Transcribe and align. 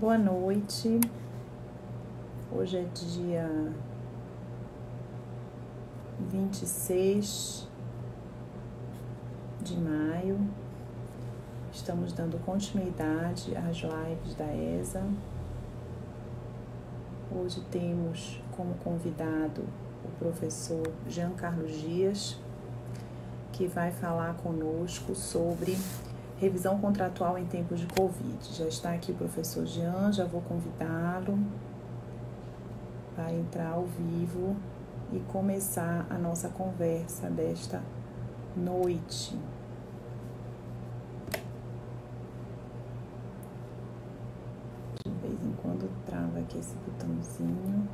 Boa 0.00 0.16
noite. 0.16 1.00
Hoje 2.52 2.76
é 2.76 2.84
dia 2.94 3.50
26 6.30 7.66
de 9.60 9.76
maio. 9.76 10.38
Estamos 11.72 12.12
dando 12.12 12.38
continuidade 12.44 13.56
às 13.56 13.78
lives 13.78 14.36
da 14.36 14.46
ESA. 14.54 15.04
Hoje 17.34 17.60
temos 17.68 18.40
como 18.56 18.74
convidado 18.74 19.64
o 20.04 20.08
professor 20.20 20.92
Jean 21.08 21.30
Carlos 21.30 21.72
Dias, 21.72 22.38
que 23.52 23.66
vai 23.66 23.90
falar 23.90 24.34
conosco 24.34 25.12
sobre 25.16 25.76
revisão 26.40 26.78
contratual 26.78 27.36
em 27.36 27.44
tempos 27.44 27.80
de 27.80 27.86
Covid. 27.86 28.38
Já 28.54 28.66
está 28.66 28.92
aqui 28.92 29.12
o 29.12 29.14
professor 29.14 29.66
Jean, 29.66 30.12
já 30.12 30.24
vou 30.24 30.40
convidá-lo 30.42 31.38
para 33.14 33.32
entrar 33.32 33.72
ao 33.72 33.84
vivo 33.84 34.56
e 35.12 35.18
começar 35.20 36.06
a 36.08 36.16
nossa 36.16 36.48
conversa 36.48 37.28
desta 37.28 37.82
noite. 38.56 39.36
De 45.04 45.10
vez 45.10 45.42
em 45.42 45.52
quando 45.60 45.90
trava 46.06 46.38
aqui 46.38 46.58
esse 46.58 46.74
botãozinho. 46.76 47.88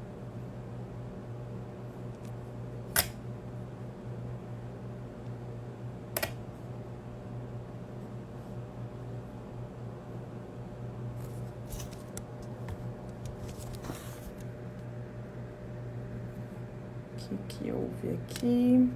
O 17.66 17.90
houve 18.04 18.18
aqui? 18.28 18.90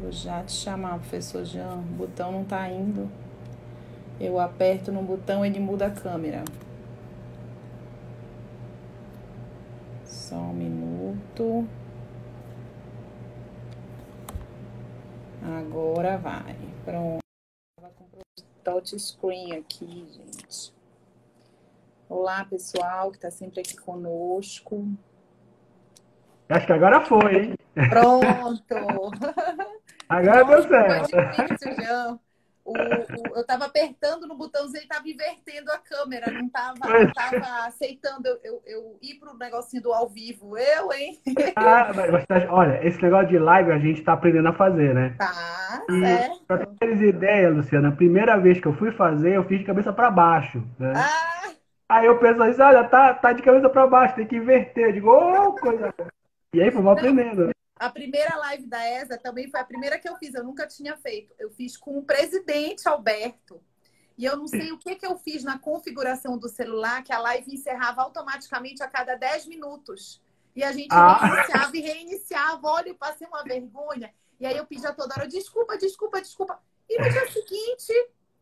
Vou 0.00 0.12
já 0.12 0.42
te 0.42 0.52
chamar, 0.52 0.98
professor 0.98 1.44
Jean. 1.44 1.76
O 1.76 1.82
botão 1.96 2.32
não 2.32 2.44
tá 2.44 2.68
indo. 2.68 3.10
Eu 4.20 4.38
aperto 4.38 4.92
no 4.92 5.02
botão, 5.02 5.44
ele 5.44 5.58
muda 5.58 5.86
a 5.86 5.90
câmera. 5.90 6.44
Só 10.04 10.36
um 10.36 10.52
minuto. 10.52 11.66
Agora 15.44 16.16
vai. 16.16 16.56
Pronto. 16.84 17.18
Tava 17.76 17.90
com 17.94 18.04
touch 18.84 18.98
screen 19.00 19.56
aqui, 19.56 20.06
gente. 20.10 20.74
Olá, 22.08 22.44
pessoal 22.44 23.10
que 23.10 23.16
está 23.16 23.30
sempre 23.30 23.60
aqui 23.60 23.76
conosco. 23.76 24.86
Acho 26.48 26.66
que 26.66 26.72
agora 26.72 27.00
foi, 27.00 27.36
hein? 27.36 27.54
Pronto. 27.88 28.74
Agora 30.06 30.44
deu 30.44 30.68
certo. 30.68 31.10
Foi 31.10 31.46
difícil, 31.46 31.74
Jean. 31.76 32.20
O, 32.64 33.30
o, 33.32 33.36
eu 33.36 33.42
estava 33.42 33.66
apertando 33.66 34.26
no 34.26 34.36
botãozinho 34.36 34.80
e 34.80 34.84
estava 34.84 35.08
invertendo 35.08 35.70
a 35.70 35.78
câmera, 35.78 36.32
não 36.32 36.46
estava 36.46 37.66
aceitando 37.66 38.26
eu, 38.28 38.40
eu, 38.42 38.62
eu 38.66 38.98
ir 39.02 39.16
para 39.18 39.32
o 39.34 39.38
negocinho 39.38 39.82
do 39.82 39.92
ao 39.92 40.08
vivo. 40.08 40.56
Eu, 40.56 40.92
hein? 40.92 41.20
Ah, 41.56 41.92
mas, 41.94 42.26
tá, 42.26 42.46
olha, 42.52 42.84
esse 42.86 43.00
negócio 43.02 43.28
de 43.28 43.38
live 43.38 43.70
a 43.72 43.78
gente 43.78 44.00
está 44.00 44.12
aprendendo 44.14 44.48
a 44.48 44.52
fazer, 44.52 44.94
né? 44.94 45.16
Tá, 45.16 45.82
E 45.88 45.98
certo. 45.98 46.44
pra 46.48 46.66
teres 46.80 47.00
ideia, 47.02 47.50
Luciana, 47.50 47.88
a 47.90 47.92
primeira 47.92 48.38
vez 48.38 48.60
que 48.60 48.66
eu 48.68 48.74
fui 48.74 48.92
fazer, 48.92 49.34
eu 49.36 49.44
fiz 49.44 49.60
de 49.60 49.64
cabeça 49.66 49.92
para 49.92 50.10
baixo, 50.10 50.64
né? 50.78 51.08
Ah, 51.08 51.54
Aí 51.90 52.06
eu 52.06 52.18
penso 52.18 52.42
assim, 52.42 52.62
olha, 52.62 52.84
tá, 52.84 53.14
tá 53.14 53.32
de 53.32 53.42
cabeça 53.42 53.68
para 53.70 53.86
baixo, 53.86 54.16
tem 54.16 54.26
que 54.26 54.36
inverter. 54.36 54.86
Eu 54.88 54.92
digo, 54.92 55.10
ô, 55.10 55.54
coisa. 55.54 55.92
boa. 55.96 56.10
E 56.54 56.62
aí 56.62 56.70
fomos 56.72 56.92
aprendendo. 56.92 57.50
A 57.76 57.90
primeira 57.90 58.36
live 58.36 58.66
da 58.66 58.84
ESA 58.88 59.18
também 59.18 59.50
foi 59.50 59.60
a 59.60 59.64
primeira 59.64 59.98
que 59.98 60.08
eu 60.08 60.16
fiz, 60.16 60.34
eu 60.34 60.44
nunca 60.44 60.66
tinha 60.66 60.96
feito. 60.96 61.34
Eu 61.38 61.50
fiz 61.50 61.76
com 61.76 61.98
o 61.98 62.02
presidente 62.04 62.88
Alberto. 62.88 63.60
E 64.16 64.24
eu 64.24 64.36
não 64.36 64.46
sei 64.46 64.70
o 64.70 64.78
que, 64.78 64.94
que 64.94 65.04
eu 65.06 65.18
fiz 65.18 65.42
na 65.42 65.58
configuração 65.58 66.38
do 66.38 66.48
celular, 66.48 67.02
que 67.02 67.12
a 67.12 67.18
live 67.18 67.52
encerrava 67.52 68.02
automaticamente 68.02 68.80
a 68.82 68.86
cada 68.86 69.16
10 69.16 69.46
minutos. 69.46 70.22
E 70.54 70.62
a 70.62 70.70
gente 70.70 70.92
Ah. 70.92 71.16
reiniciava 71.16 71.76
e 71.76 71.80
reiniciava. 71.80 72.68
Olha, 72.68 72.88
eu 72.90 72.94
passei 72.94 73.26
uma 73.26 73.42
vergonha. 73.42 74.14
E 74.38 74.46
aí 74.46 74.56
eu 74.56 74.66
pedi 74.66 74.86
a 74.86 74.92
toda 74.92 75.14
hora, 75.16 75.26
desculpa, 75.26 75.76
desculpa, 75.76 76.20
desculpa. 76.20 76.60
E 76.88 76.96
no 76.96 77.10
dia 77.10 77.26
seguinte, 77.32 77.92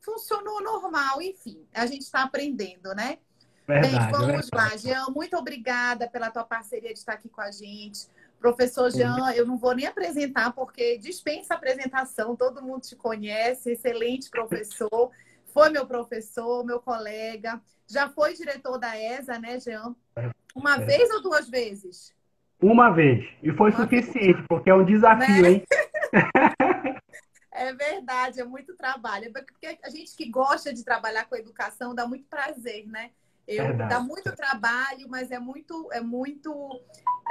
funcionou 0.00 0.60
normal. 0.62 1.22
Enfim, 1.22 1.66
a 1.72 1.86
gente 1.86 2.02
está 2.02 2.22
aprendendo, 2.22 2.94
né? 2.94 3.18
Bem, 3.66 3.80
Verdade, 3.80 4.10
vamos 4.12 4.26
verdade. 4.26 4.50
lá, 4.52 4.76
Jean. 4.76 5.06
Muito 5.10 5.36
obrigada 5.38 6.06
pela 6.10 6.30
tua 6.30 6.44
parceria 6.44 6.92
de 6.92 6.98
estar 6.98 7.14
aqui 7.14 7.30
com 7.30 7.40
a 7.40 7.50
gente. 7.50 8.06
Professor 8.46 8.90
Jean, 8.90 9.32
eu 9.36 9.46
não 9.46 9.56
vou 9.56 9.72
nem 9.72 9.86
apresentar, 9.86 10.52
porque 10.52 10.98
dispensa 10.98 11.54
apresentação, 11.54 12.34
todo 12.34 12.60
mundo 12.60 12.82
te 12.82 12.96
conhece, 12.96 13.70
excelente 13.70 14.28
professor. 14.28 15.12
Foi 15.54 15.70
meu 15.70 15.86
professor, 15.86 16.64
meu 16.64 16.80
colega. 16.80 17.62
Já 17.88 18.08
foi 18.08 18.34
diretor 18.34 18.78
da 18.78 18.98
ESA, 18.98 19.38
né, 19.38 19.60
Jean? 19.60 19.94
Uma 20.56 20.74
É. 20.74 20.84
vez 20.84 21.08
ou 21.12 21.22
duas 21.22 21.48
vezes? 21.48 22.12
Uma 22.60 22.90
vez. 22.90 23.24
E 23.44 23.52
foi 23.52 23.70
Uma 23.70 23.80
suficiente, 23.80 24.42
porque 24.48 24.70
é 24.70 24.74
um 24.74 24.84
desafio, 24.84 25.42
Né? 25.42 25.50
hein? 25.50 25.62
É 27.54 27.72
verdade, 27.74 28.40
é 28.40 28.44
muito 28.44 28.74
trabalho. 28.74 29.30
Porque 29.32 29.78
a 29.84 29.90
gente 29.90 30.16
que 30.16 30.28
gosta 30.28 30.72
de 30.72 30.82
trabalhar 30.82 31.26
com 31.26 31.36
educação 31.36 31.94
dá 31.94 32.08
muito 32.08 32.24
prazer, 32.24 32.88
né? 32.88 33.10
Eu, 33.46 33.64
Verdade. 33.66 33.90
dá 33.90 34.00
muito 34.00 34.34
trabalho, 34.36 35.08
mas 35.08 35.30
é 35.30 35.38
muito, 35.38 35.88
é 35.92 36.00
muito, 36.00 36.80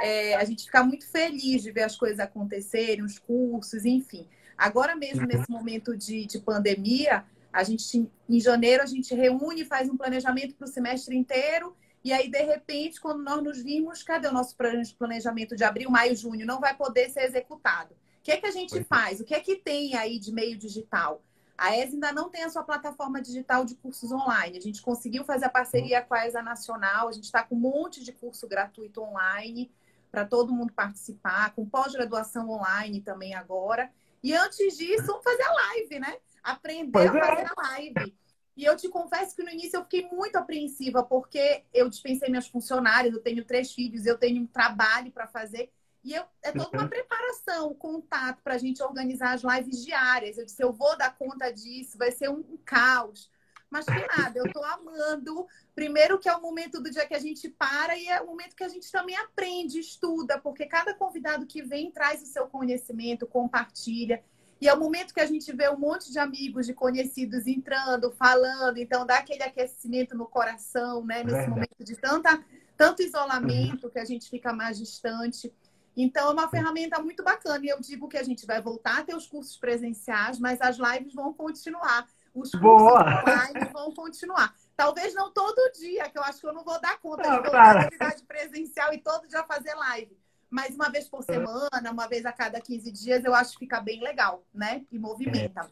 é, 0.00 0.34
a 0.36 0.44
gente 0.44 0.64
fica 0.64 0.84
muito 0.84 1.08
feliz 1.10 1.62
de 1.62 1.70
ver 1.72 1.82
as 1.82 1.96
coisas 1.96 2.20
acontecerem, 2.20 3.02
os 3.02 3.18
cursos, 3.18 3.84
enfim. 3.84 4.28
Agora 4.56 4.94
mesmo, 4.94 5.22
Uhum. 5.22 5.26
nesse 5.26 5.50
momento 5.50 5.96
de, 5.96 6.26
de 6.26 6.38
pandemia, 6.38 7.24
a 7.52 7.62
gente, 7.64 8.08
em 8.28 8.40
janeiro, 8.40 8.82
a 8.82 8.86
gente 8.86 9.14
reúne, 9.14 9.64
faz 9.64 9.88
um 9.88 9.96
planejamento 9.96 10.54
para 10.54 10.66
o 10.66 10.68
semestre 10.68 11.16
inteiro, 11.16 11.74
e 12.04 12.12
aí, 12.12 12.28
de 12.28 12.42
repente, 12.42 13.00
quando 13.00 13.22
nós 13.22 13.42
nos 13.42 13.62
vimos, 13.62 14.02
cadê 14.02 14.26
o 14.28 14.32
nosso 14.32 14.56
planejamento 14.98 15.54
de 15.56 15.62
abril, 15.64 15.88
maio, 15.90 16.16
junho? 16.16 16.44
Não 16.44 16.60
vai 16.60 16.76
poder 16.76 17.08
ser 17.10 17.22
executado. 17.24 17.94
O 17.94 18.22
que 18.24 18.32
é 18.32 18.36
que 18.36 18.46
a 18.46 18.50
gente 18.50 18.70
Pois 18.70 18.82
é. 18.82 18.84
faz? 18.84 19.20
O 19.20 19.24
que 19.24 19.34
é 19.34 19.40
que 19.40 19.56
tem 19.56 19.94
aí 19.96 20.18
de 20.18 20.32
meio 20.32 20.56
digital? 20.58 21.22
A 21.56 21.76
ESA 21.76 21.94
ainda 21.94 22.12
não 22.12 22.28
tem 22.28 22.42
a 22.44 22.50
sua 22.50 22.62
plataforma 22.62 23.20
digital 23.20 23.64
de 23.64 23.74
cursos 23.74 24.10
online. 24.10 24.58
A 24.58 24.60
gente 24.60 24.82
conseguiu 24.82 25.24
fazer 25.24 25.44
a 25.44 25.50
parceria 25.50 26.02
com 26.02 26.14
a 26.14 26.26
ESA 26.26 26.42
Nacional. 26.42 27.08
A 27.08 27.12
gente 27.12 27.24
está 27.24 27.42
com 27.42 27.54
um 27.54 27.60
monte 27.60 28.02
de 28.02 28.12
curso 28.12 28.48
gratuito 28.48 29.02
online 29.02 29.70
para 30.10 30.24
todo 30.24 30.52
mundo 30.52 30.72
participar, 30.72 31.54
com 31.54 31.66
pós-graduação 31.66 32.50
online 32.50 33.00
também 33.00 33.34
agora. 33.34 33.90
E 34.22 34.34
antes 34.34 34.76
disso, 34.76 35.06
vamos 35.06 35.24
fazer 35.24 35.42
a 35.42 35.52
live, 35.52 35.98
né? 35.98 36.16
Aprender 36.42 36.92
Pois 36.92 37.10
a 37.10 37.18
é. 37.18 37.26
fazer 37.26 37.46
a 37.56 37.62
live. 37.62 38.16
E 38.56 38.64
eu 38.64 38.76
te 38.76 38.88
confesso 38.88 39.34
que 39.34 39.42
no 39.42 39.50
início 39.50 39.78
eu 39.78 39.82
fiquei 39.84 40.08
muito 40.10 40.36
apreensiva, 40.36 41.02
porque 41.02 41.64
eu 41.72 41.88
dispensei 41.88 42.28
minhas 42.28 42.46
funcionárias, 42.46 43.14
eu 43.14 43.22
tenho 43.22 43.44
três 43.44 43.72
filhos, 43.72 44.04
eu 44.04 44.18
tenho 44.18 44.42
um 44.42 44.46
trabalho 44.46 45.10
para 45.10 45.26
fazer. 45.26 45.72
E 46.04 46.14
eu, 46.14 46.24
é 46.42 46.50
toda 46.50 46.76
uma 46.76 46.88
preparação, 46.88 47.74
contato 47.74 48.42
para 48.42 48.54
a 48.54 48.58
gente 48.58 48.82
organizar 48.82 49.34
as 49.34 49.42
lives 49.42 49.84
diárias. 49.84 50.36
Eu 50.36 50.44
disse, 50.44 50.62
eu 50.62 50.72
vou 50.72 50.96
dar 50.96 51.16
conta 51.16 51.50
disso, 51.52 51.96
vai 51.96 52.10
ser 52.10 52.28
um, 52.28 52.42
caos. 52.64 53.30
Mas 53.70 53.86
que 53.86 54.06
nada, 54.18 54.38
eu 54.38 54.44
estou 54.44 54.64
amando. 54.64 55.46
Primeiro 55.74 56.18
que 56.18 56.28
é 56.28 56.36
o 56.36 56.42
momento 56.42 56.80
do 56.80 56.90
dia 56.90 57.06
que 57.06 57.14
a 57.14 57.18
gente 57.18 57.48
para 57.48 57.96
e 57.96 58.06
é 58.06 58.20
o 58.20 58.26
momento 58.26 58.54
que 58.54 58.64
a 58.64 58.68
gente 58.68 58.90
também 58.90 59.16
aprende, 59.16 59.78
estuda, 59.78 60.38
porque 60.38 60.66
cada 60.66 60.92
convidado 60.92 61.46
que 61.46 61.62
vem 61.62 61.90
traz 61.90 62.22
o 62.22 62.26
seu 62.26 62.46
conhecimento, 62.46 63.26
compartilha. 63.26 64.22
E 64.60 64.68
é 64.68 64.74
o 64.74 64.78
momento 64.78 65.14
que 65.14 65.20
a 65.20 65.26
gente 65.26 65.50
vê 65.52 65.68
um 65.70 65.78
monte 65.78 66.12
de 66.12 66.18
amigos, 66.18 66.66
de 66.66 66.74
conhecidos 66.74 67.46
entrando, 67.46 68.12
falando, 68.12 68.76
então 68.76 69.04
dá 69.04 69.18
aquele 69.18 69.42
aquecimento 69.42 70.16
no 70.16 70.26
coração, 70.26 71.04
né? 71.04 71.24
Nesse 71.24 71.48
momento 71.48 71.82
de 71.82 71.96
tanta, 71.96 72.44
tanto 72.76 73.02
isolamento 73.02 73.90
que 73.90 73.98
a 73.98 74.04
gente 74.04 74.28
fica 74.30 74.52
mais 74.52 74.78
distante. 74.78 75.52
Então, 75.96 76.30
é 76.30 76.32
uma 76.32 76.48
ferramenta 76.48 77.00
muito 77.00 77.22
bacana. 77.22 77.64
E 77.64 77.68
eu 77.68 77.80
digo 77.80 78.08
que 78.08 78.16
a 78.16 78.22
gente 78.22 78.46
vai 78.46 78.60
voltar 78.60 79.00
a 79.00 79.02
ter 79.02 79.14
os 79.14 79.26
cursos 79.26 79.56
presenciais, 79.56 80.38
mas 80.38 80.60
as 80.60 80.78
lives 80.78 81.14
vão 81.14 81.32
continuar. 81.32 82.06
Os 82.34 82.50
cursos 82.50 82.60
Boa! 82.60 83.22
online 83.22 83.72
vão 83.72 83.92
continuar. 83.92 84.54
Talvez 84.74 85.14
não 85.14 85.30
todo 85.30 85.72
dia, 85.72 86.08
que 86.08 86.18
eu 86.18 86.22
acho 86.22 86.40
que 86.40 86.46
eu 86.46 86.52
não 86.52 86.64
vou 86.64 86.80
dar 86.80 86.98
conta 86.98 87.22
Não, 87.22 87.36
de 87.36 87.42
voltar 87.42 87.50
claro. 87.50 87.78
à 87.78 87.82
atividade 87.82 88.22
presencial 88.24 88.92
e 88.92 88.98
todo 88.98 89.28
dia 89.28 89.44
fazer 89.44 89.74
live. 89.74 90.16
Mas 90.50 90.74
uma 90.74 90.90
vez 90.90 91.08
por 91.08 91.22
semana, 91.22 91.90
uma 91.90 92.06
vez 92.06 92.26
a 92.26 92.32
cada 92.32 92.60
15 92.60 92.90
dias, 92.92 93.24
eu 93.24 93.34
acho 93.34 93.52
que 93.52 93.60
fica 93.60 93.80
bem 93.80 94.02
legal, 94.02 94.44
né? 94.52 94.82
E 94.90 94.98
movimenta. 94.98 95.68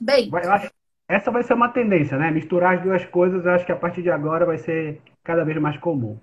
Bem, 0.00 0.30
Eu 0.32 0.52
acho, 0.52 0.70
essa 1.08 1.30
vai 1.30 1.42
ser 1.42 1.54
uma 1.54 1.68
tendência, 1.68 2.16
né? 2.18 2.30
Misturar 2.30 2.76
as 2.76 2.82
duas 2.82 3.04
coisas, 3.06 3.44
eu 3.44 3.52
acho 3.52 3.66
que 3.66 3.72
a 3.72 3.76
partir 3.76 4.02
de 4.02 4.10
agora 4.10 4.46
vai 4.46 4.58
ser 4.58 5.00
cada 5.22 5.44
vez 5.44 5.58
mais 5.60 5.76
comum. 5.78 6.18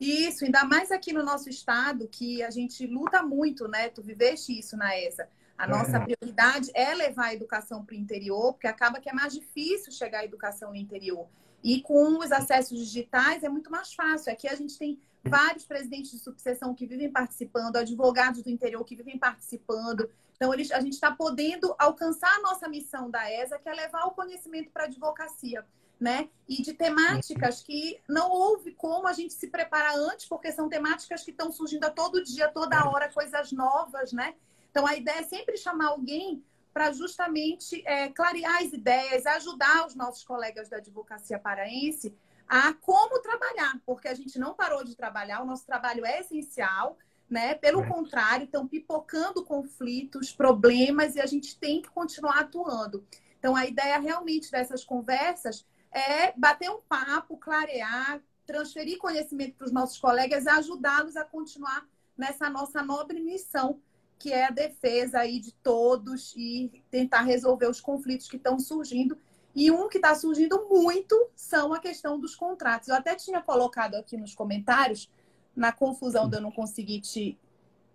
Isso, 0.00 0.46
ainda 0.46 0.64
mais 0.64 0.90
aqui 0.90 1.12
no 1.12 1.22
nosso 1.22 1.50
estado, 1.50 2.08
que 2.08 2.42
a 2.42 2.48
gente 2.48 2.86
luta 2.86 3.22
muito, 3.22 3.68
né? 3.68 3.90
Tu 3.90 4.02
viveste 4.02 4.58
isso 4.58 4.74
na 4.76 4.98
ESA. 4.98 5.28
A 5.58 5.68
nossa 5.68 5.98
é. 5.98 6.00
prioridade 6.00 6.70
é 6.74 6.94
levar 6.94 7.26
a 7.26 7.34
educação 7.34 7.84
para 7.84 7.94
o 7.94 7.98
interior, 7.98 8.54
porque 8.54 8.66
acaba 8.66 8.98
que 8.98 9.10
é 9.10 9.12
mais 9.12 9.34
difícil 9.34 9.92
chegar 9.92 10.20
à 10.20 10.24
educação 10.24 10.70
no 10.70 10.76
interior. 10.76 11.28
E 11.62 11.82
com 11.82 12.18
os 12.18 12.32
acessos 12.32 12.78
digitais 12.78 13.44
é 13.44 13.48
muito 13.50 13.70
mais 13.70 13.92
fácil. 13.92 14.32
Aqui 14.32 14.48
a 14.48 14.54
gente 14.54 14.78
tem 14.78 14.98
vários 15.22 15.66
presidentes 15.66 16.12
de 16.12 16.18
subseção 16.18 16.74
que 16.74 16.86
vivem 16.86 17.12
participando, 17.12 17.76
advogados 17.76 18.42
do 18.42 18.48
interior 18.48 18.82
que 18.86 18.96
vivem 18.96 19.18
participando. 19.18 20.08
Então, 20.34 20.54
eles, 20.54 20.70
a 20.70 20.80
gente 20.80 20.94
está 20.94 21.12
podendo 21.12 21.74
alcançar 21.78 22.34
a 22.36 22.40
nossa 22.40 22.66
missão 22.66 23.10
da 23.10 23.30
ESA, 23.30 23.58
que 23.58 23.68
é 23.68 23.74
levar 23.74 24.06
o 24.06 24.12
conhecimento 24.12 24.70
para 24.70 24.84
a 24.84 24.86
advocacia. 24.86 25.62
Né? 26.00 26.30
E 26.48 26.62
de 26.62 26.72
temáticas 26.72 27.62
que 27.62 28.00
não 28.08 28.30
houve 28.30 28.72
como 28.72 29.06
a 29.06 29.12
gente 29.12 29.34
se 29.34 29.48
preparar 29.48 29.94
antes, 29.96 30.26
porque 30.26 30.50
são 30.50 30.66
temáticas 30.66 31.22
que 31.22 31.30
estão 31.30 31.52
surgindo 31.52 31.84
a 31.84 31.90
todo 31.90 32.24
dia, 32.24 32.48
toda 32.48 32.88
hora, 32.88 33.12
coisas 33.12 33.52
novas, 33.52 34.10
né? 34.10 34.34
Então, 34.70 34.86
a 34.86 34.96
ideia 34.96 35.18
é 35.18 35.24
sempre 35.24 35.58
chamar 35.58 35.88
alguém 35.88 36.42
para 36.72 36.92
justamente 36.92 37.82
é, 37.86 38.08
clarear 38.08 38.62
as 38.62 38.72
ideias, 38.72 39.26
ajudar 39.26 39.86
os 39.86 39.94
nossos 39.94 40.24
colegas 40.24 40.68
da 40.68 40.78
advocacia 40.78 41.38
paraense 41.38 42.14
a 42.48 42.72
como 42.72 43.20
trabalhar, 43.20 43.80
porque 43.86 44.08
a 44.08 44.14
gente 44.14 44.38
não 44.38 44.54
parou 44.54 44.82
de 44.82 44.96
trabalhar, 44.96 45.40
o 45.40 45.46
nosso 45.46 45.64
trabalho 45.64 46.04
é 46.04 46.20
essencial, 46.20 46.98
né? 47.28 47.54
Pelo 47.54 47.86
contrário, 47.86 48.44
estão 48.44 48.66
pipocando 48.66 49.44
conflitos, 49.44 50.32
problemas 50.32 51.14
e 51.14 51.20
a 51.20 51.26
gente 51.26 51.56
tem 51.56 51.80
que 51.80 51.88
continuar 51.90 52.40
atuando. 52.40 53.06
Então, 53.38 53.54
a 53.54 53.66
ideia 53.66 53.98
realmente 53.98 54.50
dessas 54.50 54.84
conversas 54.84 55.64
é 55.92 56.32
bater 56.36 56.70
um 56.70 56.80
papo, 56.80 57.36
clarear, 57.36 58.22
transferir 58.46 58.98
conhecimento 58.98 59.56
para 59.56 59.66
os 59.66 59.72
nossos 59.72 59.98
colegas 59.98 60.44
e 60.44 60.48
ajudá-los 60.48 61.16
a 61.16 61.24
continuar 61.24 61.86
nessa 62.16 62.50
nossa 62.50 62.82
nobre 62.82 63.20
missão, 63.20 63.80
que 64.18 64.32
é 64.32 64.46
a 64.46 64.50
defesa 64.50 65.20
aí 65.20 65.40
de 65.40 65.52
todos 65.52 66.34
e 66.36 66.82
tentar 66.90 67.22
resolver 67.22 67.66
os 67.66 67.80
conflitos 67.80 68.28
que 68.28 68.36
estão 68.36 68.58
surgindo. 68.58 69.16
E 69.54 69.70
um 69.70 69.88
que 69.88 69.98
está 69.98 70.14
surgindo 70.14 70.68
muito 70.68 71.28
são 71.34 71.72
a 71.72 71.80
questão 71.80 72.20
dos 72.20 72.36
contratos. 72.36 72.88
Eu 72.88 72.94
até 72.94 73.14
tinha 73.16 73.40
colocado 73.40 73.94
aqui 73.96 74.16
nos 74.16 74.34
comentários 74.34 75.10
na 75.56 75.72
confusão 75.72 76.28
de 76.28 76.36
eu 76.36 76.40
não 76.40 76.52
conseguir 76.52 77.00
te, 77.00 77.38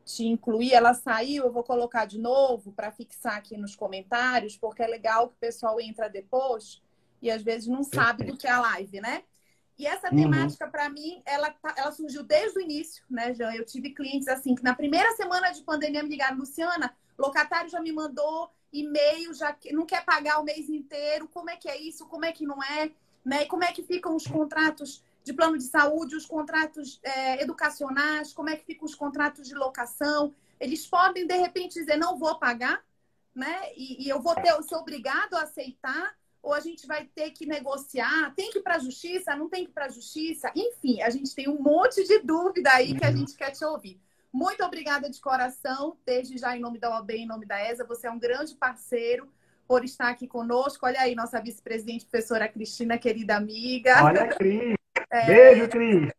te 0.04 0.26
incluir, 0.26 0.74
ela 0.74 0.94
saiu, 0.94 1.46
eu 1.46 1.52
vou 1.52 1.64
colocar 1.64 2.06
de 2.06 2.20
novo 2.20 2.72
para 2.74 2.92
fixar 2.92 3.38
aqui 3.38 3.56
nos 3.56 3.76
comentários, 3.76 4.58
porque 4.58 4.84
é 4.84 4.88
legal 4.88 5.30
que 5.30 5.36
o 5.36 5.40
pessoal 5.40 5.80
entra 5.80 6.10
depois 6.10 6.82
e 7.22 7.32
às 7.32 7.42
vezes 7.42 7.68
não 7.68 7.84
sabe 7.84 8.26
do 8.26 8.38
que 8.38 8.48
é 8.48 8.52
a 8.52 8.60
live, 8.60 9.02
né? 9.02 9.24
E 9.78 9.86
essa 9.86 10.10
uhum. 10.10 10.16
temática, 10.16 10.66
uhum. 10.66 10.72
para 10.72 10.90
mim, 10.90 11.22
ela, 11.26 11.52
tá, 11.52 11.74
ela 11.78 11.92
surgiu 11.92 12.24
desde 12.24 12.58
o 12.58 12.62
início, 12.62 13.04
né, 13.10 13.34
Jean? 13.34 13.54
Eu 13.54 13.66
tive 13.66 13.90
clientes 13.90 14.28
assim, 14.28 14.56
que 14.56 14.64
na 14.64 14.74
primeira 14.74 15.12
semana 15.16 15.52
de 15.52 15.62
pandemia 15.64 16.02
me 16.02 16.10
ligaram, 16.10 16.38
Luciana, 16.38 16.96
locatário 17.18 17.70
já 17.70 17.82
me 17.82 17.92
mandou 17.92 18.50
e-mail, 18.72 19.34
já 19.34 19.56
não 19.72 19.86
quer 19.86 20.04
pagar 20.06 20.40
o 20.40 20.44
mês 20.44 20.70
inteiro, 20.70 21.28
como 21.28 21.50
é 21.50 21.56
que 21.56 21.70
é 21.70 21.80
isso, 21.80 22.06
como 22.08 22.26
é 22.26 22.32
que 22.32 22.46
não 22.46 22.62
é, 22.64 22.92
né? 23.24 23.44
E 23.44 23.48
como 23.48 23.64
é 23.64 23.72
que 23.72 23.84
ficam 23.84 24.16
os 24.16 24.28
contratos 24.28 25.04
de 25.24 25.34
plano 25.34 25.58
de 25.58 25.64
saúde, 25.64 26.16
os 26.16 26.26
contratos 26.26 27.00
é, 27.04 27.42
educacionais, 27.42 28.32
como 28.32 28.50
é 28.50 28.56
que 28.56 28.64
ficam 28.64 28.86
os 28.86 28.94
contratos 28.94 29.48
de 29.48 29.56
locação. 29.56 30.34
Eles 30.60 30.86
podem, 30.86 31.26
de 31.26 31.36
repente, 31.36 31.80
dizer, 31.80 31.98
não 31.98 32.18
vou 32.18 32.38
pagar, 32.38 32.84
né? 33.34 33.74
E, 33.76 34.06
e 34.06 34.10
eu 34.10 34.22
vou 34.22 34.36
ter, 34.36 34.54
ser 34.64 34.76
obrigado 34.76 35.34
a 35.34 35.42
aceitar, 35.42 36.16
ou 36.46 36.54
a 36.54 36.60
gente 36.60 36.86
vai 36.86 37.06
ter 37.06 37.32
que 37.32 37.44
negociar, 37.44 38.32
tem 38.36 38.52
que 38.52 38.60
ir 38.60 38.62
para 38.62 38.76
a 38.76 38.80
justiça, 38.80 39.36
não 39.36 39.50
tem 39.50 39.66
que 39.66 39.72
ir 39.72 39.74
para 39.74 39.86
a 39.86 39.90
justiça. 39.90 40.52
Enfim, 40.56 41.02
a 41.02 41.10
gente 41.10 41.34
tem 41.34 41.50
um 41.50 41.60
monte 41.60 42.04
de 42.04 42.20
dúvida 42.20 42.70
aí 42.72 42.94
que 42.94 43.04
a 43.04 43.10
uhum. 43.10 43.18
gente 43.18 43.36
quer 43.36 43.50
te 43.50 43.66
ouvir. 43.66 44.00
Muito 44.32 44.64
obrigada 44.64 45.10
de 45.10 45.20
coração, 45.20 45.98
desde 46.06 46.38
já 46.38 46.56
em 46.56 46.60
nome 46.60 46.78
da 46.78 46.92
OAB, 46.92 47.10
em 47.12 47.26
nome 47.26 47.48
da 47.48 47.60
ESA. 47.68 47.84
Você 47.86 48.06
é 48.06 48.12
um 48.12 48.20
grande 48.20 48.54
parceiro 48.54 49.28
por 49.68 49.84
estar 49.84 50.10
aqui 50.10 50.28
conosco. 50.28 50.86
Olha 50.86 51.02
aí, 51.02 51.16
nossa 51.16 51.42
vice-presidente, 51.42 52.06
professora 52.06 52.48
Cristina, 52.48 53.00
querida 53.00 53.36
amiga. 53.36 54.04
Olha, 54.04 54.28
Cris. 54.28 54.76
É... 55.10 55.26
Beijo, 55.26 55.68
Cris. 55.70 56.12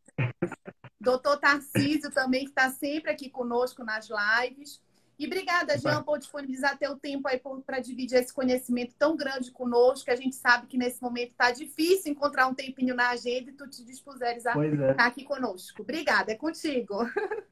Doutor 1.01 1.39
Tarcísio 1.39 2.11
também, 2.11 2.45
que 2.45 2.51
está 2.51 2.69
sempre 2.71 3.13
aqui 3.13 3.31
conosco 3.31 3.85
nas 3.85 4.09
lives. 4.09 4.83
E 5.19 5.27
obrigada, 5.27 5.79
Jean, 5.79 6.03
por 6.03 6.19
disponibilizar 6.19 6.77
teu 6.77 6.97
tempo 6.97 7.27
aí 7.27 7.41
para 7.65 7.81
dividir 7.81 8.19
esse 8.19 8.33
conhecimento 8.33 8.95
tão 8.99 9.17
grande 9.17 9.51
conosco, 9.51 10.05
que 10.05 10.11
a 10.11 10.17
gente 10.17 10.37
sabe 10.37 10.67
que 10.67 10.77
nesse 10.77 11.03
momento 11.03 11.31
está 11.31 11.51
difícil 11.51 12.13
encontrar 12.13 12.47
um 12.47 12.55
tempinho 12.55 12.95
na 12.95 13.11
agenda 13.11 13.51
e 13.51 13.55
tu 13.55 13.69
te 13.69 13.85
dispuseres 13.85 14.47
a 14.47 14.53
é. 14.63 14.91
estar 14.91 15.07
aqui 15.07 15.25
conosco. 15.25 15.83
Obrigada, 15.83 16.33
é 16.33 16.35
contigo. 16.35 16.97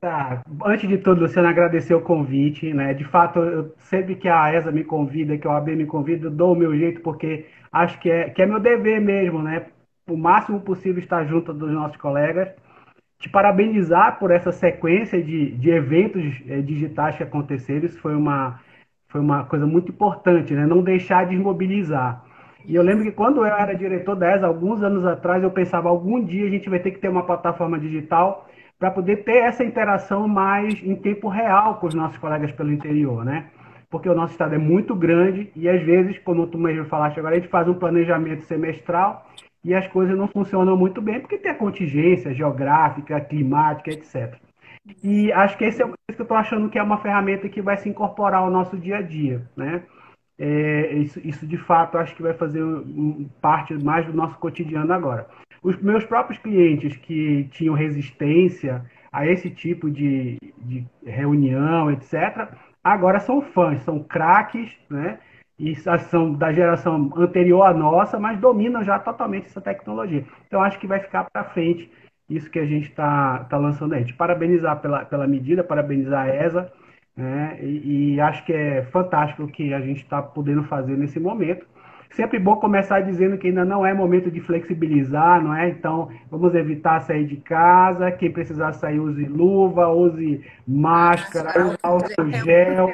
Tá, 0.00 0.44
antes 0.64 0.88
de 0.88 0.96
tudo, 0.98 1.22
Luciana, 1.22 1.48
agradecer 1.48 1.92
o 1.92 2.00
convite, 2.00 2.72
né? 2.72 2.94
De 2.94 3.02
fato, 3.02 3.40
eu, 3.40 3.74
sempre 3.80 4.14
que 4.14 4.28
a 4.28 4.54
ESA 4.54 4.70
me 4.70 4.84
convida, 4.84 5.36
que 5.36 5.44
a 5.44 5.50
OAB 5.50 5.70
me 5.70 5.86
convida, 5.86 6.26
eu 6.26 6.30
dou 6.30 6.52
o 6.52 6.56
meu 6.56 6.72
jeito, 6.78 7.00
porque 7.00 7.48
acho 7.72 7.98
que 7.98 8.08
é, 8.08 8.30
que 8.30 8.40
é 8.40 8.46
meu 8.46 8.60
dever 8.60 9.00
mesmo, 9.00 9.42
né? 9.42 9.66
o 10.08 10.16
máximo 10.16 10.60
possível 10.60 11.02
estar 11.02 11.24
junto 11.26 11.52
dos 11.52 11.70
nossos 11.70 11.96
colegas. 11.98 12.48
Te 13.18 13.28
parabenizar 13.28 14.18
por 14.18 14.30
essa 14.30 14.52
sequência 14.52 15.22
de, 15.22 15.50
de 15.52 15.70
eventos 15.70 16.40
é, 16.48 16.60
digitais 16.60 17.16
que 17.16 17.22
aconteceram. 17.22 17.84
Isso 17.84 17.98
foi 18.00 18.14
uma, 18.14 18.60
foi 19.08 19.20
uma 19.20 19.44
coisa 19.44 19.66
muito 19.66 19.90
importante, 19.90 20.54
né? 20.54 20.66
Não 20.66 20.82
deixar 20.82 21.26
de 21.26 21.36
mobilizar. 21.36 22.24
E 22.64 22.74
eu 22.74 22.82
lembro 22.82 23.04
que 23.04 23.12
quando 23.12 23.38
eu 23.38 23.46
era 23.46 23.74
diretor 23.74 24.14
da 24.14 24.34
ESA, 24.36 24.46
alguns 24.46 24.82
anos 24.82 25.04
atrás, 25.06 25.42
eu 25.42 25.50
pensava, 25.50 25.88
algum 25.88 26.22
dia 26.22 26.46
a 26.46 26.50
gente 26.50 26.68
vai 26.68 26.78
ter 26.78 26.90
que 26.90 26.98
ter 26.98 27.08
uma 27.08 27.24
plataforma 27.24 27.78
digital 27.78 28.46
para 28.78 28.90
poder 28.90 29.24
ter 29.24 29.38
essa 29.38 29.64
interação 29.64 30.28
mais 30.28 30.74
em 30.82 30.94
tempo 30.94 31.28
real 31.28 31.76
com 31.76 31.86
os 31.86 31.94
nossos 31.94 32.18
colegas 32.18 32.52
pelo 32.52 32.70
interior, 32.70 33.24
né? 33.24 33.46
Porque 33.90 34.08
o 34.08 34.14
nosso 34.14 34.32
estado 34.32 34.54
é 34.54 34.58
muito 34.58 34.94
grande 34.94 35.50
e 35.56 35.68
às 35.68 35.82
vezes, 35.82 36.18
como 36.18 36.46
tu 36.46 36.58
mesmo 36.58 36.84
falaste 36.84 37.18
agora, 37.18 37.36
a 37.36 37.38
gente 37.38 37.50
faz 37.50 37.66
um 37.66 37.74
planejamento 37.74 38.44
semestral 38.44 39.26
e 39.64 39.74
as 39.74 39.86
coisas 39.88 40.16
não 40.16 40.28
funcionam 40.28 40.76
muito 40.76 41.00
bem 41.02 41.20
porque 41.20 41.38
tem 41.38 41.50
a 41.50 41.54
contingência 41.54 42.32
geográfica, 42.32 43.20
climática, 43.20 43.90
etc. 43.90 44.36
E 45.02 45.32
acho 45.32 45.58
que 45.58 45.64
esse 45.64 45.82
é 45.82 45.84
o 45.84 45.90
que 45.90 45.96
eu 46.20 46.22
estou 46.22 46.36
achando 46.36 46.68
que 46.68 46.78
é 46.78 46.82
uma 46.82 46.98
ferramenta 46.98 47.48
que 47.48 47.60
vai 47.60 47.76
se 47.76 47.88
incorporar 47.88 48.40
ao 48.42 48.50
nosso 48.50 48.76
dia 48.76 48.98
a 48.98 49.02
dia, 49.02 49.42
né? 49.56 49.82
É, 50.38 50.92
isso, 50.94 51.20
isso, 51.24 51.46
de 51.46 51.56
fato 51.56 51.98
acho 51.98 52.14
que 52.14 52.22
vai 52.22 52.32
fazer 52.32 52.62
parte 53.40 53.74
mais 53.74 54.06
do 54.06 54.12
nosso 54.12 54.38
cotidiano 54.38 54.92
agora. 54.92 55.26
Os 55.62 55.76
meus 55.82 56.04
próprios 56.04 56.38
clientes 56.38 56.96
que 56.96 57.48
tinham 57.50 57.74
resistência 57.74 58.84
a 59.10 59.26
esse 59.26 59.50
tipo 59.50 59.90
de, 59.90 60.38
de 60.58 60.86
reunião, 61.04 61.90
etc., 61.90 62.48
agora 62.84 63.18
são 63.18 63.42
fãs, 63.42 63.82
são 63.82 63.98
craques, 63.98 64.78
né? 64.88 65.18
E 65.58 65.74
são 65.74 66.32
da 66.34 66.52
geração 66.52 67.10
anterior 67.16 67.62
à 67.64 67.74
nossa, 67.74 68.18
mas 68.18 68.38
dominam 68.38 68.84
já 68.84 68.98
totalmente 68.98 69.46
essa 69.46 69.60
tecnologia. 69.60 70.24
Então, 70.46 70.62
acho 70.62 70.78
que 70.78 70.86
vai 70.86 71.00
ficar 71.00 71.24
para 71.24 71.44
frente 71.44 71.90
isso 72.30 72.50
que 72.50 72.58
a 72.58 72.66
gente 72.66 72.88
está 72.88 73.44
tá 73.44 73.56
lançando 73.56 73.94
aí. 73.94 74.04
De 74.04 74.14
parabenizar 74.14 74.80
pela, 74.80 75.04
pela 75.04 75.26
medida, 75.26 75.64
parabenizar 75.64 76.26
a 76.26 76.34
ESA, 76.34 76.72
né? 77.16 77.58
e, 77.60 78.14
e 78.14 78.20
acho 78.20 78.44
que 78.44 78.52
é 78.52 78.82
fantástico 78.84 79.44
o 79.44 79.48
que 79.48 79.74
a 79.74 79.80
gente 79.80 80.02
está 80.02 80.22
podendo 80.22 80.62
fazer 80.64 80.96
nesse 80.96 81.18
momento. 81.18 81.66
Sempre 82.10 82.38
bom 82.38 82.56
começar 82.56 83.00
dizendo 83.00 83.36
que 83.36 83.48
ainda 83.48 83.64
não 83.64 83.84
é 83.84 83.92
momento 83.92 84.30
de 84.30 84.40
flexibilizar, 84.40 85.42
não 85.42 85.54
é? 85.54 85.68
Então, 85.68 86.08
vamos 86.30 86.54
evitar 86.54 87.00
sair 87.00 87.26
de 87.26 87.36
casa. 87.36 88.10
Quem 88.12 88.32
precisar 88.32 88.72
sair, 88.72 88.98
use 88.98 89.24
luva, 89.24 89.88
use 89.88 90.42
máscara, 90.66 91.66
use 91.66 91.78
álcool 91.82 92.32
gel, 92.44 92.92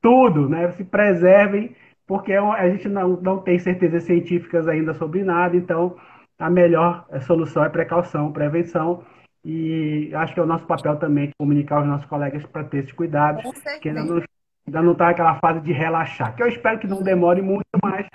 tudo, 0.00 0.48
né? 0.48 0.70
Se 0.70 0.84
preservem 0.84 1.74
porque 2.06 2.32
é 2.32 2.38
a 2.38 2.68
gente 2.70 2.88
não, 2.88 3.16
não 3.20 3.38
tem 3.38 3.58
certezas 3.58 4.04
científicas 4.04 4.68
ainda 4.68 4.94
sobre 4.94 5.24
nada, 5.24 5.56
então 5.56 5.96
a 6.38 6.50
melhor 6.50 7.06
solução 7.22 7.64
é 7.64 7.68
precaução, 7.68 8.32
prevenção, 8.32 9.02
e 9.44 10.10
acho 10.14 10.34
que 10.34 10.40
é 10.40 10.42
o 10.42 10.46
nosso 10.46 10.66
papel 10.66 10.96
também 10.96 11.30
comunicar 11.38 11.76
aos 11.76 11.86
nossos 11.86 12.06
colegas 12.06 12.44
para 12.46 12.64
ter 12.64 12.78
esse 12.78 12.92
cuidado, 12.92 13.42
que 13.80 13.88
ainda 13.88 14.04
não, 14.04 14.22
ainda 14.66 14.82
não 14.82 14.92
está 14.92 15.06
naquela 15.06 15.36
fase 15.36 15.60
de 15.60 15.72
relaxar, 15.72 16.34
que 16.34 16.42
eu 16.42 16.48
espero 16.48 16.78
que 16.78 16.86
não 16.86 17.02
demore 17.02 17.42
muito, 17.42 17.64
mas 17.82 18.06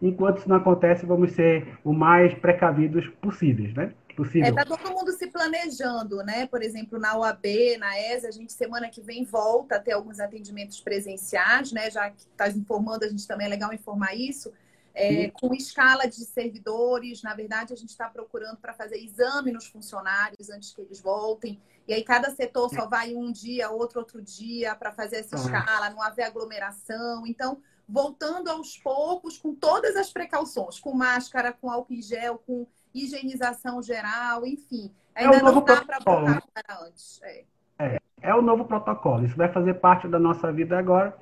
enquanto 0.00 0.38
isso 0.38 0.48
não 0.48 0.56
acontece, 0.56 1.06
vamos 1.06 1.32
ser 1.32 1.78
o 1.82 1.92
mais 1.92 2.34
precavidos 2.34 3.08
possíveis, 3.20 3.74
né? 3.74 3.92
Possível. 4.14 4.48
Está 4.48 4.62
é, 4.62 4.64
todo 4.64 4.90
mundo 4.90 5.12
se 5.12 5.26
planejando, 5.26 6.22
né? 6.24 6.46
Por 6.46 6.62
exemplo, 6.62 6.98
na 6.98 7.16
UAB, 7.18 7.76
na 7.78 8.00
ESA, 8.00 8.28
a 8.28 8.30
gente 8.30 8.52
semana 8.52 8.88
que 8.88 9.00
vem 9.00 9.24
volta 9.24 9.76
a 9.76 9.80
ter 9.80 9.92
alguns 9.92 10.20
atendimentos 10.20 10.80
presenciais, 10.80 11.72
né? 11.72 11.90
Já 11.90 12.10
que 12.10 12.22
está 12.22 12.48
informando, 12.48 13.04
a 13.04 13.08
gente 13.08 13.26
também 13.26 13.46
é 13.46 13.50
legal 13.50 13.72
informar 13.72 14.14
isso. 14.14 14.52
É, 14.96 15.28
com 15.30 15.52
escala 15.52 16.06
de 16.06 16.24
servidores, 16.24 17.20
na 17.20 17.34
verdade, 17.34 17.72
a 17.72 17.76
gente 17.76 17.90
está 17.90 18.08
procurando 18.08 18.58
para 18.58 18.72
fazer 18.72 18.96
exame 18.96 19.50
nos 19.50 19.66
funcionários 19.66 20.50
antes 20.50 20.72
que 20.72 20.80
eles 20.80 21.00
voltem. 21.00 21.60
E 21.88 21.92
aí, 21.92 22.04
cada 22.04 22.30
setor 22.30 22.70
só 22.70 22.86
vai 22.86 23.12
um 23.12 23.32
dia, 23.32 23.70
outro 23.70 23.98
outro 23.98 24.22
dia 24.22 24.74
para 24.76 24.92
fazer 24.92 25.16
essa 25.16 25.34
escala, 25.34 25.90
não 25.90 26.00
haver 26.00 26.22
aglomeração. 26.22 27.26
Então, 27.26 27.60
voltando 27.88 28.48
aos 28.48 28.78
poucos 28.78 29.36
com 29.36 29.54
todas 29.54 29.96
as 29.96 30.12
precauções, 30.12 30.78
com 30.78 30.94
máscara, 30.94 31.52
com 31.52 31.68
álcool 31.68 31.92
em 31.92 32.00
gel, 32.00 32.38
com 32.38 32.66
higienização 32.94 33.82
geral, 33.82 34.46
enfim. 34.46 34.90
É 35.14 35.24
Ainda 35.24 35.36
é 35.36 35.42
não 35.42 35.62
dá 35.62 35.82
para 35.82 35.98
voltar 35.98 36.42
para 36.52 36.80
antes. 36.86 37.20
É. 37.22 37.44
É, 37.78 37.98
é 38.22 38.34
o 38.34 38.42
novo 38.42 38.64
protocolo. 38.64 39.24
Isso 39.24 39.36
vai 39.36 39.48
fazer 39.48 39.74
parte 39.74 40.08
da 40.08 40.18
nossa 40.18 40.52
vida 40.52 40.78
agora. 40.78 41.16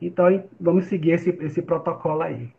Então, 0.00 0.26
vamos 0.60 0.86
seguir 0.86 1.12
esse, 1.12 1.30
esse 1.40 1.62
protocolo 1.62 2.22
aí. 2.22 2.50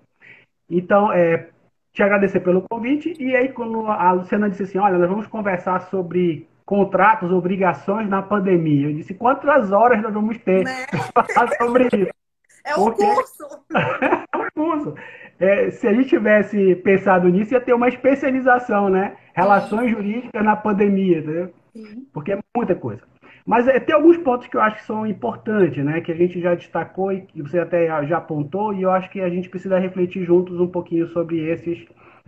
Então, 0.70 1.12
é, 1.12 1.50
te 1.91 2.01
agradecer 2.01 2.39
pelo 2.39 2.65
convite. 2.70 3.13
E 3.20 3.36
aí, 3.36 3.50
quando 3.50 3.86
a 3.88 4.12
Luciana 4.13 4.50
disse 4.50 4.63
assim: 4.63 4.77
Olha, 4.77 4.98
nós 4.98 5.10
vamos 5.10 5.27
conversar 5.27 5.82
sobre 5.89 6.48
contratos, 6.65 7.32
obrigações 7.32 8.10
na 8.10 8.22
pandemia. 8.22 8.88
Eu 8.88 8.93
disse: 8.93 9.13
Quantas 9.13 9.72
horas 9.72 10.01
nós 10.01 10.13
vamos 10.13 10.38
ter 10.39 10.63
né? 10.63 10.86
para 10.88 11.24
falar 11.25 11.55
sobre 11.58 11.88
isso? 11.88 12.13
É 12.65 12.77
um 12.77 12.86
Porque... 12.86 13.03
curso. 13.03 13.46
é 13.75 14.38
um 14.38 14.48
curso. 14.55 14.96
É, 15.43 15.69
se 15.71 15.85
a 15.85 15.93
gente 15.93 16.07
tivesse 16.07 16.73
pensado 16.77 17.27
nisso, 17.27 17.53
ia 17.53 17.59
ter 17.59 17.73
uma 17.73 17.89
especialização, 17.89 18.89
né? 18.89 19.17
Relações 19.33 19.91
jurídicas 19.91 20.41
na 20.41 20.55
pandemia? 20.55 21.51
Sim. 21.73 22.07
Porque 22.13 22.31
é 22.31 22.39
muita 22.55 22.73
coisa. 22.73 23.01
Mas 23.45 23.67
é, 23.67 23.77
tem 23.77 23.93
alguns 23.93 24.15
pontos 24.15 24.47
que 24.47 24.55
eu 24.55 24.62
acho 24.62 24.77
que 24.77 24.85
são 24.85 25.05
importantes, 25.05 25.83
né? 25.83 26.00
Que 26.00 26.13
a 26.13 26.15
gente 26.15 26.39
já 26.39 26.55
destacou 26.55 27.12
e 27.12 27.23
que 27.23 27.41
você 27.41 27.59
até 27.59 27.88
já 28.07 28.19
apontou, 28.19 28.73
e 28.73 28.83
eu 28.83 28.91
acho 28.91 29.09
que 29.09 29.19
a 29.19 29.27
gente 29.27 29.50
precisa 29.50 29.77
refletir 29.77 30.23
juntos 30.23 30.62
um 30.62 30.67
pouquinho 30.67 31.09
sobre 31.09 31.41
esses, 31.41 31.85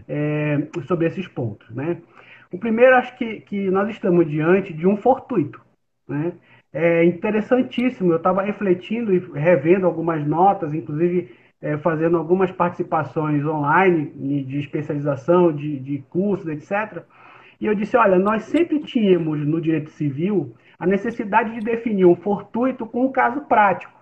é, 0.09 0.67
sobre 0.85 1.07
esses 1.07 1.25
pontos, 1.25 1.73
né? 1.73 2.01
O 2.51 2.57
primeiro, 2.57 2.97
acho 2.97 3.17
que, 3.17 3.39
que 3.39 3.71
nós 3.71 3.87
estamos 3.89 4.29
diante 4.29 4.73
de 4.73 4.85
um 4.85 4.97
fortuito, 4.97 5.61
né? 6.05 6.33
É 6.73 7.05
interessantíssimo, 7.05 8.11
eu 8.11 8.17
estava 8.17 8.41
refletindo 8.41 9.13
e 9.13 9.19
revendo 9.33 9.85
algumas 9.85 10.27
notas, 10.27 10.73
inclusive 10.73 11.44
é, 11.65 11.75
fazendo 11.79 12.15
algumas 12.15 12.51
participações 12.51 13.43
online 13.43 14.43
de 14.43 14.59
especialização, 14.59 15.51
de, 15.51 15.79
de 15.79 15.97
cursos, 16.11 16.47
etc., 16.47 17.01
e 17.59 17.65
eu 17.65 17.73
disse, 17.73 17.97
olha, 17.97 18.19
nós 18.19 18.43
sempre 18.43 18.79
tínhamos 18.79 19.39
no 19.39 19.59
direito 19.59 19.89
civil 19.89 20.53
a 20.77 20.85
necessidade 20.85 21.53
de 21.55 21.61
definir 21.61 22.05
um 22.05 22.15
fortuito 22.15 22.85
com 22.85 23.05
um 23.05 23.11
caso 23.11 23.41
prático. 23.41 23.93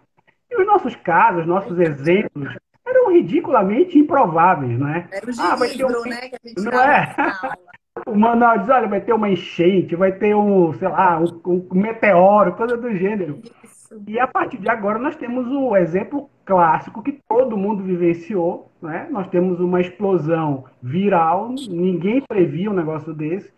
E 0.51 0.59
os 0.59 0.67
nossos 0.67 0.95
casos, 0.95 1.45
nossos 1.45 1.79
exemplos, 1.79 2.57
eram 2.85 3.13
ridiculamente 3.13 3.97
improváveis, 3.97 4.77
não 4.77 4.89
é? 4.89 5.07
Era 5.11 5.25
o 5.25 5.33
ah, 5.39 5.55
vai 5.55 5.69
ter 5.69 5.85
um... 5.85 6.03
né, 6.03 6.29
que 6.29 6.35
a 6.35 6.49
gente 6.49 6.61
não 6.61 6.73
é? 6.73 7.15
O 8.07 8.15
manual 8.15 8.57
diz, 8.57 8.69
olha, 8.69 8.87
vai 8.87 8.99
ter 8.99 9.13
uma 9.13 9.29
enchente, 9.29 9.95
vai 9.95 10.11
ter 10.11 10.35
um, 10.35 10.73
sei 10.73 10.87
lá, 10.87 11.19
um, 11.19 11.67
um 11.71 11.79
meteoro, 11.79 12.53
coisa 12.53 12.75
do 12.75 12.93
gênero. 12.95 13.39
Isso. 13.63 14.01
E 14.07 14.19
a 14.19 14.27
partir 14.27 14.57
de 14.57 14.67
agora 14.67 14.97
nós 14.97 15.15
temos 15.15 15.47
o 15.47 15.77
exemplo 15.77 16.27
clássico 16.45 17.01
que 17.01 17.19
todo 17.27 17.57
mundo 17.57 17.83
vivenciou, 17.83 18.71
né? 18.81 19.07
Nós 19.09 19.27
temos 19.27 19.59
uma 19.59 19.81
explosão 19.81 20.65
viral, 20.81 21.49
ninguém 21.49 22.21
previa 22.21 22.69
um 22.69 22.73
negócio 22.75 23.13
desse 23.13 23.51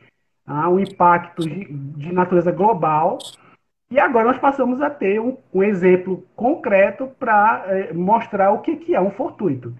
ah, 0.46 0.70
um 0.70 0.80
impacto 0.80 1.42
de, 1.42 1.66
de, 1.66 2.14
natureza 2.14 2.52
global. 2.52 3.18
E 3.90 4.00
agora 4.00 4.28
nós 4.28 4.38
passamos 4.38 4.82
a 4.82 4.90
ter 4.90 5.20
um, 5.20 5.38
um 5.54 5.64
exemplo 5.64 6.26
concreto 6.36 7.08
para 7.20 7.64
eh, 7.68 7.94
mostrar 7.94 8.52
o 8.52 8.60
que, 8.60 8.76
que 8.76 8.96
é 8.96 9.02
um 9.02 9.12
fortuito. 9.12 9.76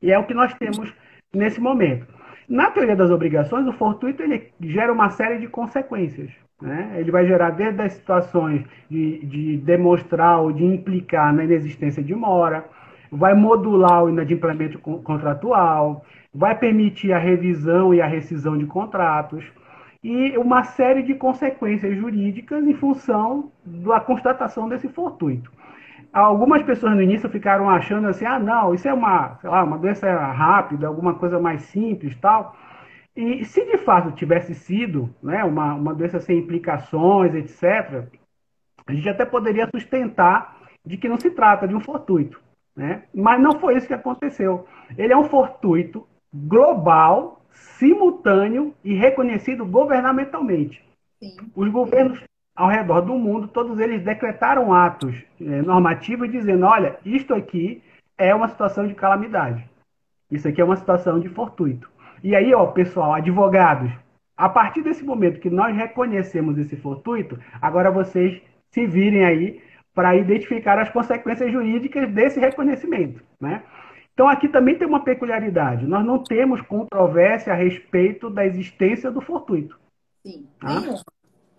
E 0.00 0.12
é 0.12 0.18
o 0.18 0.26
que 0.26 0.34
nós 0.34 0.54
temos 0.54 0.92
nesse 1.34 1.60
momento. 1.60 2.06
Na 2.48 2.70
teoria 2.70 2.94
das 2.94 3.10
obrigações, 3.10 3.66
o 3.66 3.72
fortuito 3.72 4.22
ele 4.22 4.52
gera 4.60 4.92
uma 4.92 5.10
série 5.10 5.38
de 5.38 5.48
consequências. 5.48 6.30
Né? 6.64 6.94
Ele 6.96 7.10
vai 7.10 7.26
gerar 7.26 7.50
desde 7.50 7.82
as 7.82 7.92
situações 7.92 8.64
de, 8.88 9.18
de 9.26 9.56
demonstrar 9.58 10.40
ou 10.40 10.50
de 10.50 10.64
implicar 10.64 11.30
na 11.30 11.44
inexistência 11.44 12.02
de 12.02 12.14
mora, 12.14 12.64
vai 13.12 13.34
modular 13.34 14.02
o 14.02 14.08
inadimplemento 14.08 14.78
contratual, 14.78 16.06
vai 16.34 16.58
permitir 16.58 17.12
a 17.12 17.18
revisão 17.18 17.92
e 17.92 18.00
a 18.00 18.06
rescisão 18.06 18.56
de 18.56 18.64
contratos, 18.64 19.44
e 20.02 20.38
uma 20.38 20.64
série 20.64 21.02
de 21.02 21.14
consequências 21.14 21.94
jurídicas 21.98 22.66
em 22.66 22.72
função 22.72 23.50
da 23.62 24.00
constatação 24.00 24.66
desse 24.66 24.88
fortuito. 24.88 25.52
Algumas 26.14 26.62
pessoas 26.62 26.94
no 26.94 27.02
início 27.02 27.28
ficaram 27.28 27.68
achando 27.68 28.08
assim, 28.08 28.24
ah, 28.24 28.38
não, 28.38 28.72
isso 28.72 28.88
é 28.88 28.94
uma, 28.94 29.38
lá, 29.44 29.64
uma 29.64 29.76
doença 29.76 30.08
rápida, 30.08 30.86
alguma 30.86 31.12
coisa 31.12 31.38
mais 31.38 31.60
simples, 31.62 32.16
tal. 32.16 32.56
E 33.16 33.44
se 33.44 33.64
de 33.64 33.78
fato 33.78 34.12
tivesse 34.12 34.54
sido, 34.54 35.14
né, 35.22 35.44
uma, 35.44 35.74
uma 35.74 35.94
doença 35.94 36.20
sem 36.20 36.38
implicações, 36.38 37.34
etc., 37.34 38.08
a 38.86 38.92
gente 38.92 39.08
até 39.08 39.24
poderia 39.24 39.68
sustentar 39.74 40.58
de 40.84 40.96
que 40.96 41.08
não 41.08 41.18
se 41.18 41.30
trata 41.30 41.66
de 41.66 41.74
um 41.74 41.80
fortuito, 41.80 42.40
né? 42.76 43.04
Mas 43.14 43.40
não 43.40 43.58
foi 43.58 43.76
isso 43.76 43.86
que 43.86 43.94
aconteceu. 43.94 44.66
Ele 44.98 45.12
é 45.12 45.16
um 45.16 45.24
fortuito 45.24 46.06
global 46.32 47.40
simultâneo 47.50 48.74
e 48.84 48.94
reconhecido 48.94 49.64
governamentalmente. 49.64 50.84
Sim. 51.22 51.36
Os 51.54 51.70
governos 51.70 52.22
ao 52.54 52.68
redor 52.68 53.00
do 53.00 53.14
mundo, 53.14 53.48
todos 53.48 53.78
eles 53.78 54.02
decretaram 54.02 54.72
atos 54.72 55.14
é, 55.40 55.62
normativos 55.62 56.30
dizendo: 56.30 56.66
olha, 56.66 56.98
isto 57.04 57.34
aqui 57.34 57.82
é 58.18 58.34
uma 58.34 58.48
situação 58.48 58.86
de 58.86 58.94
calamidade. 58.94 59.68
Isso 60.30 60.48
aqui 60.48 60.60
é 60.60 60.64
uma 60.64 60.76
situação 60.76 61.18
de 61.20 61.28
fortuito. 61.28 61.90
E 62.24 62.34
aí, 62.34 62.54
ó, 62.54 62.68
pessoal, 62.68 63.12
advogados, 63.12 63.92
a 64.34 64.48
partir 64.48 64.80
desse 64.80 65.04
momento 65.04 65.40
que 65.40 65.50
nós 65.50 65.76
reconhecemos 65.76 66.56
esse 66.56 66.74
fortuito, 66.74 67.38
agora 67.60 67.90
vocês 67.90 68.40
se 68.70 68.86
virem 68.86 69.26
aí 69.26 69.62
para 69.94 70.16
identificar 70.16 70.78
as 70.78 70.88
consequências 70.88 71.52
jurídicas 71.52 72.10
desse 72.10 72.40
reconhecimento, 72.40 73.22
né? 73.38 73.62
Então, 74.14 74.26
aqui 74.26 74.48
também 74.48 74.74
tem 74.74 74.88
uma 74.88 75.04
peculiaridade. 75.04 75.86
Nós 75.86 76.02
não 76.02 76.18
temos 76.22 76.62
controvérsia 76.62 77.52
a 77.52 77.56
respeito 77.56 78.30
da 78.30 78.46
existência 78.46 79.10
do 79.10 79.20
fortuito. 79.20 79.78
Sim, 80.24 80.46
tá? 80.58 80.80
nenhuma. 80.80 81.02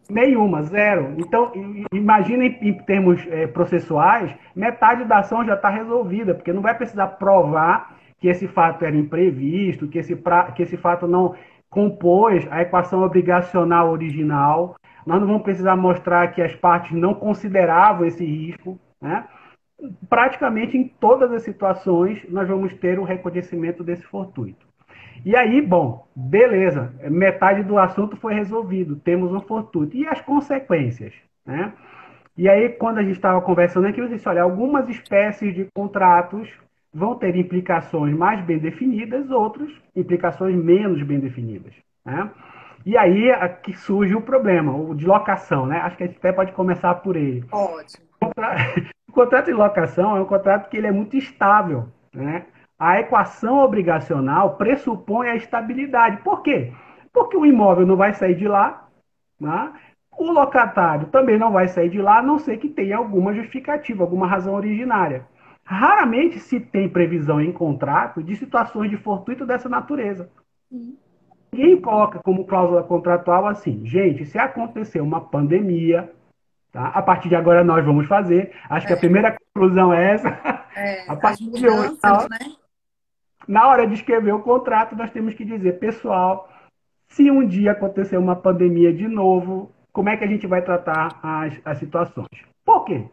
Nenhuma, 0.10 0.64
zero. 0.64 1.14
Então, 1.20 1.52
imaginem 1.94 2.58
em 2.62 2.74
termos 2.74 3.24
é, 3.28 3.46
processuais, 3.46 4.34
metade 4.56 5.06
da 5.06 5.20
ação 5.20 5.46
já 5.46 5.54
está 5.54 5.70
resolvida, 5.70 6.34
porque 6.34 6.54
não 6.54 6.62
vai 6.62 6.76
precisar 6.76 7.08
provar 7.08 7.95
que 8.26 8.30
esse 8.30 8.48
fato 8.48 8.84
era 8.84 8.96
imprevisto, 8.96 9.88
que 9.88 10.00
esse, 10.00 10.16
pra, 10.16 10.52
que 10.52 10.64
esse 10.64 10.76
fato 10.78 11.08
não 11.08 11.36
compôs 11.70 12.48
a 12.50 12.64
equação 12.64 13.04
obrigacional 13.04 13.92
original. 13.92 14.76
Nós 15.06 15.20
não 15.20 15.28
vamos 15.28 15.44
precisar 15.44 15.76
mostrar 15.76 16.30
que 16.34 16.42
as 16.42 16.56
partes 16.56 16.92
não 16.94 17.14
consideravam 17.14 18.04
esse 18.04 18.26
risco. 18.26 18.80
Né? 19.00 19.24
praticamente 20.10 20.76
em 20.78 20.88
todas 20.88 21.32
as 21.34 21.44
situações 21.44 22.26
nós 22.30 22.48
vamos 22.48 22.74
ter 22.76 22.98
o 22.98 23.04
reconhecimento 23.04 23.84
desse 23.84 24.04
fortuito. 24.04 24.66
E 25.24 25.36
aí, 25.36 25.62
bom, 25.62 26.08
beleza, 26.16 26.94
metade 27.04 27.62
do 27.62 27.78
assunto 27.78 28.16
foi 28.16 28.34
resolvido, 28.34 28.96
temos 28.96 29.32
um 29.32 29.42
fortuito. 29.42 29.96
E 29.96 30.08
as 30.08 30.20
consequências? 30.22 31.14
Né? 31.46 31.72
E 32.36 32.50
aí, 32.50 32.70
quando 32.70 32.98
a 32.98 33.04
gente 33.04 33.18
estava 33.18 33.40
conversando 33.42 33.86
aqui, 33.86 34.02
eu 34.02 34.08
disse, 34.08 34.28
olha, 34.28 34.42
algumas 34.42 34.90
espécies 34.90 35.54
de 35.54 35.68
contratos 35.76 36.50
vão 36.96 37.16
ter 37.16 37.36
implicações 37.36 38.16
mais 38.16 38.40
bem 38.46 38.58
definidas, 38.58 39.30
outras 39.30 39.70
implicações 39.94 40.56
menos 40.56 41.04
bem 41.04 41.20
definidas. 41.20 41.74
Né? 42.06 42.32
E 42.86 42.98
aí 42.98 43.32
aqui 43.32 43.74
surge 43.74 44.16
o 44.16 44.22
problema, 44.22 44.74
o 44.74 44.96
de 44.96 45.06
locação, 45.06 45.66
né? 45.66 45.80
Acho 45.80 45.98
que 45.98 46.04
a 46.04 46.08
gente 46.08 46.18
até 46.18 46.32
pode 46.32 46.54
começar 46.54 46.96
por 46.96 47.16
ele. 47.16 47.44
Ótimo 47.52 48.06
contrato 49.16 49.46
de 49.46 49.54
locação 49.54 50.18
é 50.18 50.22
um 50.22 50.26
contrato 50.26 50.70
que 50.70 50.78
ele 50.78 50.88
é 50.88 50.92
muito 50.92 51.16
estável. 51.16 51.88
Né? 52.14 52.46
A 52.78 53.00
equação 53.00 53.60
obrigacional 53.60 54.58
pressupõe 54.58 55.30
a 55.30 55.36
estabilidade. 55.36 56.18
Por 56.18 56.44
quê? 56.44 56.74
Porque 57.14 57.38
o 57.38 57.46
imóvel 57.46 57.88
não 57.88 57.96
vai 57.96 58.14
sair 58.14 58.36
de 58.36 58.48
lá, 58.48 58.88
né? 59.40 59.72
o 60.18 60.32
locatário 60.32 61.08
também 61.08 61.38
não 61.38 61.52
vai 61.52 61.68
sair 61.68 61.90
de 61.90 62.02
lá, 62.02 62.20
a 62.20 62.22
não 62.22 62.38
ser 62.38 62.58
que 62.58 62.70
tenha 62.70 62.98
alguma 62.98 63.34
justificativa, 63.34 64.04
alguma 64.04 64.28
razão 64.28 64.54
originária. 64.54 65.26
Raramente 65.66 66.40
se 66.40 66.60
tem 66.60 66.88
previsão 66.88 67.42
em 67.42 67.52
contrato 67.52 68.22
de 68.22 68.36
situações 68.36 68.90
de 68.90 68.98
fortuito 68.98 69.46
dessa 69.46 69.68
natureza. 69.68 70.30
Ninguém 71.52 71.82
coloca 71.82 72.20
como 72.20 72.46
cláusula 72.46 72.84
contratual 72.84 73.48
assim, 73.48 73.86
gente, 73.86 74.26
se 74.26 74.38
acontecer 74.38 75.02
uma 75.02 75.22
pandemia, 75.22 76.14
Tá? 76.76 76.88
A 76.90 77.02
partir 77.02 77.30
de 77.30 77.36
agora 77.38 77.64
nós 77.64 77.86
vamos 77.86 78.06
fazer. 78.06 78.52
Acho 78.70 78.86
é. 78.86 78.88
que 78.88 78.94
a 78.94 78.98
é. 78.98 79.00
primeira 79.00 79.38
conclusão 79.54 79.94
é 79.94 80.12
essa. 80.12 80.28
É, 80.76 81.08
a 81.10 81.16
partir 81.16 81.50
de 81.50 81.70
hoje, 81.70 81.98
na 82.04 82.14
hora, 82.18 82.28
né? 82.30 82.56
na 83.48 83.68
hora 83.70 83.88
de 83.88 83.94
escrever 83.94 84.34
o 84.34 84.42
contrato, 84.42 84.94
nós 84.94 85.10
temos 85.10 85.34
que 85.34 85.46
dizer, 85.46 85.80
pessoal, 85.80 86.50
se 87.08 87.32
um 87.32 87.48
dia 87.48 87.72
acontecer 87.72 88.18
uma 88.18 88.36
pandemia 88.36 88.92
de 88.92 89.08
novo, 89.08 89.72
como 89.94 90.10
é 90.10 90.18
que 90.18 90.26
a 90.26 90.28
gente 90.28 90.46
vai 90.48 90.62
tratar 90.62 91.18
as, 91.24 91.54
as 91.64 91.78
situações? 91.78 92.28
Por 92.66 92.84
quê? 92.84 93.06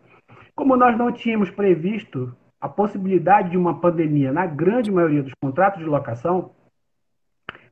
Como 0.56 0.76
nós 0.76 0.98
não 0.98 1.12
tínhamos 1.12 1.48
previsto 1.48 2.36
a 2.62 2.68
possibilidade 2.68 3.50
de 3.50 3.58
uma 3.58 3.80
pandemia 3.80 4.32
na 4.32 4.46
grande 4.46 4.88
maioria 4.88 5.24
dos 5.24 5.34
contratos 5.42 5.80
de 5.80 5.84
locação, 5.84 6.52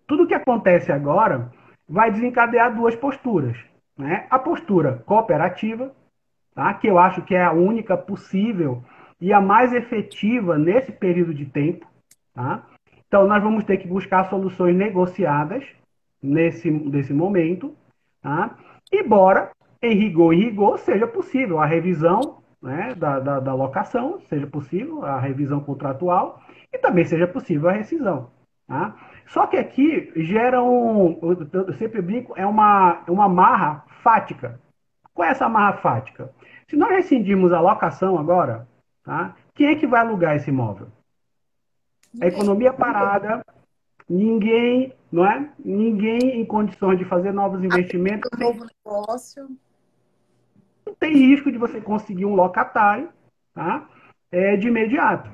tudo 0.04 0.26
que 0.26 0.34
acontece 0.34 0.90
agora 0.90 1.52
vai 1.88 2.10
desencadear 2.10 2.74
duas 2.74 2.96
posturas. 2.96 3.56
Né? 3.96 4.26
A 4.28 4.36
postura 4.36 5.00
cooperativa, 5.06 5.94
tá? 6.56 6.74
que 6.74 6.88
eu 6.88 6.98
acho 6.98 7.22
que 7.22 7.36
é 7.36 7.44
a 7.44 7.52
única 7.52 7.96
possível 7.96 8.82
e 9.20 9.32
a 9.32 9.40
mais 9.40 9.72
efetiva 9.72 10.58
nesse 10.58 10.90
período 10.90 11.32
de 11.32 11.46
tempo. 11.46 11.86
Tá? 12.34 12.66
Então, 13.06 13.28
nós 13.28 13.40
vamos 13.40 13.62
ter 13.62 13.76
que 13.76 13.86
buscar 13.86 14.28
soluções 14.28 14.74
negociadas 14.74 15.64
nesse, 16.20 16.68
nesse 16.68 17.14
momento, 17.14 17.76
tá? 18.20 18.58
embora, 18.92 19.52
em 19.80 19.94
rigor 19.94 20.34
e 20.34 20.46
rigor, 20.46 20.78
seja 20.80 21.06
possível 21.06 21.60
a 21.60 21.66
revisão 21.66 22.39
né, 22.62 22.94
da, 22.94 23.18
da, 23.18 23.40
da 23.40 23.54
locação, 23.54 24.20
seja 24.28 24.46
possível 24.46 25.04
a 25.04 25.18
revisão 25.18 25.60
contratual, 25.60 26.42
e 26.72 26.78
também 26.78 27.04
seja 27.04 27.26
possível 27.26 27.68
a 27.68 27.72
rescisão. 27.72 28.30
Tá? 28.66 28.94
Só 29.26 29.46
que 29.46 29.56
aqui 29.56 30.12
gera 30.16 30.62
um, 30.62 31.18
eu 31.52 31.72
sempre 31.74 32.02
brinco, 32.02 32.34
é 32.36 32.46
uma, 32.46 33.02
uma 33.08 33.28
marra 33.28 33.84
fática. 34.02 34.60
Qual 35.14 35.26
é 35.26 35.30
essa 35.30 35.48
marra 35.48 35.78
fática? 35.78 36.32
Se 36.68 36.76
nós 36.76 36.90
rescindirmos 36.90 37.52
a 37.52 37.60
locação 37.60 38.18
agora, 38.18 38.68
tá? 39.04 39.34
quem 39.54 39.68
é 39.68 39.74
que 39.74 39.86
vai 39.86 40.00
alugar 40.00 40.36
esse 40.36 40.50
imóvel? 40.50 40.88
A 42.20 42.26
economia 42.26 42.72
parada, 42.72 43.44
ninguém, 44.08 44.92
não 45.12 45.24
é? 45.24 45.48
Ninguém 45.64 46.40
em 46.40 46.44
condições 46.44 46.98
de 46.98 47.04
fazer 47.04 47.32
novos 47.32 47.62
investimentos. 47.62 48.28
Novo 48.38 48.66
negócio. 48.84 49.48
Não 50.90 50.96
tem 50.96 51.14
risco 51.14 51.52
de 51.52 51.56
você 51.56 51.80
conseguir 51.80 52.26
um 52.26 52.34
locatário, 52.34 53.10
tá? 53.54 53.86
É, 54.32 54.56
de 54.56 54.66
imediato. 54.66 55.30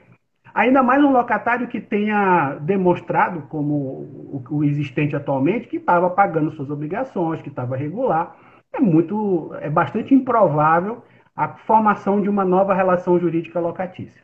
Ainda 0.54 0.82
mais 0.82 1.02
um 1.02 1.10
locatário 1.10 1.66
que 1.66 1.80
tenha 1.80 2.58
demonstrado, 2.60 3.42
como 3.48 3.74
o, 3.74 4.44
o 4.50 4.64
existente 4.64 5.16
atualmente, 5.16 5.66
que 5.66 5.78
estava 5.78 6.10
pagando 6.10 6.50
suas 6.50 6.68
obrigações, 6.68 7.40
que 7.40 7.48
estava 7.48 7.74
regular. 7.74 8.36
É 8.70 8.78
muito, 8.78 9.50
é 9.62 9.70
bastante 9.70 10.14
improvável 10.14 11.02
a 11.34 11.48
formação 11.48 12.20
de 12.20 12.28
uma 12.28 12.44
nova 12.44 12.74
relação 12.74 13.18
jurídica 13.18 13.58
locatícia. 13.58 14.22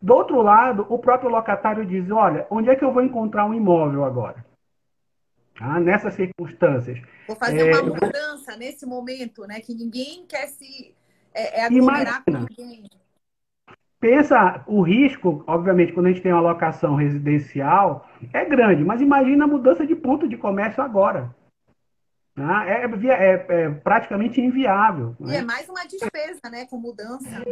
Do 0.00 0.14
outro 0.14 0.40
lado, 0.40 0.86
o 0.88 0.98
próprio 0.98 1.28
locatário 1.28 1.84
diz: 1.84 2.10
olha, 2.10 2.46
onde 2.50 2.70
é 2.70 2.74
que 2.74 2.84
eu 2.84 2.92
vou 2.92 3.02
encontrar 3.02 3.44
um 3.44 3.52
imóvel 3.52 4.02
agora? 4.02 4.46
Ah, 5.60 5.78
nessas 5.78 6.14
circunstâncias. 6.14 6.98
Vou 7.26 7.36
fazer 7.36 7.68
é, 7.68 7.80
uma 7.80 7.82
mudança 7.82 8.56
nesse 8.56 8.86
momento, 8.86 9.46
né? 9.46 9.60
Que 9.60 9.74
ninguém 9.74 10.24
quer 10.26 10.46
se 10.48 10.94
é, 11.34 11.60
é 11.60 11.64
aglomerar 11.66 12.24
com 12.24 12.32
ninguém 12.32 12.88
pensa 14.00 14.64
o 14.66 14.80
risco, 14.80 15.44
obviamente, 15.46 15.92
quando 15.92 16.06
a 16.06 16.08
gente 16.08 16.22
tem 16.22 16.32
uma 16.32 16.40
locação 16.40 16.94
residencial, 16.94 18.08
é 18.32 18.44
grande, 18.46 18.82
mas 18.82 19.02
imagina 19.02 19.44
a 19.44 19.48
mudança 19.48 19.86
de 19.86 19.94
ponto 19.94 20.26
de 20.26 20.38
comércio 20.38 20.82
agora. 20.82 21.34
Né? 22.34 22.64
É, 22.66 22.84
é, 23.08 23.46
é, 23.48 23.70
praticamente 23.70 24.40
inviável. 24.40 25.14
E 25.20 25.24
né? 25.24 25.36
é 25.38 25.42
mais 25.42 25.68
uma 25.68 25.84
despesa, 25.86 26.40
né, 26.50 26.64
com 26.64 26.78
mudança. 26.78 27.42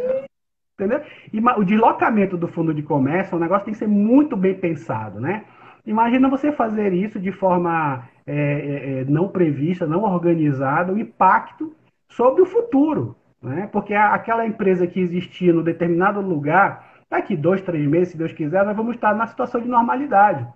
Entendeu? 0.74 1.04
E 1.32 1.40
o 1.40 1.64
deslocamento 1.64 2.36
do 2.36 2.48
fundo 2.48 2.72
de 2.72 2.82
comércio, 2.82 3.36
o 3.36 3.40
negócio 3.40 3.66
tem 3.66 3.74
que 3.74 3.78
ser 3.78 3.88
muito 3.88 4.36
bem 4.36 4.58
pensado, 4.58 5.20
né? 5.20 5.44
Imagina 5.86 6.28
você 6.28 6.52
fazer 6.52 6.92
isso 6.92 7.18
de 7.18 7.32
forma 7.32 8.08
é, 8.26 8.34
é, 8.34 9.00
é 9.00 9.04
não 9.04 9.28
prevista, 9.28 9.86
não 9.86 10.02
organizada, 10.02 10.92
o 10.92 10.98
impacto 10.98 11.74
sobre 12.08 12.42
o 12.42 12.46
futuro. 12.46 13.16
Né? 13.42 13.68
Porque 13.72 13.94
aquela 13.94 14.46
empresa 14.46 14.86
que 14.86 15.00
existia 15.00 15.52
no 15.52 15.62
determinado 15.62 16.20
lugar, 16.20 16.92
daqui 17.10 17.36
dois, 17.36 17.62
três 17.62 17.86
meses, 17.86 18.08
se 18.08 18.18
Deus 18.18 18.32
quiser, 18.32 18.64
nós 18.64 18.76
vamos 18.76 18.94
estar 18.94 19.14
na 19.14 19.26
situação 19.26 19.60
de 19.60 19.68
normalidade. 19.68 20.46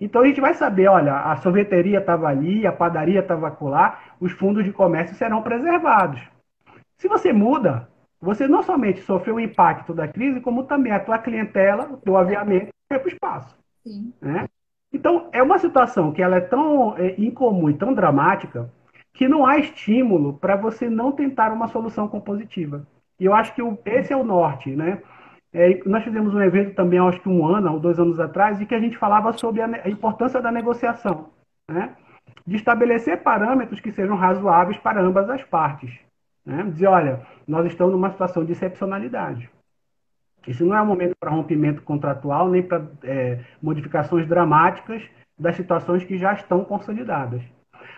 Então 0.00 0.22
a 0.22 0.26
gente 0.26 0.40
vai 0.40 0.54
saber, 0.54 0.88
olha, 0.88 1.14
a 1.14 1.36
sorveteria 1.36 1.98
estava 1.98 2.26
ali, 2.26 2.66
a 2.66 2.72
padaria 2.72 3.20
estava 3.20 3.56
lá, 3.60 4.00
os 4.20 4.32
fundos 4.32 4.64
de 4.64 4.72
comércio 4.72 5.16
serão 5.16 5.42
preservados. 5.42 6.20
Se 6.98 7.08
você 7.08 7.32
muda, 7.32 7.88
você 8.20 8.48
não 8.48 8.62
somente 8.62 9.00
sofreu 9.02 9.36
o 9.36 9.40
impacto 9.40 9.94
da 9.94 10.08
crise, 10.08 10.40
como 10.40 10.64
também 10.64 10.92
a 10.92 11.00
tua 11.00 11.18
clientela, 11.18 11.88
o 11.92 11.96
teu 11.96 12.16
aviamento 12.16 12.68
foi 12.90 12.98
para 12.98 13.06
o 13.06 13.12
espaço. 13.12 13.63
Sim. 13.84 14.12
Né? 14.20 14.48
Então, 14.92 15.28
é 15.32 15.42
uma 15.42 15.58
situação 15.58 16.12
que 16.12 16.22
ela 16.22 16.36
é 16.36 16.40
tão 16.40 16.96
é, 16.96 17.14
incomum 17.20 17.68
e 17.68 17.74
tão 17.74 17.92
dramática 17.92 18.72
que 19.12 19.28
não 19.28 19.46
há 19.46 19.58
estímulo 19.58 20.34
para 20.34 20.56
você 20.56 20.88
não 20.88 21.12
tentar 21.12 21.52
uma 21.52 21.68
solução 21.68 22.08
compositiva. 22.08 22.86
E 23.18 23.24
eu 23.24 23.34
acho 23.34 23.54
que 23.54 23.62
o, 23.62 23.78
esse 23.84 24.12
é 24.12 24.16
o 24.16 24.24
norte, 24.24 24.70
né? 24.74 25.02
É, 25.52 25.80
nós 25.86 26.02
fizemos 26.02 26.34
um 26.34 26.42
evento 26.42 26.74
também, 26.74 26.98
acho 26.98 27.20
que 27.20 27.28
um 27.28 27.46
ano 27.46 27.72
ou 27.72 27.78
dois 27.78 27.98
anos 28.00 28.18
atrás, 28.18 28.60
em 28.60 28.66
que 28.66 28.74
a 28.74 28.80
gente 28.80 28.98
falava 28.98 29.32
sobre 29.32 29.62
a, 29.62 29.88
importância 29.88 30.42
da 30.42 30.50
negociação, 30.50 31.30
né? 31.68 31.94
De 32.44 32.56
estabelecer 32.56 33.22
parâmetros 33.22 33.80
que 33.80 33.92
sejam 33.92 34.16
razoáveis 34.16 34.76
para 34.78 35.00
ambas 35.00 35.30
as 35.30 35.42
partes. 35.44 35.96
Né? 36.44 36.62
Dizer, 36.64 36.88
olha, 36.88 37.26
nós 37.46 37.66
estamos 37.66 37.92
numa 37.92 38.10
situação 38.10 38.44
de 38.44 38.52
excepcionalidade. 38.52 39.48
Isso 40.46 40.64
não 40.64 40.76
é 40.76 40.82
um 40.82 40.86
momento 40.86 41.14
para 41.18 41.30
rompimento 41.30 41.82
contratual, 41.82 42.48
nem 42.48 42.62
para 42.62 42.84
é, 43.02 43.40
modificações 43.62 44.26
dramáticas 44.26 45.02
das 45.38 45.56
situações 45.56 46.04
que 46.04 46.18
já 46.18 46.32
estão 46.32 46.64
consolidadas. 46.64 47.42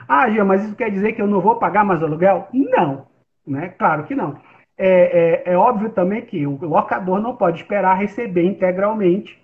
Ah, 0.08 0.28
Gia, 0.30 0.44
mas 0.44 0.64
isso 0.64 0.76
quer 0.76 0.90
dizer 0.90 1.12
que 1.12 1.22
eu 1.22 1.26
não 1.26 1.40
vou 1.40 1.56
pagar 1.56 1.84
mais 1.84 2.02
aluguel? 2.02 2.48
Não, 2.52 3.06
né? 3.46 3.68
Claro 3.70 4.04
que 4.04 4.14
não. 4.14 4.40
É, 4.78 5.42
é, 5.46 5.52
é 5.52 5.56
óbvio 5.56 5.90
também 5.90 6.22
que 6.22 6.46
o 6.46 6.58
locador 6.66 7.20
não 7.20 7.34
pode 7.34 7.62
esperar 7.62 7.94
receber 7.94 8.44
integralmente 8.44 9.40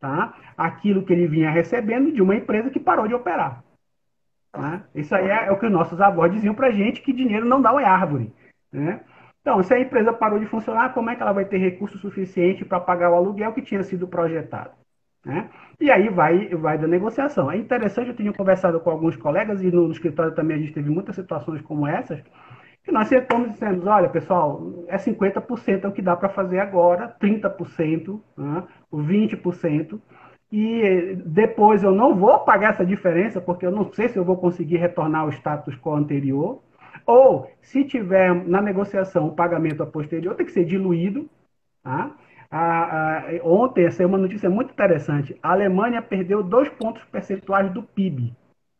tá? 0.00 0.34
aquilo 0.56 1.02
que 1.02 1.12
ele 1.12 1.26
vinha 1.26 1.50
recebendo 1.50 2.12
de 2.12 2.22
uma 2.22 2.36
empresa 2.36 2.70
que 2.70 2.78
parou 2.78 3.08
de 3.08 3.14
operar. 3.14 3.62
Tá? 4.52 4.82
Isso 4.94 5.14
aí 5.14 5.28
é, 5.28 5.46
é 5.46 5.50
o 5.50 5.58
que 5.58 5.68
nossos 5.68 6.00
avós 6.00 6.32
diziam 6.32 6.54
para 6.54 6.70
gente, 6.70 7.02
que 7.02 7.12
dinheiro 7.12 7.46
não 7.46 7.60
dá 7.60 7.72
uma 7.72 7.82
árvore. 7.82 8.32
Né? 8.72 9.00
Então, 9.46 9.62
se 9.62 9.72
a 9.72 9.78
empresa 9.78 10.12
parou 10.12 10.40
de 10.40 10.46
funcionar, 10.46 10.92
como 10.92 11.08
é 11.08 11.14
que 11.14 11.22
ela 11.22 11.30
vai 11.30 11.44
ter 11.44 11.58
recurso 11.58 11.96
suficiente 11.98 12.64
para 12.64 12.80
pagar 12.80 13.12
o 13.12 13.14
aluguel 13.14 13.52
que 13.52 13.62
tinha 13.62 13.80
sido 13.84 14.08
projetado? 14.08 14.72
Né? 15.24 15.48
E 15.80 15.88
aí 15.88 16.08
vai, 16.08 16.48
vai 16.48 16.76
da 16.76 16.88
negociação. 16.88 17.48
É 17.48 17.56
interessante, 17.56 18.08
eu 18.08 18.16
tenho 18.16 18.34
conversado 18.34 18.80
com 18.80 18.90
alguns 18.90 19.14
colegas 19.14 19.62
e 19.62 19.70
no, 19.70 19.88
escritório 19.92 20.34
também 20.34 20.56
a 20.56 20.58
gente 20.58 20.72
teve 20.72 20.90
muitas 20.90 21.14
situações 21.14 21.62
como 21.62 21.86
essas, 21.86 22.20
que 22.82 22.90
nós 22.90 23.08
estamos 23.12 23.52
dizendo, 23.52 23.88
olha, 23.88 24.08
pessoal, 24.08 24.84
é 24.88 24.96
50% 24.96 25.84
é 25.84 25.86
o 25.86 25.92
que 25.92 26.02
dá 26.02 26.16
para 26.16 26.28
fazer 26.28 26.58
agora, 26.58 27.14
30%, 27.20 28.20
né, 28.36 28.64
20%, 28.92 30.00
e 30.50 31.22
depois 31.24 31.84
eu 31.84 31.92
não 31.92 32.16
vou 32.16 32.40
pagar 32.40 32.70
essa 32.70 32.84
diferença, 32.84 33.40
porque 33.40 33.64
eu 33.64 33.70
não 33.70 33.92
sei 33.92 34.08
se 34.08 34.16
eu 34.16 34.24
vou 34.24 34.38
conseguir 34.38 34.78
retornar 34.78 35.20
ao 35.20 35.30
status 35.30 35.76
quo 35.76 35.94
anterior, 35.94 36.60
ou 37.06 37.50
se 37.62 37.84
tiver 37.84 38.34
na 38.46 38.60
negociação 38.60 39.28
o 39.28 39.34
pagamento 39.34 39.82
a 39.82 39.86
posterior, 39.86 40.34
tem 40.34 40.44
que 40.44 40.52
ser 40.52 40.64
diluído, 40.64 41.30
tá? 41.82 42.14
A, 42.50 43.18
a, 43.18 43.22
ontem 43.42 43.86
uma 44.04 44.18
notícia 44.18 44.50
muito 44.50 44.72
interessante. 44.72 45.38
A 45.42 45.52
Alemanha 45.52 46.02
perdeu 46.02 46.42
dois 46.42 46.68
pontos 46.68 47.02
percentuais 47.04 47.72
do 47.72 47.82
PIB. 47.82 48.34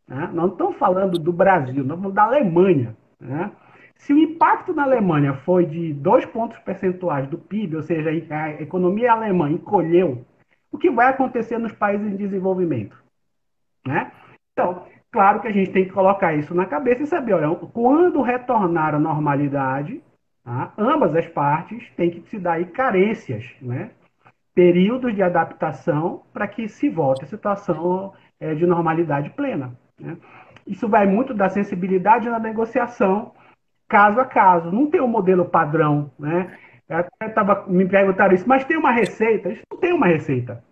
Né? 0.07 0.31
Não 0.33 0.49
estamos 0.49 0.77
falando 0.77 1.19
do 1.19 1.33
Brasil, 1.33 1.85
nós 1.85 1.99
falando 1.99 2.15
da 2.15 2.23
Alemanha. 2.23 2.97
Né? 3.21 3.51
Se 3.97 4.13
o 4.13 4.19
impacto 4.19 4.73
na 4.73 4.85
Alemanha 4.85 5.35
foi 5.35 5.67
de 5.67 5.93
dois 5.95 6.25
pontos 6.25 6.59
percentuais 6.61 7.29
do 7.29 7.39
PIB, 7.39 7.77
ou 7.77 7.83
seja, 7.83 8.11
a 8.11 8.63
economia 8.63 9.13
alemã 9.13 9.51
encolheu, 9.51 10.25
o 10.71 10.79
que 10.79 10.91
vai 10.91 11.09
acontecer 11.09 11.59
nos 11.59 11.73
países 11.73 12.07
em 12.07 12.17
desenvolvimento? 12.17 12.97
Né? 13.87 14.13
Então, 14.53 14.87
claro 15.17 15.41
que 15.41 15.49
a 15.49 15.53
gente 15.53 15.71
tem 15.71 15.85
que 15.85 15.93
colocar 15.93 16.35
isso 16.35 16.55
na 16.55 16.67
cabeça 16.67 17.03
e 17.03 17.07
saber, 17.07 17.33
olha, 17.33 17.55
quando 17.73 18.21
retornar 18.21 18.95
à 18.95 18.99
normalidade, 18.99 20.03
Tá? 20.47 20.73
Ambas 20.79 21.13
as 21.17 21.27
partes 21.27 21.91
têm 21.97 22.09
que 22.09 22.21
se 22.31 22.39
dar 22.39 22.65
carências, 22.67 23.45
né? 23.61 23.91
períodos 24.55 25.13
de 25.13 25.21
adaptação 25.21 26.23
para 26.33 26.47
que 26.47 26.69
se 26.69 26.89
volte 26.89 27.25
a 27.25 27.27
situação 27.27 28.15
é, 28.39 28.55
de 28.55 28.65
normalidade 28.65 29.29
plena. 29.31 29.77
Né? 30.01 30.17
Isso 30.65 30.89
vai 30.89 31.05
muito 31.05 31.35
da 31.35 31.51
sensibilidade 31.51 32.31
na 32.31 32.39
negociação, 32.39 33.33
caso 33.89 34.21
a 34.21 34.25
caso. 34.25 34.71
Não 34.71 34.89
tem 34.89 35.01
um 35.01 35.09
modelo 35.09 35.45
padrão. 35.45 36.13
Né? 36.17 36.57
Tava, 37.35 37.67
me 37.67 37.85
perguntaram 37.85 38.33
isso, 38.33 38.49
mas 38.49 38.65
tem 38.65 38.77
uma 38.77 38.93
receita? 38.93 39.51
Isso 39.51 39.63
não 39.71 39.81
tem 39.81 39.93
uma 39.93 40.07
receita. 40.07 40.63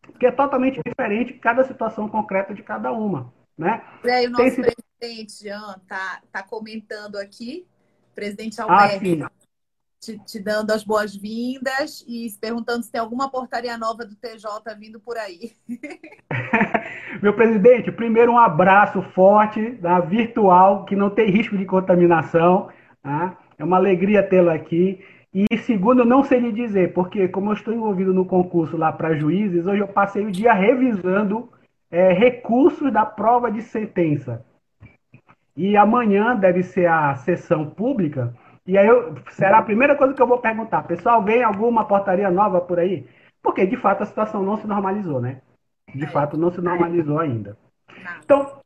Porque 0.00 0.24
é 0.24 0.32
totalmente 0.32 0.80
diferente 0.82 1.34
cada 1.34 1.64
situação 1.64 2.08
concreta 2.08 2.54
de 2.54 2.62
cada 2.62 2.90
uma. 2.92 3.30
Né? 3.56 3.82
É, 4.04 4.26
o 4.26 4.30
nosso 4.30 4.44
esse... 4.44 4.60
presidente, 4.60 5.42
Jean, 5.42 5.76
está 5.82 6.22
tá 6.32 6.42
comentando 6.42 7.16
aqui 7.16 7.66
presidente 8.14 8.60
ah, 8.60 8.64
Alberto, 8.64 9.24
ah, 9.24 9.30
te, 10.00 10.18
te, 10.18 10.40
dando 10.40 10.70
as 10.70 10.84
boas-vindas 10.84 12.04
e 12.08 12.28
se 12.28 12.38
perguntando 12.38 12.82
se 12.82 12.90
tem 12.90 13.00
alguma 13.00 13.30
portaria 13.30 13.76
nova 13.78 14.04
do 14.04 14.14
TJ 14.16 14.74
vindo 14.78 15.00
por 15.00 15.16
aí. 15.16 15.52
Meu 17.22 17.34
presidente, 17.34 17.92
primeiro 17.92 18.32
um 18.32 18.38
abraço 18.38 19.02
forte, 19.14 19.70
da 19.72 20.00
virtual, 20.00 20.84
que 20.84 20.96
não 20.96 21.10
tem 21.10 21.30
risco 21.30 21.56
de 21.56 21.64
contaminação. 21.64 22.68
Tá? 23.02 23.38
É 23.58 23.64
uma 23.64 23.76
alegria 23.76 24.22
tê-lo 24.22 24.50
aqui. 24.50 25.00
E 25.32 25.56
segundo, 25.58 26.00
eu 26.00 26.06
não 26.06 26.22
sei 26.24 26.40
lhe 26.40 26.52
dizer, 26.52 26.92
porque 26.92 27.28
como 27.28 27.50
eu 27.50 27.54
estou 27.54 27.72
envolvido 27.72 28.12
no 28.12 28.26
concurso 28.26 28.76
lá 28.76 28.92
para 28.92 29.14
juízes, 29.14 29.64
hoje 29.64 29.80
eu 29.80 29.88
passei 29.88 30.26
o 30.26 30.30
dia 30.30 30.52
revisando 30.52 31.48
é, 31.92 32.10
recursos 32.14 32.90
da 32.90 33.04
prova 33.04 33.52
de 33.52 33.60
sentença. 33.60 34.44
E 35.54 35.76
amanhã 35.76 36.34
deve 36.34 36.62
ser 36.62 36.86
a 36.86 37.14
sessão 37.16 37.68
pública 37.68 38.34
E 38.66 38.78
aí 38.78 38.86
eu, 38.86 39.14
será 39.30 39.58
a 39.58 39.62
primeira 39.62 39.94
coisa 39.94 40.14
que 40.14 40.22
eu 40.22 40.26
vou 40.26 40.38
perguntar. 40.38 40.82
Pessoal, 40.84 41.22
vem 41.22 41.42
alguma 41.42 41.84
portaria 41.84 42.30
nova 42.30 42.60
por 42.60 42.78
aí? 42.78 43.06
Porque, 43.42 43.66
de 43.66 43.76
fato, 43.76 44.02
a 44.02 44.06
situação 44.06 44.42
não 44.42 44.56
se 44.56 44.66
normalizou, 44.66 45.20
né? 45.20 45.42
De 45.94 46.06
fato, 46.06 46.38
não 46.38 46.50
se 46.50 46.60
normalizou 46.60 47.18
ainda. 47.18 47.58
Então, 48.24 48.60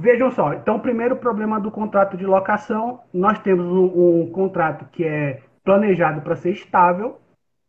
vejam 0.00 0.30
só. 0.32 0.54
Então, 0.54 0.80
primeiro 0.80 1.16
problema 1.16 1.60
do 1.60 1.70
contrato 1.70 2.16
de 2.16 2.26
locação, 2.26 3.00
nós 3.12 3.38
temos 3.40 3.66
um, 3.66 4.22
um 4.22 4.32
contrato 4.32 4.86
que 4.90 5.04
é 5.04 5.42
planejado 5.62 6.22
para 6.22 6.36
ser 6.36 6.50
estável, 6.52 7.20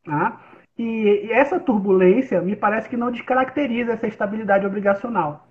tá? 0.06 0.42
E, 0.80 1.26
e 1.26 1.32
essa 1.34 1.60
turbulência 1.60 2.42
me 2.42 2.56
parece 2.56 2.88
que 2.88 2.96
não 2.96 3.12
descaracteriza 3.12 3.92
essa 3.92 4.08
estabilidade 4.08 4.66
obrigacional. 4.66 5.46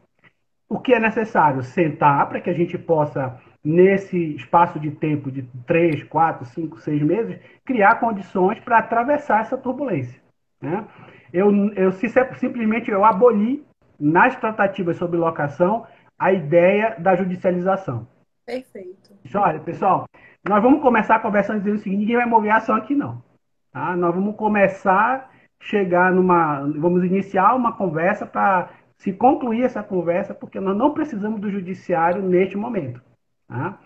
O 0.66 0.80
que 0.80 0.94
é 0.94 0.98
necessário? 0.98 1.62
Sentar 1.62 2.26
para 2.30 2.40
que 2.40 2.48
a 2.48 2.54
gente 2.54 2.78
possa, 2.78 3.38
nesse 3.62 4.34
espaço 4.34 4.80
de 4.80 4.90
tempo 4.90 5.30
de 5.30 5.42
três, 5.66 6.02
quatro, 6.04 6.46
cinco, 6.46 6.80
seis 6.80 7.02
meses, 7.02 7.38
criar 7.62 7.96
condições 7.96 8.58
para 8.60 8.78
atravessar 8.78 9.42
essa 9.42 9.58
turbulência. 9.58 10.18
Né? 10.62 10.82
Eu, 11.30 11.52
eu 11.74 11.92
simplesmente 11.92 12.90
eu 12.90 13.04
aboli 13.04 13.62
nas 14.00 14.34
tratativas 14.36 14.96
sobre 14.96 15.18
locação 15.18 15.86
a 16.18 16.32
ideia 16.32 16.96
da 16.98 17.14
judicialização. 17.14 18.08
Perfeito. 18.46 19.10
Olha, 19.34 19.60
pessoal, 19.60 20.06
nós 20.48 20.62
vamos 20.62 20.80
começar 20.80 21.18
conversando 21.20 21.58
dizendo 21.58 21.76
o 21.76 21.78
seguinte: 21.80 22.00
ninguém 22.00 22.16
vai 22.16 22.26
mover 22.26 22.50
a 22.50 22.56
ação 22.56 22.74
aqui 22.74 22.94
não. 22.94 23.22
Tá? 23.72 23.96
Nós 23.96 24.14
vamos 24.14 24.36
começar 24.36 25.30
chegar 25.60 26.12
numa, 26.12 26.60
vamos 26.76 27.04
iniciar 27.04 27.54
uma 27.54 27.72
conversa 27.72 28.24
para 28.24 28.70
se 28.96 29.12
concluir 29.12 29.62
essa 29.62 29.82
conversa, 29.82 30.34
porque 30.34 30.60
nós 30.60 30.76
não 30.76 30.92
precisamos 30.92 31.40
do 31.40 31.50
judiciário 31.50 32.22
neste 32.22 32.56
momento. 32.56 33.00
Tá? 33.46 33.78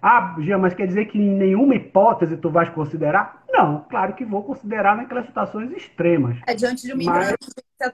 Ah, 0.00 0.36
Jean, 0.40 0.58
mas 0.58 0.74
quer 0.74 0.86
dizer 0.86 1.06
que 1.06 1.18
em 1.18 1.36
nenhuma 1.36 1.74
hipótese 1.74 2.36
tu 2.36 2.50
vais 2.50 2.68
considerar? 2.68 3.42
Não, 3.48 3.84
claro 3.88 4.14
que 4.14 4.24
vou 4.24 4.44
considerar 4.44 4.96
naquelas 4.96 5.26
situações 5.26 5.72
extremas. 5.72 6.38
É 6.46 6.54
diante 6.54 6.82
de 6.82 6.92
uma 6.92 7.12
mas... 7.12 7.36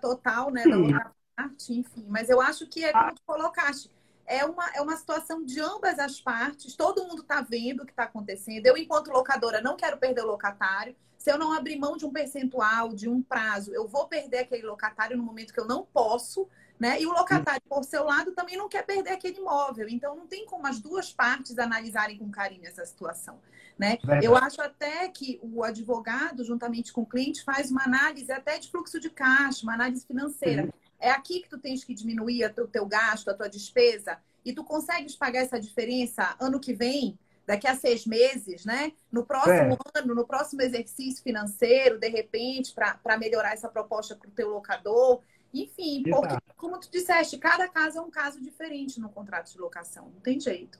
total, 0.01 0.51
né, 0.51 0.63
Sim. 0.63 0.71
da 0.71 0.79
outra 0.79 1.13
parte, 1.37 1.79
enfim. 1.79 2.05
Mas 2.09 2.29
eu 2.29 2.41
acho 2.41 2.69
que 2.69 2.85
é 2.85 2.93
como 2.93 3.05
ah. 3.07 3.13
tu 3.13 3.23
colocaste, 3.25 3.91
é 4.27 4.45
uma, 4.45 4.71
é 4.75 4.81
uma 4.81 4.97
situação 4.97 5.45
de 5.45 5.61
ambas 5.61 5.99
as 5.99 6.21
partes, 6.21 6.75
todo 6.75 7.05
mundo 7.05 7.23
está 7.23 7.41
vendo 7.41 7.83
o 7.83 7.87
que 7.87 7.93
está 7.93 8.05
acontecendo. 8.05 8.67
Eu, 8.67 8.77
enquanto 8.77 9.09
locadora, 9.09 9.61
não 9.61 9.77
quero 9.77 9.97
perder 9.99 10.23
o 10.23 10.27
locatário. 10.27 10.95
Se 11.19 11.31
eu 11.31 11.39
não 11.39 11.53
abrir 11.53 11.79
mão 11.79 11.97
de 11.97 12.05
um 12.05 12.13
percentual, 12.13 12.91
de 12.91 13.09
um 13.09 13.23
prazo, 13.23 13.75
eu 13.75 13.89
vou 13.89 14.07
perder 14.07 14.39
aquele 14.39 14.67
locatário 14.67 15.17
no 15.17 15.23
momento 15.23 15.55
que 15.55 15.61
eu 15.61 15.67
não 15.67 15.85
posso. 15.85 16.49
Né? 16.79 17.01
E 17.01 17.07
o 17.07 17.13
locatário, 17.13 17.63
por 17.69 17.85
seu 17.85 18.05
lado, 18.05 18.33
também 18.33 18.57
não 18.57 18.69
quer 18.69 18.85
perder 18.85 19.11
aquele 19.11 19.39
imóvel. 19.39 19.89
Então, 19.89 20.17
não 20.17 20.27
tem 20.27 20.45
como 20.45 20.67
as 20.67 20.81
duas 20.81 21.13
partes 21.13 21.59
analisarem 21.59 22.19
com 22.19 22.31
carinho 22.31 22.67
essa 22.67 22.85
situação. 22.85 23.39
Né? 23.79 23.99
Eu 24.23 24.37
acho 24.37 24.61
até 24.61 25.09
que 25.09 25.39
o 25.43 25.63
advogado, 25.63 26.45
juntamente 26.45 26.93
com 26.93 27.03
o 27.03 27.07
cliente, 27.07 27.45
faz 27.45 27.71
uma 27.71 27.85
análise 27.85 28.31
até 28.31 28.59
de 28.59 28.71
fluxo 28.71 29.01
de 29.01 29.09
caixa, 29.09 29.63
uma 29.63 29.75
análise 29.75 30.07
financeira. 30.07 30.65
Uhum. 30.65 30.73
É 31.05 31.11
aqui 31.11 31.41
que 31.41 31.51
tu 31.51 31.59
tens 31.59 31.85
que 31.85 31.93
diminuir 31.93 32.51
o 32.59 32.67
teu 32.67 32.87
gasto, 32.87 33.29
a 33.29 33.35
tua 33.35 33.47
despesa, 33.47 34.17
e 34.43 34.55
tu 34.55 34.65
consegues 34.65 35.15
pagar 35.15 35.41
essa 35.41 35.61
diferença 35.61 36.35
ano 36.41 36.59
que 36.59 36.73
vem, 36.73 37.19
daqui 37.47 37.69
a 37.69 37.75
seis 37.75 38.07
meses, 38.07 38.65
né? 38.65 38.91
No 39.13 39.23
próximo 39.23 39.75
é. 39.75 39.99
ano, 39.99 40.15
no 40.15 40.27
próximo 40.27 40.63
exercício 40.63 41.23
financeiro, 41.23 41.99
de 41.99 42.09
repente, 42.09 42.75
para 42.75 43.19
melhorar 43.19 43.53
essa 43.53 43.69
proposta 43.69 44.17
para 44.17 44.29
o 44.29 44.33
teu 44.33 44.49
locador. 44.49 45.21
Enfim, 45.53 46.03
porque, 46.11 46.37
como 46.57 46.81
tu 46.81 46.91
disseste, 46.91 47.37
cada 47.37 47.69
caso 47.69 47.99
é 47.99 48.01
um 48.01 48.11
caso 48.11 48.43
diferente 48.43 48.99
no 48.99 49.11
contrato 49.11 49.53
de 49.53 49.59
locação, 49.59 50.05
não 50.07 50.21
tem 50.23 50.41
jeito. 50.41 50.79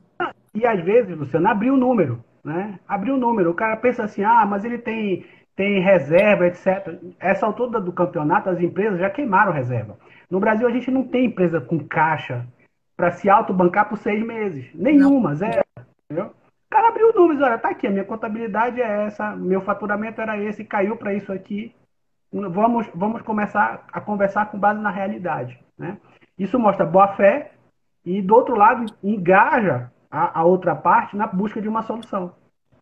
E 0.55 0.67
às 0.67 0.83
vezes, 0.83 1.15
Luciano, 1.15 1.49
abriu 1.49 1.75
o 1.75 1.77
número, 1.77 2.25
né? 2.43 2.81
Abriu 2.89 3.15
o 3.15 3.19
número. 3.19 3.51
O 3.51 3.55
cara 3.55 3.77
pensa 3.77 4.05
assim, 4.05 4.25
ah, 4.25 4.47
mas 4.47 4.65
ele 4.65 4.79
tem, 4.79 5.27
tem 5.55 5.81
reserva, 5.81 6.47
etc. 6.47 6.99
Essa 7.21 7.45
altura 7.45 7.79
do 7.79 7.93
campeonato, 7.93 8.49
as 8.49 8.59
empresas 8.59 8.99
já 8.99 9.11
queimaram 9.11 9.53
reserva. 9.53 9.99
No 10.31 10.41
Brasil, 10.41 10.67
a 10.67 10.71
gente 10.71 10.91
não 10.91 11.05
tem 11.05 11.27
empresa 11.27 11.61
com 11.61 11.79
caixa 11.79 12.47
para 12.97 13.11
se 13.13 13.29
autobancar 13.29 13.89
por 13.89 13.99
seis 13.99 14.25
meses. 14.25 14.73
Nenhuma, 14.75 15.31
não. 15.31 15.37
zero. 15.37 15.63
Entendeu? 16.05 16.27
O 16.27 16.71
cara 16.71 16.89
abriu 16.89 17.13
números, 17.15 17.43
olha, 17.43 17.59
tá 17.59 17.71
aqui, 17.71 17.87
a 17.87 17.91
minha 17.91 18.05
contabilidade 18.05 18.81
é 18.81 19.07
essa, 19.07 19.37
meu 19.37 19.61
faturamento 19.61 20.21
era 20.21 20.39
esse, 20.39 20.65
caiu 20.65 20.97
para 20.97 21.15
isso 21.15 21.33
aqui 21.33 21.73
vamos, 22.51 22.89
vamos 22.95 23.23
começar 23.23 23.87
a 23.93 24.01
conversar 24.01 24.47
com 24.51 24.59
base 24.59 24.81
na 24.81 24.91
realidade. 24.91 25.59
Né? 25.79 25.99
Isso 26.39 26.59
mostra 26.59 26.85
boa 26.85 27.09
fé 27.09 27.53
e, 28.05 28.21
do 28.21 28.35
outro 28.35 28.57
lado, 28.57 28.85
engaja 29.03 29.91
a, 30.11 30.41
a 30.41 30.45
outra 30.45 30.75
parte 30.75 31.17
na 31.17 31.27
busca 31.27 31.61
de 31.61 31.69
uma 31.69 31.83
solução. 31.83 32.35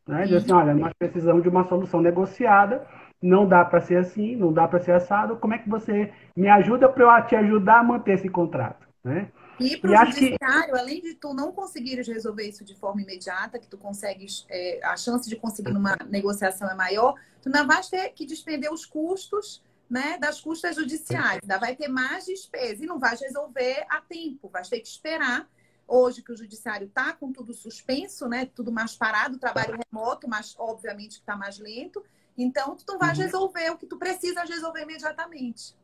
Né? 0.07 0.23
Diz 0.23 0.45
assim, 0.45 0.53
olha, 0.53 0.75
nós 0.75 0.93
precisamos 0.99 1.43
de 1.43 1.49
uma 1.49 1.65
solução 1.65 2.01
negociada, 2.01 2.87
não 3.23 3.47
dá 3.47 3.65
para 3.65 3.81
ser 3.81 3.99
assim, 3.99 4.35
não 4.37 4.53
dá 4.53 4.67
para 4.67 4.81
ser 4.81 4.93
assado, 4.93 5.37
como 5.37 5.55
é 5.55 5.59
que 5.59 5.69
você 5.69 6.13
me 6.37 6.49
ajuda 6.49 6.89
para 6.89 7.21
eu 7.21 7.27
te 7.27 7.37
ajudar 7.37 7.79
a 7.79 7.85
manter 7.85 8.15
esse 8.15 8.29
contrato? 8.29 8.87
Né? 9.05 9.31
E 9.61 9.77
para 9.77 9.91
o 9.91 10.07
judiciário, 10.07 10.73
que... 10.73 10.79
além 10.79 11.01
de 11.01 11.15
tu 11.15 11.33
não 11.33 11.53
conseguires 11.53 12.09
resolver 12.09 12.49
isso 12.49 12.65
de 12.65 12.75
forma 12.75 13.03
imediata, 13.03 13.59
que 13.59 13.69
tu 13.69 13.79
consegues, 13.79 14.45
é, 14.49 14.81
a 14.85 14.97
chance 14.97 15.29
de 15.29 15.37
conseguir 15.37 15.73
uma 15.73 15.97
negociação 16.09 16.69
é 16.69 16.75
maior, 16.75 17.15
tu 17.41 17.47
ainda 17.47 17.65
vais 17.65 17.89
ter 17.89 18.09
que 18.11 18.27
despender 18.27 18.73
os 18.73 18.85
custos 18.85 19.63
né, 19.89 20.17
das 20.19 20.41
custas 20.41 20.75
judiciais, 20.77 21.41
ainda 21.43 21.59
vai 21.59 21.77
ter 21.77 21.87
mais 21.87 22.25
despesa 22.25 22.83
e 22.83 22.87
não 22.87 22.99
vais 22.99 23.21
resolver 23.21 23.85
a 23.91 24.01
tempo, 24.01 24.49
vais 24.49 24.69
ter 24.69 24.81
que 24.81 24.89
esperar. 24.89 25.47
Hoje 25.87 26.23
que 26.23 26.33
o 26.33 26.37
judiciário 26.37 26.87
está 26.87 27.13
com 27.13 27.31
tudo 27.31 27.53
suspenso, 27.53 28.27
né, 28.27 28.47
tudo 28.47 28.73
mais 28.73 28.97
parado, 28.97 29.39
trabalho 29.39 29.77
remoto, 29.93 30.27
mas 30.27 30.55
obviamente 30.59 31.17
que 31.17 31.21
está 31.21 31.37
mais 31.37 31.59
lento. 31.59 32.03
Então, 32.37 32.77
tu 32.77 32.85
não 32.89 32.99
vais 32.99 33.19
uhum. 33.19 33.25
resolver 33.25 33.71
o 33.71 33.77
que 33.77 33.87
tu 33.87 33.99
precisas 33.99 34.49
resolver 34.49 34.83
imediatamente. 34.83 35.75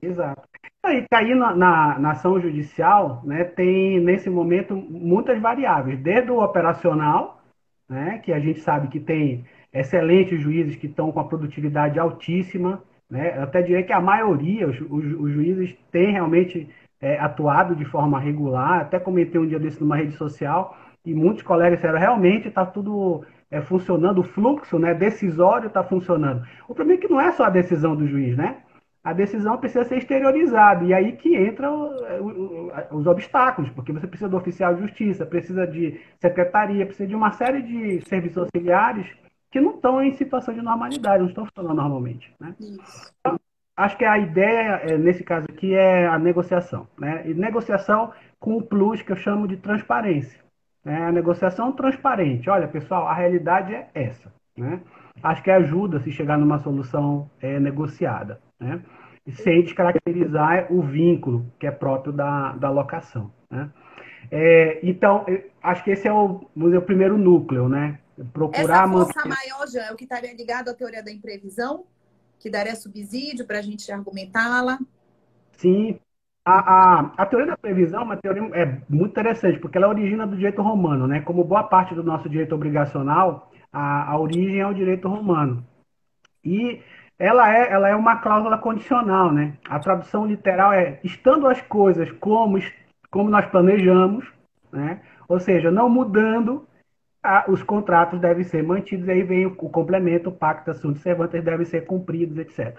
Exato. 0.00 0.42
Aí, 0.84 1.06
cair 1.08 1.36
na, 1.36 1.54
na, 1.54 1.98
na, 1.98 2.10
ação 2.10 2.40
judicial, 2.40 3.22
né, 3.24 3.44
tem 3.44 4.00
nesse 4.00 4.28
momento 4.28 4.74
muitas 4.74 5.40
variáveis, 5.40 6.00
desde 6.00 6.30
o 6.32 6.42
operacional, 6.42 7.40
né, 7.88 8.18
que 8.18 8.32
a 8.32 8.40
gente 8.40 8.60
sabe 8.60 8.88
que 8.88 8.98
tem 8.98 9.44
excelentes 9.72 10.40
juízes 10.40 10.74
que 10.74 10.88
estão 10.88 11.12
com 11.12 11.20
a 11.20 11.24
produtividade 11.24 12.00
altíssima, 12.00 12.82
né, 13.08 13.36
eu 13.36 13.44
até 13.44 13.62
diria 13.62 13.84
que 13.84 13.92
a 13.92 14.00
maioria, 14.00 14.68
os, 14.68 14.80
os, 14.80 15.20
os 15.20 15.32
juízes 15.32 15.76
têm 15.92 16.10
realmente 16.12 16.68
é, 17.00 17.18
atuado 17.20 17.76
de 17.76 17.84
forma 17.84 18.18
regular, 18.18 18.80
até 18.80 18.98
comentei 18.98 19.40
um 19.40 19.46
dia 19.46 19.60
desse 19.60 19.80
numa 19.80 19.96
rede 19.96 20.16
social, 20.16 20.76
e 21.04 21.14
muitos 21.14 21.44
colegas 21.44 21.78
disseram, 21.78 21.98
realmente 21.98 22.48
está 22.48 22.66
tudo 22.66 23.24
é, 23.52 23.60
funcionando, 23.60 24.18
o 24.18 24.24
fluxo 24.24 24.78
né, 24.78 24.92
decisório 24.94 25.68
está 25.68 25.84
funcionando. 25.84 26.44
O 26.66 26.74
problema 26.74 26.98
é 26.98 27.02
que 27.02 27.12
não 27.12 27.20
é 27.20 27.30
só 27.30 27.44
a 27.44 27.50
decisão 27.50 27.94
do 27.94 28.06
juiz, 28.06 28.36
né? 28.36 28.56
a 29.04 29.12
decisão 29.12 29.58
precisa 29.58 29.84
ser 29.84 29.98
exteriorizada. 29.98 30.84
E 30.84 30.94
aí 30.94 31.12
que 31.12 31.36
entram 31.36 31.90
os 32.92 33.06
obstáculos, 33.06 33.70
porque 33.70 33.92
você 33.92 34.06
precisa 34.06 34.30
do 34.30 34.36
oficial 34.36 34.74
de 34.74 34.82
justiça, 34.82 35.26
precisa 35.26 35.66
de 35.66 36.00
secretaria, 36.20 36.86
precisa 36.86 37.08
de 37.08 37.14
uma 37.14 37.32
série 37.32 37.62
de 37.62 38.00
serviços 38.08 38.38
auxiliares 38.38 39.06
que 39.50 39.60
não 39.60 39.74
estão 39.74 40.02
em 40.02 40.14
situação 40.14 40.54
de 40.54 40.62
normalidade, 40.62 41.22
não 41.22 41.28
estão 41.28 41.44
funcionando 41.44 41.76
normalmente. 41.76 42.32
Né? 42.40 42.54
Então, 43.20 43.38
acho 43.76 43.98
que 43.98 44.04
a 44.04 44.16
ideia, 44.18 44.80
é, 44.84 44.96
nesse 44.96 45.24
caso 45.24 45.46
aqui, 45.50 45.74
é 45.74 46.06
a 46.06 46.18
negociação. 46.18 46.86
Né? 46.98 47.22
E 47.26 47.34
negociação 47.34 48.12
com 48.38 48.56
o 48.56 48.62
plus 48.62 49.02
que 49.02 49.12
eu 49.12 49.16
chamo 49.16 49.46
de 49.46 49.56
transparência. 49.56 50.41
Né? 50.84 51.02
A 51.02 51.12
negociação 51.12 51.72
transparente. 51.72 52.50
Olha, 52.50 52.68
pessoal, 52.68 53.06
a 53.06 53.14
realidade 53.14 53.74
é 53.74 53.88
essa. 53.94 54.32
Né? 54.56 54.80
Acho 55.22 55.42
que 55.42 55.50
ajuda 55.50 56.00
se 56.00 56.10
chegar 56.10 56.38
numa 56.38 56.58
solução 56.58 57.30
é, 57.40 57.58
negociada 57.60 58.40
né? 58.58 58.82
sem 59.30 59.62
descaracterizar 59.62 60.72
o 60.72 60.82
vínculo 60.82 61.46
que 61.58 61.66
é 61.66 61.70
próprio 61.70 62.12
da, 62.12 62.52
da 62.52 62.70
locação. 62.70 63.32
Né? 63.50 63.70
É, 64.30 64.80
então, 64.82 65.24
acho 65.62 65.84
que 65.84 65.90
esse 65.90 66.08
é 66.08 66.12
o, 66.12 66.46
dizer, 66.56 66.78
o 66.78 66.82
primeiro 66.82 67.18
núcleo, 67.18 67.68
né? 67.68 67.98
Procurar 68.32 68.84
Essa 68.84 68.92
força 68.92 69.12
manter... 69.16 69.28
maior, 69.28 69.68
já 69.68 69.86
é 69.86 69.92
o 69.92 69.96
que 69.96 70.04
estaria 70.04 70.34
ligado 70.34 70.68
à 70.68 70.74
teoria 70.74 71.02
da 71.02 71.10
imprevisão, 71.10 71.84
que 72.38 72.50
daria 72.50 72.74
subsídio 72.76 73.46
para 73.46 73.58
a 73.58 73.62
gente 73.62 73.90
argumentá-la? 73.90 74.78
Sim. 75.52 75.98
A, 76.44 76.58
a, 76.58 77.00
a, 77.18 77.26
teoria 77.26 77.46
da 77.46 77.56
previsão 77.56 78.00
é 78.00 78.04
uma 78.04 78.16
teoria 78.16 78.42
é 78.54 78.82
muito 78.88 79.12
interessante, 79.12 79.60
porque 79.60 79.78
ela 79.78 79.88
origina 79.88 80.26
do 80.26 80.36
direito 80.36 80.60
romano, 80.60 81.06
né? 81.06 81.20
Como 81.20 81.44
boa 81.44 81.62
parte 81.62 81.94
do 81.94 82.02
nosso 82.02 82.28
direito 82.28 82.54
obrigacional, 82.54 83.52
a, 83.72 84.10
a 84.10 84.18
origem 84.18 84.58
é 84.58 84.66
o 84.66 84.74
direito 84.74 85.08
romano. 85.08 85.64
E 86.44 86.82
ela 87.16 87.48
é, 87.54 87.72
ela 87.72 87.88
é 87.88 87.94
uma 87.94 88.16
cláusula 88.16 88.58
condicional, 88.58 89.32
né? 89.32 89.56
A 89.68 89.78
tradução 89.78 90.26
literal 90.26 90.72
é 90.72 90.98
estando 91.04 91.46
as 91.46 91.60
coisas 91.62 92.10
como, 92.12 92.58
como 93.08 93.30
nós 93.30 93.46
planejamos, 93.46 94.26
né? 94.72 95.00
Ou 95.28 95.38
seja, 95.38 95.70
não 95.70 95.88
mudando, 95.88 96.66
a, 97.22 97.44
os 97.48 97.62
contratos 97.62 98.18
devem 98.20 98.42
ser 98.42 98.64
mantidos, 98.64 99.08
aí 99.08 99.22
vem 99.22 99.46
o, 99.46 99.50
o 99.50 99.70
complemento, 99.70 100.30
o 100.30 100.32
pacta 100.32 100.74
sunt 100.74 100.98
servantes 100.98 101.44
devem 101.44 101.64
ser 101.64 101.86
cumpridos, 101.86 102.36
etc. 102.36 102.76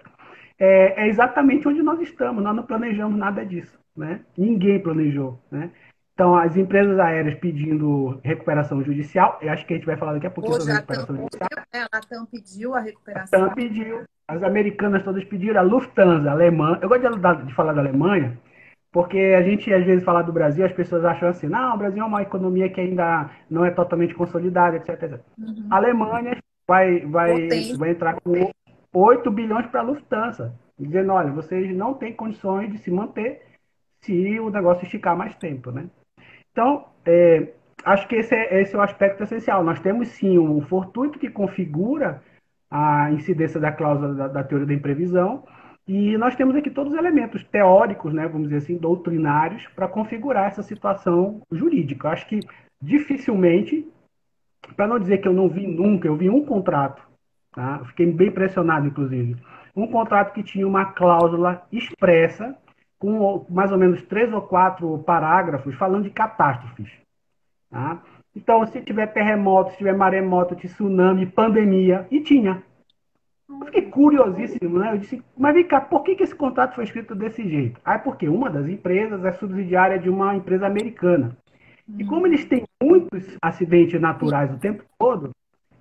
É, 0.60 1.04
é, 1.04 1.08
exatamente 1.08 1.68
onde 1.68 1.82
nós 1.82 2.00
estamos, 2.00 2.44
nós 2.44 2.56
não 2.56 2.64
planejamos 2.64 3.18
nada 3.18 3.46
disso, 3.46 3.78
né? 3.96 4.22
Ninguém 4.38 4.80
planejou, 4.80 5.40
né? 5.52 5.72
Então, 6.14 6.36
as 6.36 6.56
empresas 6.56 7.00
aéreas 7.00 7.40
pedindo 7.40 8.20
recuperação 8.24 8.84
judicial, 8.84 9.40
eu 9.42 9.52
acho 9.52 9.66
que 9.66 9.74
a 9.74 9.78
gente 9.78 9.86
vai 9.86 9.98
falar 9.98 10.14
daqui 10.14 10.28
a 10.28 10.32
pouquinho 10.32 10.60
sobre 10.60 10.74
recuperação 10.74 11.16
judicial. 11.16 11.50
É, 11.74 11.80
a 11.80 11.88
Latam 11.92 12.26
pediu 12.28 12.76
a 12.76 12.80
recuperação. 12.80 13.40
A 13.40 13.44
Latam 13.44 13.56
pediu, 13.56 14.04
as 14.28 14.44
americanas 14.44 15.04
todas 15.04 15.24
pediram, 15.24 15.60
a 15.60 15.64
Lufthansa, 15.64 16.30
a 16.30 16.34
alemã. 16.34 16.78
Eu 16.82 16.88
gosto 16.88 17.10
de, 17.10 17.46
de 17.48 17.54
falar 17.56 17.74
da 17.74 17.82
Alemanha, 17.82 18.38
porque 18.92 19.18
a 19.36 19.42
gente, 19.42 19.74
às 19.74 19.84
vezes, 19.84 20.04
fala 20.04 20.22
do 20.22 20.32
Brasil, 20.32 20.64
as 20.64 20.72
pessoas 20.72 21.04
acham 21.04 21.30
assim, 21.30 21.48
não, 21.48 21.74
o 21.74 21.78
Brasil 21.80 22.04
é 22.04 22.06
uma 22.06 22.22
economia 22.22 22.70
que 22.70 22.80
ainda 22.80 23.32
não 23.50 23.66
é 23.66 23.72
totalmente 23.72 24.14
consolidada, 24.14 24.78
etc. 24.78 24.90
etc. 24.90 25.20
Uhum. 25.36 25.68
A 25.72 25.78
Alemanha 25.78 26.38
vai, 26.68 27.00
vai, 27.00 27.50
vai 27.76 27.90
entrar 27.90 28.22
com 28.22 28.52
8 28.94 29.32
bilhões 29.32 29.66
para 29.68 29.82
a 29.82 29.84
Lufthansa, 29.84 30.54
dizendo, 30.78 31.14
olha, 31.14 31.32
vocês 31.32 31.76
não 31.76 31.94
têm 31.94 32.14
condições 32.14 32.72
de 32.72 32.78
se 32.78 32.92
manter 32.92 33.42
se 34.02 34.40
o 34.40 34.50
negócio 34.50 34.84
esticar 34.84 35.18
mais 35.18 35.36
tempo, 35.36 35.72
né? 35.72 35.90
Então, 36.52 36.86
é, 37.06 37.54
acho 37.84 38.08
que 38.08 38.16
esse 38.16 38.36
é, 38.36 38.62
esse 38.62 38.76
é 38.76 38.78
o 38.78 38.82
aspecto 38.82 39.24
essencial. 39.24 39.64
Nós 39.64 39.80
temos 39.80 40.10
sim 40.10 40.38
um 40.38 40.62
fortuito 40.62 41.18
que 41.18 41.30
configura 41.30 42.22
a 42.70 43.12
incidência 43.12 43.60
da 43.60 43.72
cláusula 43.72 44.14
da, 44.14 44.28
da 44.28 44.44
teoria 44.44 44.68
da 44.68 44.74
imprevisão, 44.74 45.44
e 45.88 46.18
nós 46.18 46.36
temos 46.36 46.56
aqui 46.56 46.70
todos 46.70 46.94
os 46.94 47.00
elementos 47.00 47.44
teóricos, 47.44 48.14
né, 48.14 48.26
vamos 48.28 48.48
dizer 48.48 48.58
assim, 48.58 48.78
doutrinários, 48.78 49.68
para 49.76 49.88
configurar 49.88 50.48
essa 50.48 50.64
situação 50.64 51.42
jurídica. 51.52 52.08
Eu 52.08 52.12
acho 52.12 52.28
que 52.28 52.40
dificilmente, 52.82 53.86
para 54.76 54.88
não 54.88 54.98
dizer 54.98 55.18
que 55.18 55.28
eu 55.28 55.34
não 55.34 55.50
vi 55.50 55.68
nunca, 55.68 56.08
eu 56.08 56.16
vi 56.16 56.30
um 56.30 56.46
contrato, 56.46 57.06
tá? 57.54 57.80
Fiquei 57.86 58.12
bem 58.12 58.28
impressionado, 58.28 58.88
inclusive, 58.88 59.38
um 59.76 59.88
contrato 59.88 60.34
que 60.34 60.44
tinha 60.44 60.68
uma 60.68 60.86
cláusula 60.86 61.64
expressa 61.72 62.56
com 63.00 63.46
mais 63.50 63.72
ou 63.72 63.78
menos 63.78 64.02
três 64.04 64.32
ou 64.32 64.42
quatro 64.42 64.98
parágrafos 65.00 65.76
falando 65.76 66.04
de 66.04 66.10
catástrofes. 66.10 66.90
Tá? 67.70 68.02
Então, 68.36 68.66
se 68.66 68.82
tiver 68.82 69.08
terremoto, 69.08 69.72
se 69.72 69.78
tiver 69.78 69.96
maremoto, 69.96 70.56
tsunami, 70.56 71.26
pandemia, 71.26 72.08
e 72.10 72.22
tinha. 72.22 72.64
Eu 73.50 73.66
fiquei 73.66 73.84
curiosíssimo, 73.84 74.80
né? 74.80 74.94
Eu 74.94 74.98
disse, 74.98 75.22
mas 75.38 75.54
vem 75.54 75.66
cá, 75.66 75.82
por 75.82 76.04
que, 76.04 76.16
que 76.16 76.24
esse 76.24 76.34
contrato 76.34 76.76
foi 76.76 76.86
escrito 76.86 77.14
desse 77.14 77.48
jeito? 77.48 77.80
Ah, 77.84 77.96
é 77.96 77.98
porque 77.98 78.28
uma 78.28 78.50
das 78.50 78.68
empresas 78.68 79.24
é 79.24 79.32
subsidiária 79.34 80.00
de 80.00 80.10
uma 80.10 80.36
empresa 80.36 80.66
americana. 80.66 81.38
E 81.98 82.06
como 82.06 82.26
eles 82.26 82.46
têm 82.46 82.64
muitos 82.82 83.38
acidentes 83.42 84.00
naturais 84.00 84.52
o 84.52 84.58
tempo 84.58 84.84
todo, 84.98 85.32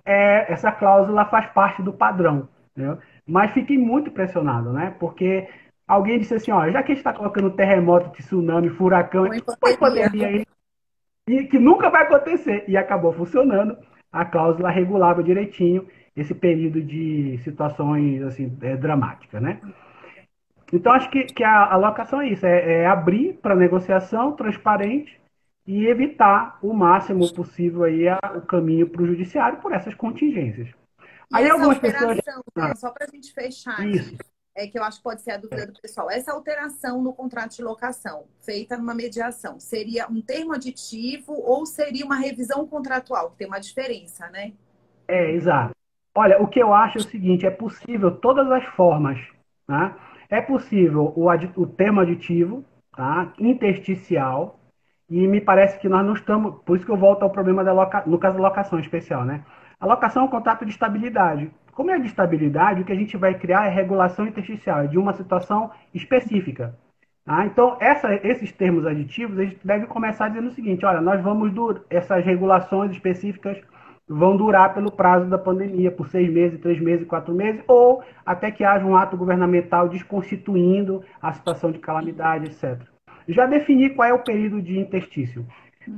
é, 0.05 0.51
essa 0.51 0.71
cláusula 0.71 1.25
faz 1.25 1.47
parte 1.47 1.81
do 1.81 1.93
padrão. 1.93 2.47
Né? 2.75 2.97
Mas 3.25 3.51
fiquei 3.51 3.77
muito 3.77 4.09
impressionado, 4.09 4.71
né? 4.73 4.95
Porque 4.99 5.47
alguém 5.87 6.19
disse 6.19 6.33
assim, 6.33 6.51
ó, 6.51 6.69
já 6.69 6.83
que 6.83 6.91
a 6.91 6.95
gente 6.95 6.97
está 6.97 7.13
colocando 7.13 7.51
terremoto, 7.51 8.11
tsunami, 8.11 8.69
furacão, 8.69 9.25
pandemia 9.79 10.27
aí, 10.27 10.45
e 11.27 11.43
que 11.45 11.57
nunca 11.57 11.89
vai 11.89 12.03
acontecer. 12.03 12.65
E 12.67 12.75
acabou 12.75 13.13
funcionando, 13.13 13.77
a 14.11 14.25
cláusula 14.25 14.69
regulava 14.69 15.23
direitinho 15.23 15.87
esse 16.15 16.33
período 16.33 16.81
de 16.81 17.39
situações 17.43 18.21
assim 18.21 18.55
é, 18.61 18.75
dramáticas, 18.75 19.41
né? 19.41 19.59
Então 20.71 20.91
acho 20.91 21.09
que, 21.09 21.25
que 21.25 21.43
a 21.43 21.71
alocação 21.71 22.21
é 22.21 22.29
isso, 22.29 22.45
é, 22.45 22.81
é 22.81 22.87
abrir 22.87 23.33
para 23.41 23.55
negociação 23.55 24.31
transparente 24.33 25.19
e 25.65 25.85
evitar 25.87 26.59
o 26.61 26.73
máximo 26.73 27.31
possível 27.33 27.83
aí 27.83 28.07
a, 28.07 28.19
o 28.35 28.41
caminho 28.41 28.89
para 28.89 29.01
o 29.01 29.07
judiciário 29.07 29.59
por 29.59 29.71
essas 29.71 29.95
contingências. 29.95 30.69
E 31.31 31.37
aí 31.37 31.49
algumas 31.49 31.79
pessoas, 31.79 32.17
né, 32.55 32.75
só 32.75 32.91
para 32.91 33.05
a 33.05 33.09
gente 33.09 33.33
fechar, 33.33 33.85
isso 33.87 34.17
é 34.55 34.67
que 34.67 34.77
eu 34.77 34.83
acho 34.83 34.97
que 34.97 35.03
pode 35.03 35.21
ser 35.21 35.31
a 35.31 35.37
dúvida 35.37 35.65
do 35.65 35.81
pessoal. 35.81 36.09
Essa 36.09 36.31
alteração 36.31 37.01
no 37.01 37.13
contrato 37.13 37.55
de 37.55 37.63
locação, 37.63 38.25
feita 38.39 38.77
numa 38.77 38.93
mediação, 38.93 39.59
seria 39.59 40.07
um 40.07 40.21
termo 40.21 40.53
aditivo 40.53 41.33
ou 41.33 41.65
seria 41.65 42.05
uma 42.05 42.17
revisão 42.17 42.67
contratual? 42.67 43.31
Tem 43.31 43.47
uma 43.47 43.59
diferença, 43.59 44.29
né? 44.29 44.53
É, 45.07 45.31
exato. 45.31 45.73
Olha, 46.15 46.39
o 46.41 46.47
que 46.47 46.59
eu 46.59 46.73
acho 46.73 46.99
é 46.99 47.01
o 47.01 47.03
seguinte: 47.03 47.45
é 47.45 47.51
possível 47.51 48.11
todas 48.11 48.49
as 48.51 48.63
formas. 48.75 49.19
Tá? 49.65 49.97
É 50.29 50.41
possível 50.41 51.13
o, 51.15 51.29
o 51.29 51.67
termo 51.67 52.01
aditivo, 52.01 52.63
tá? 52.95 53.33
intersticial, 53.39 54.59
e 55.13 55.27
me 55.27 55.39
parece 55.39 55.77
que 55.79 55.87
nós 55.87 56.03
não 56.03 56.13
estamos. 56.13 56.55
Por 56.65 56.75
isso 56.75 56.85
que 56.87 56.91
eu 56.91 56.97
volto 56.97 57.21
ao 57.21 57.29
problema 57.29 57.63
da 57.63 57.71
loca, 57.71 58.03
no 58.07 58.17
caso 58.17 58.35
da 58.35 58.41
locação 58.41 58.79
especial, 58.79 59.23
né? 59.23 59.43
A 59.79 59.85
locação 59.85 60.23
é 60.23 60.25
um 60.25 60.29
contrato 60.29 60.65
de 60.65 60.71
estabilidade. 60.71 61.51
Como 61.71 61.91
é 61.91 61.99
de 61.99 62.07
estabilidade, 62.07 62.81
o 62.81 62.85
que 62.85 62.91
a 62.91 62.95
gente 62.95 63.15
vai 63.15 63.35
criar 63.35 63.67
é 63.67 63.69
regulação 63.69 64.25
intersticial, 64.25 64.87
de 64.87 64.97
uma 64.97 65.13
situação 65.13 65.69
específica. 65.93 66.75
Tá? 67.23 67.45
Então, 67.45 67.77
essa, 67.79 68.11
esses 68.27 68.51
termos 68.51 68.87
aditivos, 68.87 69.37
gente 69.37 69.59
deve 69.63 69.85
começar 69.85 70.29
dizendo 70.29 70.47
o 70.47 70.53
seguinte: 70.53 70.83
olha, 70.83 70.99
nós 70.99 71.21
vamos 71.21 71.53
essas 71.91 72.25
regulações 72.25 72.91
específicas 72.91 73.61
vão 74.07 74.35
durar 74.35 74.73
pelo 74.73 74.91
prazo 74.91 75.29
da 75.29 75.37
pandemia, 75.37 75.91
por 75.91 76.09
seis 76.09 76.27
meses, 76.31 76.59
três 76.59 76.79
meses, 76.79 77.07
quatro 77.07 77.35
meses, 77.35 77.63
ou 77.67 78.03
até 78.25 78.49
que 78.49 78.63
haja 78.63 78.83
um 78.83 78.95
ato 78.95 79.15
governamental 79.15 79.87
desconstituindo 79.87 81.03
a 81.21 81.31
situação 81.33 81.71
de 81.71 81.77
calamidade, 81.77 82.47
etc. 82.47 82.92
Já 83.27 83.45
definir 83.45 83.95
qual 83.95 84.07
é 84.07 84.13
o 84.13 84.23
período 84.23 84.61
de 84.61 84.79
interstício. 84.79 85.45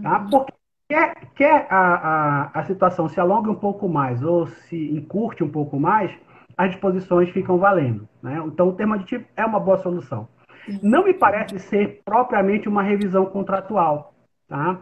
Tá? 0.02 0.20
Uhum. 0.20 0.30
Porque 0.30 0.54
quer, 0.88 1.16
quer 1.36 1.68
a, 1.70 2.52
a, 2.54 2.60
a 2.60 2.64
situação 2.66 3.10
se 3.10 3.20
alongue 3.20 3.50
um 3.50 3.56
pouco 3.56 3.88
mais 3.90 4.24
ou 4.24 4.48
se 4.48 4.92
encurte 4.92 5.44
um 5.44 5.50
pouco 5.50 5.80
mais, 5.80 6.12
as 6.58 6.72
disposições 6.72 7.30
ficam 7.30 7.58
valendo. 7.58 8.08
Né? 8.22 8.42
Então, 8.46 8.70
o 8.70 8.74
termo 8.74 8.94
aditivo 8.94 9.26
é 9.36 9.46
uma 9.46 9.60
boa 9.60 9.78
solução. 9.78 10.28
Não 10.82 11.04
me 11.04 11.14
parece 11.14 11.60
ser 11.60 12.02
propriamente 12.04 12.68
uma 12.68 12.82
revisão 12.82 13.26
contratual, 13.28 14.16
tá? 14.48 14.80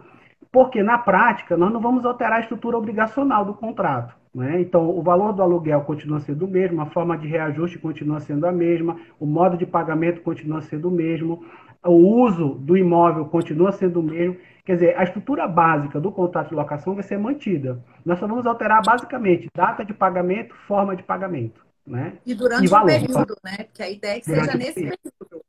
porque 0.52 0.82
na 0.82 0.98
prática 0.98 1.58
nós 1.58 1.74
não 1.74 1.82
vamos 1.82 2.06
alterar 2.06 2.38
a 2.38 2.40
estrutura 2.42 2.78
obrigacional 2.78 3.44
do 3.44 3.54
contrato. 3.54 4.16
Né? 4.34 4.62
Então, 4.62 4.90
o 4.90 5.02
valor 5.02 5.34
do 5.34 5.42
aluguel 5.42 5.82
continua 5.82 6.20
sendo 6.20 6.46
o 6.46 6.48
mesmo, 6.48 6.82
a 6.82 6.86
forma 6.86 7.18
de 7.18 7.28
reajuste 7.28 7.80
continua 7.80 8.20
sendo 8.20 8.48
a 8.48 8.52
mesma, 8.52 8.98
o 9.20 9.26
modo 9.26 9.58
de 9.58 9.66
pagamento 9.66 10.22
continua 10.22 10.62
sendo 10.62 10.88
o 10.88 10.92
mesmo, 10.92 11.44
o 11.84 11.92
uso 11.92 12.56
do 12.56 12.78
imóvel 12.78 13.26
continua 13.26 13.72
sendo 13.72 14.00
o 14.00 14.04
mesmo. 14.04 14.38
Quer 14.66 14.74
dizer, 14.76 14.98
a 14.98 15.04
estrutura 15.04 15.48
básica 15.48 16.00
do 16.00 16.12
contrato 16.12 16.50
de 16.50 16.56
locação 16.56 16.96
vai 16.96 17.04
ser 17.04 17.18
mantida. 17.18 17.84
Nós 18.06 18.18
só 18.20 18.28
vamos 18.28 18.46
alterar 18.46 18.82
basicamente 18.82 19.50
data 19.54 19.84
de 19.84 19.94
pagamento, 19.94 20.56
forma 20.68 20.96
de 20.96 21.04
pagamento. 21.04 21.64
Né? 21.86 22.14
E 22.26 22.34
durante 22.34 22.66
e 22.66 22.68
valor, 22.68 22.86
o 22.86 22.88
período, 22.88 23.36
né? 23.44 23.58
Porque 23.66 23.84
a 23.84 23.90
ideia 23.90 24.18
é 24.18 24.20
que 24.20 24.26
seja 24.26 24.56
nesse 24.56 24.74
período. 24.76 24.98
período. 25.20 25.46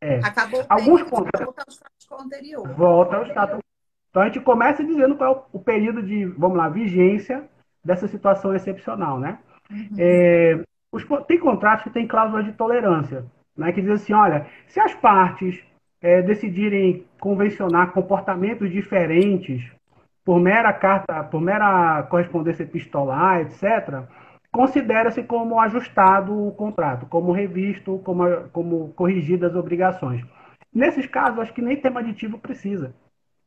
É. 0.00 0.18
Acabou 0.18 0.60
o 0.60 0.66
Alguns 0.68 1.02
contratos 1.02 1.44
volta 1.44 1.62
ao 1.62 1.72
status 1.72 2.24
anterior. 2.24 2.68
Volta 2.74 3.16
ao 3.16 3.26
status. 3.26 3.58
Então 4.10 4.22
a 4.22 4.26
gente 4.26 4.40
começa 4.40 4.84
dizendo 4.84 5.16
qual 5.16 5.34
é 5.34 5.56
o 5.56 5.58
período 5.58 6.02
de, 6.02 6.26
vamos 6.26 6.56
lá, 6.56 6.68
vigência 6.68 7.48
dessa 7.84 8.06
situação 8.06 8.54
excepcional, 8.54 9.18
né? 9.18 9.38
Uhum. 9.70 9.96
É, 9.98 10.62
os, 10.92 11.04
tem 11.26 11.38
contratos 11.38 11.84
que 11.84 11.90
têm 11.90 12.06
cláusula 12.06 12.44
de 12.44 12.52
tolerância, 12.52 13.24
né? 13.56 13.72
Que 13.72 13.80
diz 13.80 13.90
assim, 13.90 14.12
olha, 14.12 14.46
se 14.66 14.80
as 14.80 14.94
partes 14.94 15.62
é, 16.00 16.22
decidirem 16.22 17.06
convencionar 17.20 17.92
comportamentos 17.92 18.70
diferentes 18.70 19.70
por 20.24 20.40
mera 20.40 20.72
carta, 20.72 21.24
por 21.24 21.40
mera 21.40 22.02
correspondência 22.04 22.62
epistolar, 22.62 23.40
etc., 23.40 24.04
considera-se 24.50 25.22
como 25.22 25.58
ajustado 25.58 26.46
o 26.46 26.52
contrato, 26.52 27.06
como 27.06 27.32
revisto, 27.32 27.98
como, 28.04 28.24
como 28.52 28.92
corrigidas 28.94 29.52
as 29.52 29.56
obrigações. 29.56 30.22
Nesses 30.72 31.06
casos, 31.06 31.38
acho 31.38 31.52
que 31.52 31.62
nem 31.62 31.76
tema 31.76 32.00
aditivo 32.00 32.38
precisa. 32.38 32.94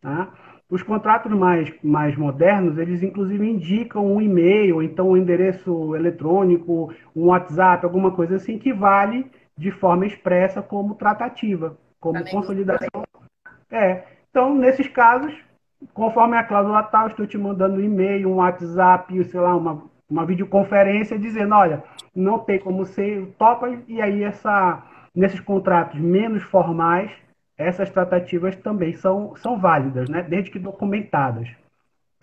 Tá? 0.01 0.29
Os 0.69 0.81
contratos 0.81 1.31
mais, 1.31 1.71
mais 1.83 2.17
modernos, 2.17 2.77
eles 2.77 3.03
inclusive 3.03 3.47
indicam 3.47 4.05
um 4.05 4.21
e-mail, 4.21 4.81
então 4.81 5.09
um 5.09 5.17
endereço 5.17 5.95
eletrônico, 5.95 6.93
um 7.15 7.27
WhatsApp, 7.27 7.85
alguma 7.85 8.11
coisa 8.11 8.35
assim, 8.35 8.57
que 8.57 8.73
vale 8.73 9.29
de 9.57 9.71
forma 9.71 10.05
expressa 10.05 10.61
como 10.61 10.95
tratativa 10.95 11.77
como 12.05 12.29
consolidação. 12.29 13.03
É. 13.71 14.03
Então, 14.29 14.53
nesses 14.53 14.87
casos, 14.87 15.33
conforme 15.93 16.37
a 16.37 16.43
cláusula 16.43 16.83
tal, 16.83 17.07
estou 17.07 17.25
te 17.25 17.37
mandando 17.37 17.77
um 17.77 17.81
e-mail, 17.81 18.29
um 18.29 18.35
WhatsApp, 18.35 19.23
sei 19.23 19.39
lá, 19.39 19.55
uma, 19.55 19.83
uma 20.07 20.25
videoconferência 20.25 21.17
dizendo, 21.17 21.55
olha, 21.55 21.83
não 22.15 22.37
tem 22.37 22.59
como 22.59 22.85
ser, 22.85 23.25
topa, 23.39 23.69
e 23.87 23.99
aí 24.01 24.23
essa, 24.23 24.83
nesses 25.15 25.39
contratos 25.39 25.99
menos 25.99 26.43
formais, 26.43 27.11
essas 27.57 27.89
tratativas 27.89 28.55
também 28.57 28.93
são, 28.93 29.35
são 29.37 29.57
válidas, 29.57 30.07
né? 30.07 30.21
desde 30.21 30.51
que 30.51 30.59
documentadas. 30.59 31.49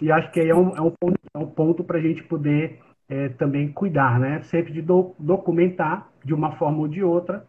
E 0.01 0.13
acho 0.13 0.31
que 0.31 0.41
aí 0.41 0.49
é 0.49 0.55
um, 0.55 0.77
é 0.77 0.81
um 0.81 0.91
ponto, 0.91 1.19
é 1.35 1.39
um 1.39 1.47
ponto 1.47 1.83
para 1.83 1.99
a 1.99 2.03
gente 2.03 2.23
poder 2.23 2.81
é, 3.13 3.29
também 3.29 3.71
cuidar, 3.71 4.19
né? 4.19 4.41
Sempre 4.45 4.73
de 4.73 4.81
do, 4.81 5.15
documentar 5.19 6.09
de 6.25 6.33
uma 6.33 6.53
forma 6.53 6.79
ou 6.79 6.89
de 6.89 7.05
outra 7.05 7.45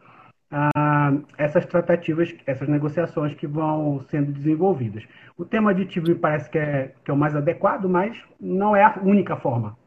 ah, 0.52 1.14
essas 1.38 1.66
tratativas, 1.66 2.36
essas 2.46 2.68
negociações 2.68 3.34
que 3.34 3.48
vão 3.48 4.02
sendo 4.10 4.32
desenvolvidas. 4.32 5.04
O 5.38 5.46
tema 5.46 5.72
aditivo 5.72 6.08
me 6.10 6.16
parece 6.16 6.50
que 6.50 6.60
é, 6.60 6.94
que 7.04 7.10
é 7.10 7.14
o 7.14 7.18
mais 7.18 7.36
adequado, 7.36 7.90
mas 7.90 8.22
não 8.40 8.76
é 8.76 8.84
a 8.84 9.00
única 9.02 9.38
forma. 9.38 9.78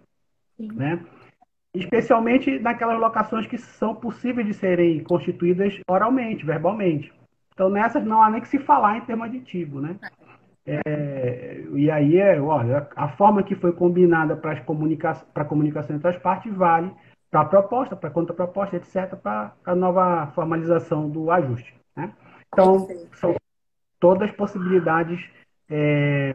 Né? 0.59 0.99
Especialmente 1.75 2.59
naquelas 2.59 2.99
locações 2.99 3.47
que 3.47 3.59
são 3.59 3.95
possíveis 3.95 4.47
de 4.47 4.55
serem 4.55 5.05
constituídas 5.05 5.79
oralmente, 5.87 6.45
verbalmente. 6.45 7.13
Então, 7.53 7.69
nessas 7.69 8.05
não 8.05 8.23
há 8.23 8.31
nem 8.31 8.41
que 8.41 8.49
se 8.49 8.59
falar 8.59 8.97
em 8.97 9.03
termo 9.03 9.25
aditivo, 9.25 9.81
né? 9.81 9.97
É, 10.67 11.63
e 11.75 11.91
aí, 11.91 12.19
é, 12.19 12.41
olha, 12.41 12.89
a 12.97 13.09
forma 13.09 13.43
que 13.43 13.55
foi 13.55 13.73
combinada 13.73 14.37
para 14.37 14.61
comunica 14.63 15.17
a 15.35 15.45
comunicação 15.45 15.95
entre 15.95 16.09
as 16.09 16.19
partes 16.19 16.53
vale 16.53 16.93
para 17.31 17.43
a 17.43 17.45
proposta, 17.45 17.95
para 17.95 18.09
a 18.09 18.13
contraproposta, 18.13 18.77
etc., 18.77 19.15
para 19.17 19.53
a 19.65 19.75
nova 19.75 20.27
formalização 20.35 21.09
do 21.09 21.31
ajuste. 21.31 21.75
Né? 21.95 22.13
Então, 22.53 22.89
são 23.15 23.37
todas 24.01 24.31
possibilidades 24.33 25.25
é, 25.69 26.35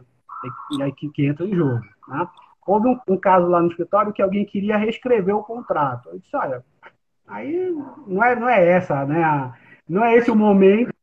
que, 0.98 1.10
que 1.10 1.28
entram 1.28 1.48
em 1.48 1.56
jogo. 1.56 1.82
Né? 2.08 2.28
Houve 2.65 2.88
um, 2.88 3.00
um, 3.08 3.17
caso 3.17 3.48
lá 3.48 3.62
no 3.62 3.70
escritório 3.70 4.13
que 4.13 4.22
alguém 4.22 4.46
queria 4.46 4.78
reescrever 4.78 5.36
o 5.36 5.44
contrato. 5.44 6.10
Eu 6.10 6.20
disse, 6.20 6.36
olha, 6.36 6.63
aí 7.28 7.70
não 8.08 8.24
é, 8.24 8.36
não 8.36 8.48
é 8.48 8.65
essa, 8.70 9.06
né? 9.06 9.24
A, 9.24 9.54
não 9.89 10.06
é 10.06 10.15
esse 10.15 10.30
o 10.32 10.36
momento 10.36 10.94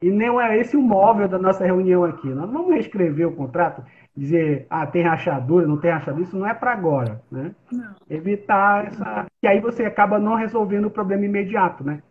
e 0.00 0.10
nem 0.10 0.28
é 0.40 0.58
esse 0.58 0.76
o 0.76 0.82
móvel 0.82 1.28
da 1.28 1.38
nossa 1.38 1.64
reunião 1.64 2.04
aqui. 2.04 2.28
Nós 2.28 2.50
vamos 2.50 2.72
reescrever 2.72 3.26
o 3.26 3.34
contrato, 3.34 3.82
dizer, 4.14 4.66
ah, 4.68 4.86
tem 4.86 5.02
rachadura, 5.02 5.66
não 5.66 5.78
tem 5.78 5.90
rachadura, 5.90 6.22
isso 6.22 6.36
não 6.36 6.46
é 6.46 6.52
para 6.52 6.72
agora, 6.72 7.22
né? 7.30 7.54
Não. 7.72 7.94
Evitar 8.08 8.86
essa... 8.86 9.26
Que 9.40 9.48
aí 9.48 9.60
você 9.60 9.84
acaba 9.84 10.18
não 10.18 10.34
resolvendo 10.34 10.86
o 10.86 10.90
problema 10.90 11.24
imediato, 11.24 11.82
né? 11.82 12.02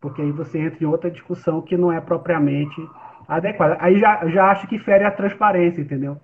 Porque 0.00 0.22
aí 0.22 0.30
você 0.30 0.58
entra 0.58 0.82
em 0.82 0.86
outra 0.86 1.10
discussão 1.10 1.60
que 1.60 1.76
não 1.76 1.92
é 1.92 2.00
propriamente 2.00 2.76
adequada. 3.28 3.76
Aí 3.80 3.98
já, 3.98 4.26
já 4.28 4.50
acho 4.50 4.66
que 4.66 4.78
fere 4.78 5.04
a 5.04 5.10
transparência, 5.10 5.80
entendeu? 5.80 6.18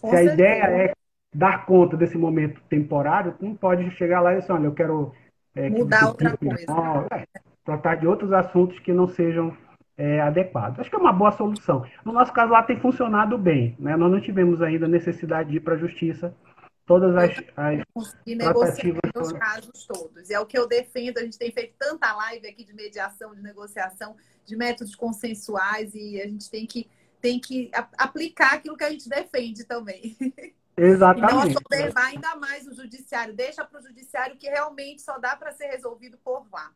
Com 0.00 0.10
Se 0.10 0.16
certeza. 0.16 0.30
a 0.30 0.34
ideia 0.34 0.62
é 0.84 0.92
dar 1.34 1.64
conta 1.64 1.96
desse 1.96 2.18
momento 2.18 2.60
temporário, 2.68 3.34
não 3.40 3.54
pode 3.54 3.88
chegar 3.92 4.20
lá 4.20 4.34
e 4.34 4.40
dizer, 4.40 4.52
olha, 4.52 4.66
eu 4.66 4.74
quero... 4.74 5.12
É, 5.54 5.68
Mudar 5.70 6.08
outra 6.08 6.36
coisa. 6.36 6.64
É, 7.12 7.24
tratar 7.64 7.96
de 7.96 8.06
outros 8.06 8.32
assuntos 8.32 8.78
que 8.80 8.92
não 8.92 9.06
sejam 9.06 9.56
é, 9.96 10.20
adequados. 10.20 10.80
Acho 10.80 10.90
que 10.90 10.96
é 10.96 10.98
uma 10.98 11.12
boa 11.12 11.32
solução. 11.32 11.84
No 12.04 12.12
nosso 12.12 12.32
caso 12.32 12.52
lá 12.52 12.62
tem 12.62 12.80
funcionado 12.80 13.36
bem. 13.36 13.76
Né? 13.78 13.96
Nós 13.96 14.10
não 14.10 14.20
tivemos 14.20 14.62
ainda 14.62 14.88
necessidade 14.88 15.50
de 15.50 15.56
ir 15.56 15.60
para 15.60 15.74
a 15.74 15.78
justiça. 15.78 16.34
Todas 16.84 17.14
as, 17.14 17.30
as 17.56 17.84
consegui 17.94 18.34
negociar 18.34 18.94
os 19.16 19.32
casos 19.32 19.86
todos. 19.86 20.28
E 20.28 20.34
é 20.34 20.40
o 20.40 20.46
que 20.46 20.58
eu 20.58 20.66
defendo. 20.66 21.18
A 21.18 21.22
gente 21.22 21.38
tem 21.38 21.52
feito 21.52 21.74
tanta 21.78 22.12
live 22.12 22.46
aqui 22.48 22.64
de 22.64 22.74
mediação, 22.74 23.34
de 23.34 23.40
negociação, 23.40 24.16
de 24.44 24.56
métodos 24.56 24.96
consensuais 24.96 25.94
e 25.94 26.20
a 26.20 26.26
gente 26.26 26.50
tem 26.50 26.66
que, 26.66 26.88
tem 27.20 27.38
que 27.38 27.70
aplicar 27.96 28.54
aquilo 28.54 28.76
que 28.76 28.84
a 28.84 28.90
gente 28.90 29.08
defende 29.08 29.64
também. 29.64 30.16
Exatamente. 30.76 31.32
E 31.32 31.54
não 31.54 31.60
observar 31.64 32.06
ainda 32.06 32.34
mais 32.36 32.66
o 32.66 32.74
judiciário. 32.74 33.34
Deixa 33.34 33.64
para 33.64 33.78
o 33.78 33.82
judiciário 33.82 34.36
que 34.36 34.48
realmente 34.48 35.02
só 35.02 35.18
dá 35.18 35.36
para 35.36 35.52
ser 35.52 35.66
resolvido 35.66 36.18
por 36.24 36.46
lá. 36.52 36.72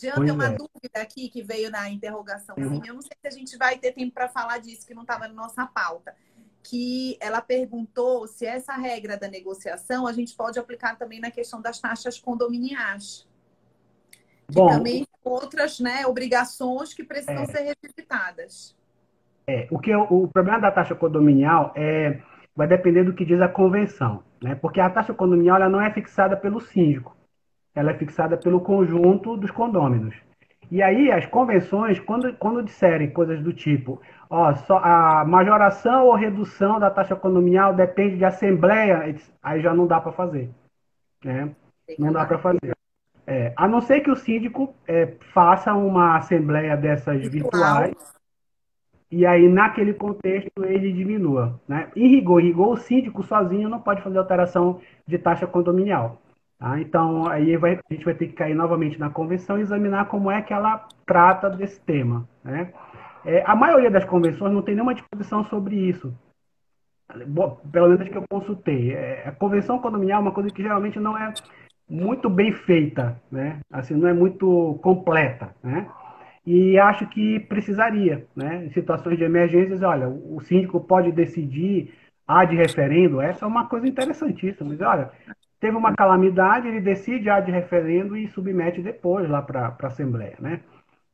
Jean, 0.00 0.14
tem 0.14 0.30
uma 0.30 0.46
é. 0.46 0.50
dúvida 0.50 1.00
aqui 1.00 1.28
que 1.28 1.42
veio 1.42 1.70
na 1.70 1.90
interrogaçãozinha. 1.90 2.70
Uhum. 2.70 2.86
Eu 2.86 2.94
não 2.94 3.02
sei 3.02 3.16
se 3.20 3.26
a 3.26 3.30
gente 3.30 3.56
vai 3.56 3.76
ter 3.78 3.92
tempo 3.92 4.14
para 4.14 4.28
falar 4.28 4.58
disso, 4.58 4.86
que 4.86 4.94
não 4.94 5.02
estava 5.02 5.26
na 5.26 5.34
nossa 5.34 5.66
pauta. 5.66 6.14
Que 6.62 7.16
ela 7.20 7.40
perguntou 7.40 8.26
se 8.28 8.46
essa 8.46 8.74
regra 8.74 9.16
da 9.16 9.28
negociação 9.28 10.06
a 10.06 10.12
gente 10.12 10.36
pode 10.36 10.58
aplicar 10.58 10.96
também 10.96 11.20
na 11.20 11.30
questão 11.30 11.60
das 11.60 11.80
taxas 11.80 12.18
condominiais. 12.18 13.26
Que 14.48 14.54
Bom, 14.54 14.68
também 14.68 15.06
outras 15.24 15.80
né, 15.80 16.06
obrigações 16.06 16.94
que 16.94 17.02
precisam 17.02 17.42
é, 17.42 17.46
ser 17.46 17.74
revisitadas. 17.82 18.76
É, 19.46 19.66
o, 19.70 19.78
que, 19.78 19.94
o 19.94 20.28
problema 20.28 20.60
da 20.60 20.70
taxa 20.70 20.94
condominial 20.94 21.72
é, 21.76 22.20
vai 22.54 22.68
depender 22.68 23.04
do 23.04 23.14
que 23.14 23.24
diz 23.24 23.40
a 23.40 23.48
convenção. 23.48 24.22
Né? 24.40 24.54
Porque 24.54 24.80
a 24.80 24.90
taxa 24.90 25.12
condominial 25.12 25.56
ela 25.56 25.68
não 25.68 25.80
é 25.80 25.92
fixada 25.92 26.36
pelo 26.36 26.60
síndico 26.60 27.17
ela 27.78 27.92
é 27.92 27.94
fixada 27.94 28.36
pelo 28.36 28.60
conjunto 28.60 29.36
dos 29.36 29.52
condôminos. 29.52 30.14
E 30.68 30.82
aí 30.82 31.12
as 31.12 31.24
convenções, 31.26 32.00
quando, 32.00 32.34
quando 32.34 32.62
disserem 32.62 33.10
coisas 33.10 33.40
do 33.40 33.52
tipo, 33.52 34.00
ó, 34.28 34.52
só 34.54 34.78
a 34.78 35.24
majoração 35.24 36.06
ou 36.06 36.14
redução 36.14 36.80
da 36.80 36.90
taxa 36.90 37.14
condominial 37.14 37.72
depende 37.72 38.16
de 38.16 38.24
assembleia, 38.24 39.14
aí 39.40 39.60
já 39.60 39.72
não 39.72 39.86
dá 39.86 40.00
para 40.00 40.10
fazer. 40.10 40.50
Né? 41.24 41.50
Não 41.98 42.12
dá 42.12 42.26
para 42.26 42.38
fazer. 42.38 42.76
É, 43.24 43.52
a 43.56 43.68
não 43.68 43.80
ser 43.80 44.00
que 44.00 44.10
o 44.10 44.16
síndico 44.16 44.74
é, 44.86 45.14
faça 45.32 45.72
uma 45.72 46.16
assembleia 46.16 46.76
dessas 46.76 47.26
virtuais 47.28 47.94
e 49.10 49.24
aí 49.24 49.48
naquele 49.48 49.94
contexto 49.94 50.64
ele 50.64 50.92
diminua. 50.92 51.60
Né? 51.68 51.90
Em 51.94 52.08
rigor, 52.08 52.40
em 52.40 52.48
rigor, 52.48 52.72
o 52.72 52.76
síndico 52.76 53.22
sozinho 53.22 53.68
não 53.68 53.80
pode 53.80 54.02
fazer 54.02 54.18
alteração 54.18 54.80
de 55.06 55.16
taxa 55.16 55.46
condominial. 55.46 56.20
Tá? 56.58 56.80
Então, 56.80 57.28
aí 57.28 57.56
vai, 57.56 57.74
a 57.74 57.94
gente 57.94 58.04
vai 58.04 58.14
ter 58.14 58.26
que 58.26 58.32
cair 58.32 58.54
novamente 58.54 58.98
na 58.98 59.10
convenção 59.10 59.58
e 59.58 59.62
examinar 59.62 60.06
como 60.06 60.30
é 60.30 60.42
que 60.42 60.52
ela 60.52 60.86
trata 61.06 61.48
desse 61.48 61.80
tema. 61.80 62.28
Né? 62.42 62.72
É, 63.24 63.44
a 63.46 63.54
maioria 63.54 63.90
das 63.90 64.04
convenções 64.04 64.52
não 64.52 64.62
tem 64.62 64.74
nenhuma 64.74 64.94
disposição 64.94 65.44
sobre 65.44 65.76
isso. 65.76 66.12
Bom, 67.26 67.60
pelo 67.72 67.88
menos 67.88 68.08
que 68.08 68.16
eu 68.16 68.24
consultei. 68.28 68.92
É, 68.92 69.28
a 69.28 69.32
convenção 69.32 69.78
condominial 69.78 70.20
é 70.20 70.22
uma 70.22 70.32
coisa 70.32 70.50
que 70.50 70.62
geralmente 70.62 70.98
não 70.98 71.16
é 71.16 71.32
muito 71.88 72.28
bem 72.28 72.52
feita, 72.52 73.18
né? 73.30 73.60
Assim, 73.72 73.94
não 73.94 74.08
é 74.08 74.12
muito 74.12 74.78
completa, 74.82 75.54
né? 75.62 75.88
E 76.44 76.78
acho 76.78 77.06
que 77.08 77.40
precisaria, 77.40 78.26
né? 78.36 78.66
Em 78.66 78.70
situações 78.70 79.16
de 79.16 79.24
emergências, 79.24 79.82
olha, 79.82 80.08
o 80.08 80.40
síndico 80.40 80.80
pode 80.80 81.12
decidir 81.12 81.94
a 82.26 82.44
de 82.44 82.56
referendo, 82.56 83.22
essa 83.22 83.46
é 83.46 83.48
uma 83.48 83.66
coisa 83.66 83.88
interessantíssima. 83.88 84.68
Mas, 84.68 84.80
olha, 84.82 85.10
teve 85.60 85.76
uma 85.76 85.94
calamidade, 85.94 86.68
ele 86.68 86.80
decide 86.80 87.28
a 87.28 87.40
de 87.40 87.50
referendo 87.50 88.16
e 88.16 88.28
submete 88.28 88.82
depois 88.82 89.28
lá 89.28 89.42
para 89.42 89.76
a 89.78 89.86
Assembleia, 89.86 90.36
né? 90.40 90.60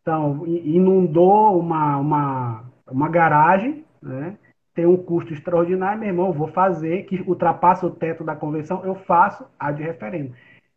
Então, 0.03 0.47
inundou 0.47 1.59
uma, 1.59 1.97
uma, 1.97 2.65
uma 2.87 3.09
garagem, 3.09 3.85
né? 4.03 4.37
tem 4.75 4.85
um 4.87 4.97
custo 4.97 5.33
extraordinário, 5.33 6.01
meu 6.01 6.09
irmão, 6.09 6.33
vou 6.33 6.49
fazer, 6.49 7.05
que 7.05 7.23
ultrapassa 7.27 7.87
o 7.87 7.91
teto 7.91 8.25
da 8.25 8.35
convenção, 8.35 8.85
eu 8.85 8.95
faço 8.95 9.47
a 9.59 9.71
de 9.71 9.83
referendo. 9.83 10.35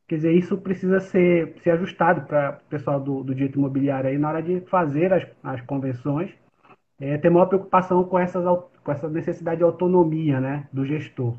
Quer 0.07 0.15
dizer, 0.15 0.31
isso 0.33 0.57
precisa 0.57 0.99
ser, 0.99 1.55
ser 1.61 1.71
ajustado 1.71 2.21
para 2.21 2.61
o 2.65 2.69
pessoal 2.69 2.99
do, 2.99 3.23
do 3.23 3.35
direito 3.35 3.57
imobiliário 3.57 4.09
aí 4.09 4.17
na 4.17 4.29
hora 4.29 4.41
de 4.41 4.61
fazer 4.61 5.11
as, 5.11 5.27
as 5.43 5.59
convenções, 5.61 6.31
é, 6.99 7.17
ter 7.17 7.29
maior 7.29 7.47
preocupação 7.47 8.03
com, 8.03 8.17
essas, 8.17 8.45
com 8.83 8.91
essa 8.91 9.09
necessidade 9.09 9.57
de 9.57 9.63
autonomia 9.63 10.39
né, 10.39 10.67
do 10.71 10.85
gestor. 10.85 11.35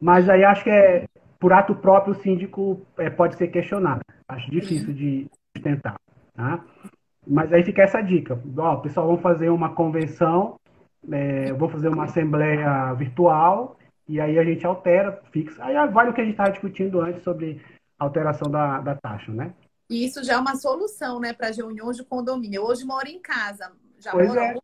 Mas 0.00 0.28
aí 0.28 0.42
acho 0.42 0.64
que 0.64 0.70
é, 0.70 1.04
por 1.42 1.52
ato 1.52 1.74
próprio, 1.74 2.14
o 2.14 2.22
síndico 2.22 2.86
é, 2.96 3.10
pode 3.10 3.34
ser 3.34 3.48
questionado. 3.48 4.00
Acho 4.28 4.48
difícil 4.48 4.94
de 4.94 5.26
sustentar. 5.56 5.96
Tá? 6.36 6.64
Mas 7.26 7.52
aí 7.52 7.64
fica 7.64 7.82
essa 7.82 8.00
dica. 8.00 8.40
Ó, 8.56 8.76
pessoal, 8.76 9.08
vamos 9.08 9.22
fazer 9.22 9.50
uma 9.50 9.74
convenção, 9.74 10.54
é, 11.10 11.52
vou 11.52 11.68
fazer 11.68 11.88
uma 11.88 12.04
assembleia 12.04 12.94
virtual, 12.94 13.76
e 14.08 14.20
aí 14.20 14.38
a 14.38 14.44
gente 14.44 14.64
altera, 14.64 15.20
fixa. 15.32 15.64
Aí 15.64 15.74
vale 15.90 16.10
o 16.10 16.14
que 16.14 16.20
a 16.20 16.24
gente 16.24 16.34
estava 16.34 16.52
discutindo 16.52 17.00
antes 17.00 17.24
sobre 17.24 17.60
alteração 17.98 18.48
da, 18.48 18.80
da 18.80 18.94
taxa, 18.94 19.32
né? 19.32 19.52
E 19.90 20.04
isso 20.04 20.22
já 20.22 20.34
é 20.34 20.38
uma 20.38 20.54
solução, 20.54 21.18
né, 21.18 21.32
para 21.32 21.50
reuniões 21.50 21.96
de 21.96 22.04
condomínio. 22.04 22.58
Eu 22.58 22.66
hoje 22.66 22.84
moro 22.84 23.08
em 23.08 23.20
casa, 23.20 23.72
já 23.98 24.12
pois 24.12 24.28
moro 24.28 24.38
é 24.38 24.54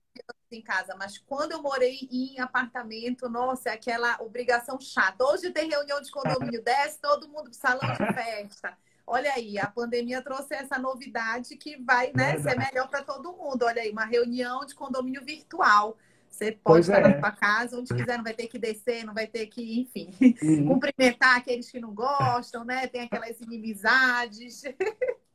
em 0.57 0.63
casa, 0.63 0.95
mas 0.97 1.19
quando 1.19 1.53
eu 1.53 1.63
morei 1.63 2.09
em 2.11 2.41
apartamento, 2.41 3.29
nossa, 3.29 3.71
é 3.71 3.73
aquela 3.75 4.21
obrigação 4.21 4.81
chata. 4.81 5.25
Hoje 5.25 5.51
tem 5.51 5.69
reunião 5.69 6.01
de 6.01 6.11
condomínio, 6.11 6.63
desce 6.63 6.99
todo 7.01 7.29
mundo 7.29 7.45
pro 7.45 7.55
salão 7.55 7.93
de 7.93 8.15
festa. 8.15 8.77
Olha 9.07 9.33
aí, 9.33 9.59
a 9.59 9.67
pandemia 9.67 10.23
trouxe 10.23 10.55
essa 10.55 10.79
novidade 10.79 11.57
que 11.57 11.83
vai 11.83 12.13
né, 12.15 12.39
ser 12.39 12.59
melhor 12.59 12.89
para 12.89 13.03
todo 13.03 13.33
mundo. 13.33 13.65
Olha 13.65 13.83
aí, 13.83 13.91
uma 13.91 14.05
reunião 14.05 14.65
de 14.67 14.75
condomínio 14.75 15.25
virtual. 15.25 15.97
Você 16.31 16.53
pode 16.53 16.63
pois 16.63 16.89
estar 16.89 17.01
é. 17.01 17.15
na 17.15 17.19
sua 17.19 17.31
casa, 17.33 17.79
onde 17.79 17.95
quiser, 17.95 18.17
não 18.17 18.25
vai 18.25 18.35
ter 18.35 18.47
que 18.47 18.59
descer, 18.59 19.05
não 19.05 19.15
vai 19.15 19.27
ter 19.27 19.47
que, 19.47 19.81
enfim, 19.81 20.11
uhum. 20.43 20.69
cumprimentar 20.69 21.37
aqueles 21.37 21.71
que 21.71 21.81
não 21.81 21.93
gostam, 21.93 22.65
né? 22.65 22.87
Tem 22.87 23.03
aquelas 23.03 23.41
inimizades. 23.41 24.63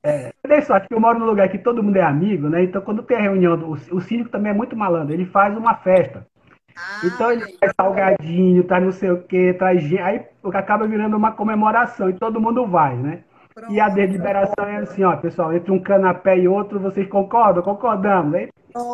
É, 0.05 0.33
olha 0.45 0.61
só, 0.61 0.77
que 0.81 0.93
eu 0.93 0.99
moro 0.99 1.17
num 1.17 1.25
lugar 1.25 1.49
que 1.49 1.57
todo 1.57 1.81
mundo 1.81 1.95
é 1.95 2.01
amigo, 2.01 2.49
né? 2.49 2.61
Então, 2.63 2.81
quando 2.81 3.03
tem 3.03 3.15
a 3.15 3.21
reunião, 3.21 3.57
do, 3.57 3.71
o 3.71 4.01
síndico 4.01 4.29
também 4.29 4.51
é 4.51 4.53
muito 4.53 4.75
malandro, 4.75 5.13
ele 5.13 5.25
faz 5.25 5.57
uma 5.57 5.75
festa. 5.75 6.27
Ah, 6.75 7.01
então 7.05 7.31
ele 7.31 7.45
traz 7.57 7.73
salgadinho, 7.79 8.63
traz 8.65 8.83
não 8.83 8.91
sei 8.91 9.11
o 9.11 9.23
que, 9.23 9.53
traz 9.53 9.81
aí 10.01 10.25
acaba 10.53 10.87
virando 10.87 11.15
uma 11.15 11.31
comemoração 11.31 12.09
e 12.09 12.13
todo 12.13 12.41
mundo 12.41 12.67
vai, 12.67 12.95
né? 12.95 13.23
Pronto, 13.53 13.71
e 13.71 13.79
a 13.79 13.89
deliberação 13.89 14.65
é 14.65 14.77
assim, 14.77 15.03
ó, 15.03 15.15
pessoal, 15.17 15.53
entre 15.53 15.71
um 15.71 15.81
canapé 15.81 16.37
e 16.37 16.47
outro, 16.47 16.79
vocês 16.79 17.07
concordam? 17.07 17.61
Concordamos. 17.61 18.33
Aí 18.35 18.49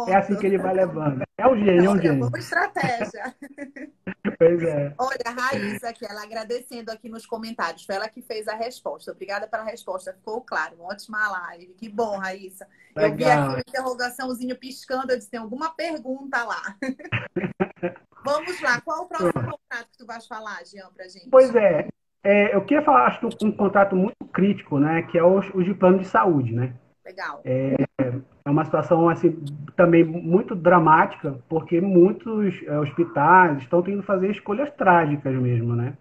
é 0.07 0.15
assim 0.15 0.35
que 0.35 0.45
ele 0.45 0.57
vai 0.57 0.73
levando. 0.73 1.23
É 1.37 1.47
um 1.47 1.55
gênio, 1.55 1.85
é 1.85 1.89
um 1.89 2.01
gênio. 2.01 2.29
Boa 2.29 2.39
estratégia. 2.39 3.33
pois 4.37 4.61
é. 4.63 4.93
Olha, 4.97 5.19
a 5.25 5.29
Raíssa 5.29 5.89
aqui, 5.89 6.05
ela 6.05 6.23
agradecendo 6.23 6.91
aqui 6.91 7.07
nos 7.07 7.25
comentários. 7.25 7.85
Foi 7.85 7.95
ela 7.95 8.09
que 8.09 8.21
fez 8.21 8.47
a 8.49 8.55
resposta. 8.55 9.11
Obrigada 9.11 9.47
pela 9.47 9.63
resposta. 9.63 10.13
Ficou 10.13 10.41
claro. 10.41 10.75
Uma 10.75 10.89
ótima 10.89 11.29
live. 11.29 11.73
Que 11.77 11.87
bom, 11.87 12.17
Raíssa. 12.17 12.67
Legal. 12.95 13.09
Eu 13.09 13.15
vi 13.15 13.23
aqui 13.23 13.47
uma 13.47 13.59
interrogaçãozinho 13.59 14.57
piscando. 14.57 15.13
Eu 15.13 15.17
disse, 15.17 15.31
tem 15.31 15.39
alguma 15.39 15.69
pergunta 15.73 16.43
lá. 16.43 16.75
Vamos 18.25 18.61
lá. 18.61 18.81
Qual 18.81 19.03
o 19.03 19.07
próximo 19.07 19.31
contrato 19.33 19.87
que 19.91 19.97
tu 19.97 20.05
vais 20.05 20.27
falar, 20.27 20.61
Jean, 20.65 20.89
pra 20.93 21.07
gente? 21.07 21.29
Pois 21.29 21.55
é. 21.55 21.87
É 22.23 22.55
eu 22.55 22.61
queria 22.61 22.83
falar, 22.83 23.05
acho 23.05 23.27
que 23.27 23.45
um 23.45 23.51
contrato 23.51 23.95
muito 23.95 24.25
crítico, 24.31 24.79
né? 24.79 25.03
Que 25.03 25.17
é 25.17 25.23
o, 25.23 25.39
o 25.39 25.63
de 25.63 25.73
plano 25.73 25.99
de 25.99 26.05
saúde, 26.05 26.53
né? 26.53 26.73
Legal. 27.05 27.41
É, 27.43 27.75
é 28.45 28.49
uma 28.49 28.65
situação 28.65 29.09
assim 29.09 29.43
também 29.75 30.03
muito 30.03 30.55
dramática, 30.55 31.39
porque 31.47 31.79
muitos 31.81 32.61
é, 32.67 32.79
hospitais 32.79 33.59
estão 33.59 33.81
tendo 33.81 34.01
que 34.01 34.05
fazer 34.05 34.29
escolhas 34.31 34.69
trágicas 34.71 35.33
mesmo, 35.35 35.75
né? 35.75 35.97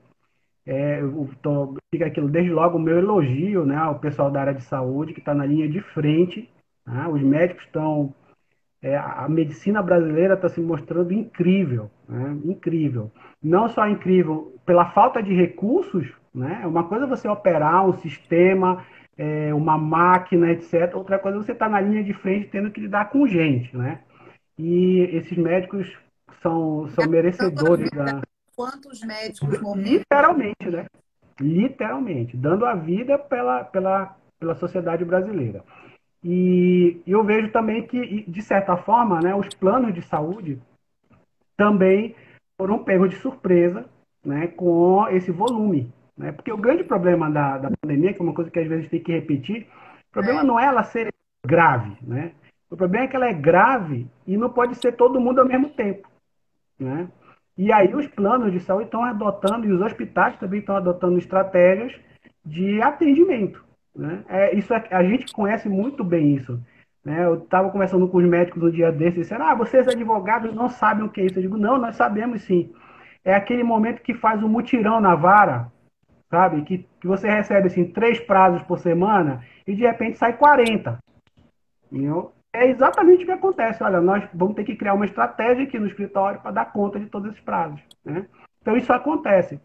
É, 0.67 1.01
eu 1.01 1.31
tô, 1.41 1.75
fica 1.91 2.07
aquilo 2.07 2.29
desde 2.29 2.53
logo 2.53 2.77
o 2.77 2.81
meu 2.81 2.99
elogio, 2.99 3.65
né, 3.65 3.75
ao 3.75 3.99
pessoal 3.99 4.31
da 4.31 4.43
área 4.43 4.53
de 4.53 4.63
saúde 4.63 5.15
que 5.15 5.19
está 5.19 5.35
na 5.35 5.47
linha 5.47 5.67
de 5.67 5.81
frente. 5.81 6.47
Né? 6.87 7.09
Os 7.09 7.23
médicos 7.23 7.65
estão, 7.65 8.15
é, 8.83 8.97
a 8.97 9.27
medicina 9.29 9.83
brasileira 9.83 10.35
está 10.35 10.49
se 10.49 10.61
mostrando 10.61 11.13
incrível, 11.13 11.91
né? 12.09 12.37
incrível. 12.45 13.11
Não 13.43 13.69
só 13.69 13.89
incrível 13.89 14.55
pela 14.65 14.91
falta 14.91 15.23
de 15.23 15.35
recursos, 15.35 16.07
né? 16.35 16.61
É 16.63 16.67
uma 16.67 16.85
coisa 16.85 17.07
você 17.07 17.29
operar 17.29 17.87
um 17.89 17.95
sistema 17.95 18.85
é, 19.19 19.53
uma 19.53 19.77
máquina, 19.77 20.53
etc. 20.53 20.95
Outra 20.95 21.19
coisa, 21.19 21.39
você 21.39 21.51
está 21.53 21.69
na 21.69 21.81
linha 21.81 22.05
de 22.05 22.15
frente 22.15 22.49
tendo 22.49 22.71
que 22.71 22.81
lidar 22.81 23.11
com 23.11 23.27
gente, 23.27 23.77
né? 23.77 24.01
E 24.57 25.01
esses 25.13 25.37
médicos 25.37 25.93
são, 26.41 26.89
são 26.91 27.09
merecedores 27.09 27.91
da... 27.91 28.23
Quantos 28.55 29.01
médicos 29.03 29.61
morreram? 29.61 29.91
Literalmente, 29.91 30.71
né? 30.71 30.87
Literalmente, 31.41 32.37
dando 32.37 32.65
a 32.65 32.75
vida 32.75 33.19
pela, 33.19 33.65
pela, 33.65 34.17
pela 34.39 34.55
sociedade 34.55 35.05
brasileira. 35.05 35.65
E 36.23 37.01
eu 37.07 37.23
vejo 37.25 37.51
também 37.51 37.87
que, 37.87 38.25
de 38.29 38.43
certa 38.43 38.77
forma, 38.77 39.21
né, 39.21 39.35
os 39.35 39.49
planos 39.55 39.95
de 39.95 40.03
saúde 40.03 40.61
também 41.57 42.15
foram 42.57 42.83
pegos 42.83 43.11
de 43.11 43.17
surpresa 43.17 43.89
né, 44.25 44.49
com 44.49 45.07
esse 45.09 45.31
volume 45.31 45.93
né? 46.19 46.33
Porque 46.33 46.53
o 46.53 46.57
grande 46.57 46.83
problema 46.83 47.31
da, 47.31 47.59
da 47.59 47.71
pandemia, 47.81 48.13
que 48.13 48.21
é 48.21 48.25
uma 48.25 48.35
coisa 48.35 48.51
que 48.51 48.59
às 48.59 48.67
vezes 48.67 48.91
tem 48.91 49.01
que 49.01 49.13
repetir, 49.13 49.69
o 50.11 50.13
problema 50.13 50.43
não 50.43 50.59
é 50.59 50.67
ela 50.67 50.83
ser 50.83 51.09
grave. 51.47 51.97
Né? 52.03 52.33
O 52.69 52.77
problema 52.77 53.05
é 53.05 53.09
que 53.09 53.17
ela 53.17 53.29
é 53.29 53.33
grave 53.33 54.07
e 54.27 54.37
não 54.37 54.51
pode 54.51 54.75
ser 54.75 54.93
todo 54.93 55.21
mundo 55.21 55.39
ao 55.39 55.47
mesmo 55.47 55.71
tempo. 55.71 56.09
Né? 56.79 57.09
E 57.57 57.73
aí 57.73 57.95
os 57.95 58.07
planos 58.09 58.53
de 58.53 58.61
saúde 58.61 58.87
estão 58.87 59.05
adotando, 59.05 59.67
e 59.67 59.73
os 59.73 59.81
hospitais 59.81 60.37
também 60.37 60.61
estão 60.61 60.77
adotando 60.77 61.19
estratégias 61.19 61.95
de 62.45 62.83
atendimento. 62.83 63.65
Né? 63.99 64.25
É, 64.29 64.57
isso 64.57 64.73
é, 64.73 64.83
a 64.91 65.03
gente 65.03 65.33
conhece 65.33 65.69
muito 65.69 66.03
bem 66.05 66.37
isso. 66.37 66.59
Né? 67.05 67.25
Eu 67.25 67.43
estava 67.43 67.71
conversando 67.71 68.09
com 68.09 68.19
os 68.19 68.25
médicos 68.25 68.63
um 68.63 68.71
dia 68.71 68.91
desses 68.93 69.17
e 69.19 69.21
disseram, 69.23 69.47
ah, 69.47 69.55
vocês 69.55 69.87
advogados 69.89 70.55
não 70.55 70.69
sabem 70.69 71.05
o 71.05 71.11
que 71.11 71.21
é 71.21 71.27
isso. 71.27 71.39
Eu 71.39 71.43
digo, 71.43 71.57
não, 71.57 71.77
nós 71.77 71.97
sabemos 71.97 72.43
sim. 72.43 72.73
É 73.25 73.35
aquele 73.35 73.63
momento 73.63 74.01
que 74.01 74.15
faz 74.15 74.43
um 74.43 74.49
mutirão 74.49 75.01
na 75.01 75.15
vara 75.15 75.71
sabe? 76.31 76.63
Que, 76.63 76.87
que 77.01 77.07
você 77.07 77.29
recebe 77.29 77.67
assim, 77.67 77.85
três 77.85 78.21
prazos 78.21 78.63
por 78.63 78.79
semana 78.79 79.45
e 79.67 79.75
de 79.75 79.83
repente 79.83 80.19
sai 80.19 80.37
40. 80.37 80.99
Entendeu? 81.91 82.33
É 82.53 82.67
exatamente 82.69 83.23
o 83.23 83.27
que 83.27 83.33
acontece. 83.33 83.83
Olha, 83.83 84.01
nós 84.01 84.27
vamos 84.33 84.55
ter 84.55 84.65
que 84.65 84.77
criar 84.77 84.95
uma 84.95 85.05
estratégia 85.05 85.65
aqui 85.65 85.79
no 85.79 85.87
escritório 85.87 86.41
para 86.41 86.51
dar 86.51 86.73
conta 86.73 86.99
de 86.99 87.07
todos 87.07 87.31
esses 87.31 87.43
prazos. 87.43 87.81
Né? 88.05 88.27
Então 88.61 88.77
isso 88.77 88.93
acontece. 88.93 89.61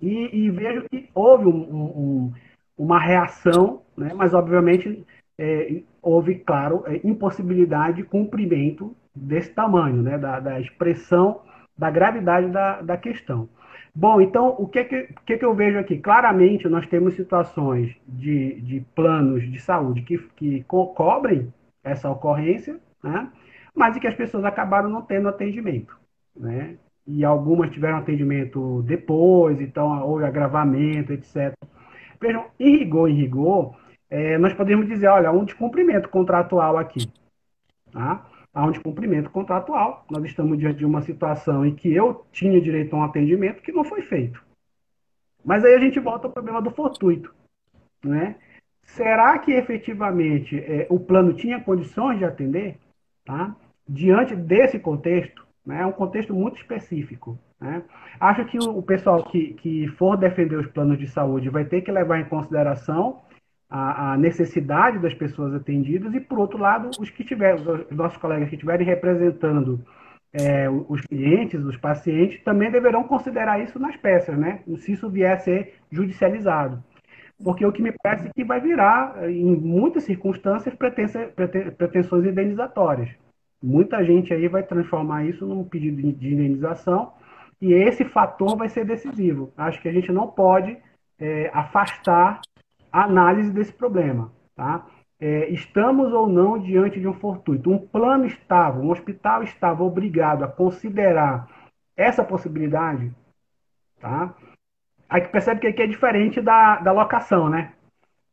E, 0.00 0.44
e 0.44 0.50
vejo 0.50 0.84
que 0.90 1.08
houve 1.14 1.46
um, 1.46 1.74
um, 1.74 2.34
uma 2.76 2.98
reação, 2.98 3.82
né? 3.96 4.12
mas 4.14 4.34
obviamente 4.34 5.04
é, 5.38 5.82
houve, 6.02 6.36
claro, 6.36 6.82
é, 6.86 7.00
impossibilidade 7.04 7.98
de 7.98 8.04
cumprimento 8.04 8.94
desse 9.14 9.50
tamanho, 9.50 10.02
né? 10.02 10.18
da, 10.18 10.40
da 10.40 10.60
expressão 10.60 11.40
da 11.76 11.90
gravidade 11.90 12.48
da, 12.48 12.80
da 12.80 12.96
questão. 12.96 13.48
Bom, 13.94 14.20
então, 14.20 14.54
o 14.58 14.66
que, 14.66 14.84
que, 14.84 15.08
que, 15.24 15.38
que 15.38 15.44
eu 15.44 15.54
vejo 15.54 15.78
aqui? 15.78 15.98
Claramente, 15.98 16.68
nós 16.68 16.86
temos 16.86 17.14
situações 17.14 17.94
de, 18.06 18.60
de 18.60 18.80
planos 18.94 19.50
de 19.50 19.58
saúde 19.58 20.02
que, 20.02 20.18
que 20.36 20.64
co 20.64 20.88
cobrem 20.88 21.52
essa 21.82 22.10
ocorrência, 22.10 22.78
né? 23.02 23.30
mas 23.74 23.96
e 23.96 24.00
que 24.00 24.06
as 24.06 24.14
pessoas 24.14 24.44
acabaram 24.44 24.90
não 24.90 25.02
tendo 25.02 25.28
atendimento. 25.28 25.98
Né? 26.34 26.76
E 27.06 27.24
algumas 27.24 27.70
tiveram 27.70 27.98
atendimento 27.98 28.82
depois, 28.82 29.60
então 29.60 30.02
houve 30.06 30.24
agravamento, 30.24 31.12
etc. 31.12 31.54
Vejam, 32.20 32.46
em 32.58 32.76
rigor, 32.76 33.08
em 33.08 33.14
rigor, 33.14 33.76
é, 34.08 34.38
nós 34.38 34.52
podemos 34.54 34.86
dizer, 34.86 35.08
olha, 35.08 35.32
um 35.32 35.44
descumprimento 35.44 36.08
contratual 36.08 36.78
aqui. 36.78 37.06
Tá? 37.92 38.26
há 38.56 38.64
um 38.64 38.70
descumprimento 38.70 39.28
contratual. 39.28 40.06
Nós 40.10 40.24
estamos 40.24 40.58
diante 40.58 40.78
de 40.78 40.86
uma 40.86 41.02
situação 41.02 41.64
em 41.66 41.74
que 41.74 41.92
eu 41.92 42.24
tinha 42.32 42.58
direito 42.58 42.96
a 42.96 43.00
um 43.00 43.02
atendimento 43.04 43.62
que 43.62 43.70
não 43.70 43.84
foi 43.84 44.00
feito. 44.00 44.42
Mas 45.44 45.62
aí 45.62 45.74
a 45.74 45.78
gente 45.78 46.00
volta 46.00 46.26
ao 46.26 46.32
problema 46.32 46.62
do 46.62 46.70
fortuito. 46.70 47.34
Né? 48.02 48.36
Será 48.82 49.38
que 49.38 49.52
efetivamente 49.52 50.58
é, 50.58 50.86
o 50.88 50.98
plano 50.98 51.34
tinha 51.34 51.60
condições 51.60 52.18
de 52.18 52.24
atender? 52.24 52.78
Tá? 53.26 53.54
Diante 53.86 54.34
desse 54.34 54.78
contexto, 54.78 55.46
né, 55.64 55.82
é 55.82 55.86
um 55.86 55.92
contexto 55.92 56.32
muito 56.32 56.56
específico. 56.56 57.38
Né? 57.60 57.82
Acho 58.20 58.44
que 58.44 58.58
o, 58.58 58.82
pessoal 58.82 59.24
que, 59.24 59.54
que 59.54 59.88
for 59.88 60.16
defender 60.16 60.56
os 60.56 60.66
planos 60.66 60.98
de 60.98 61.06
saúde 61.06 61.48
vai 61.48 61.64
ter 61.64 61.80
que 61.80 61.90
levar 61.90 62.20
em 62.20 62.28
consideração 62.28 63.22
a, 63.68 64.12
a, 64.12 64.18
necessidade 64.18 64.98
das 64.98 65.14
pessoas 65.14 65.54
atendidas 65.54 66.14
e, 66.14 66.20
por 66.20 66.38
outro 66.38 66.58
lado, 66.58 66.90
os 67.00 67.10
que 67.10 67.24
tiverem, 67.24 67.62
os 67.64 67.96
nossos 67.96 68.18
colegas 68.18 68.48
que 68.48 68.54
estiverem 68.54 68.86
representando 68.86 69.80
é, 70.32 70.68
os 70.68 71.00
clientes, 71.02 71.64
os 71.64 71.76
pacientes, 71.76 72.42
também 72.44 72.70
deverão 72.70 73.04
considerar 73.04 73.60
isso 73.62 73.78
nas 73.78 73.96
peças, 73.96 74.36
né? 74.36 74.60
Se 74.76 74.92
isso 74.92 75.08
vier 75.08 75.32
a 75.32 75.38
ser 75.38 75.74
judicializado. 75.90 76.82
Porque 77.42 77.64
o 77.64 77.72
que 77.72 77.82
me 77.82 77.92
parece 78.02 78.30
que 78.34 78.44
vai 78.44 78.60
virar, 78.60 79.28
em 79.30 79.56
muitas 79.56 80.04
circunstâncias, 80.04 80.74
pretensões 80.74 82.24
indenizatórias. 82.24 83.10
Muita 83.62 84.02
gente 84.04 84.32
aí 84.32 84.48
vai 84.48 84.62
transformar 84.62 85.24
isso 85.24 85.46
num 85.46 85.64
pedido 85.64 85.96
de 85.96 86.32
indenização 86.32 87.12
e 87.60 87.72
esse 87.72 88.04
fator 88.04 88.56
vai 88.56 88.68
ser 88.68 88.84
decisivo. 88.84 89.52
Acho 89.56 89.80
que 89.80 89.88
a 89.88 89.92
gente 89.92 90.12
não 90.12 90.28
pode 90.28 90.76
é, 91.18 91.50
afastar 91.52 92.40
análise 92.92 93.50
desse 93.50 93.72
problema. 93.72 94.30
Tá? 94.54 94.86
É, 95.18 95.48
estamos 95.48 96.12
ou 96.12 96.28
não 96.28 96.58
diante 96.58 97.00
de 97.00 97.08
um 97.08 97.14
fortuito. 97.14 97.70
Um 97.70 97.78
plano 97.78 98.26
estava, 98.26 98.78
um 98.78 98.90
hospital 98.90 99.42
estava 99.42 99.82
obrigado 99.82 100.44
a 100.44 100.48
considerar 100.48 101.48
essa 101.96 102.22
possibilidade. 102.22 103.10
Tá? 104.00 104.34
Aí 105.08 105.22
que 105.22 105.28
percebe 105.28 105.60
que 105.60 105.66
aqui 105.66 105.82
é 105.82 105.86
diferente 105.86 106.40
da, 106.40 106.76
da 106.76 106.92
locação, 106.92 107.48
né? 107.48 107.72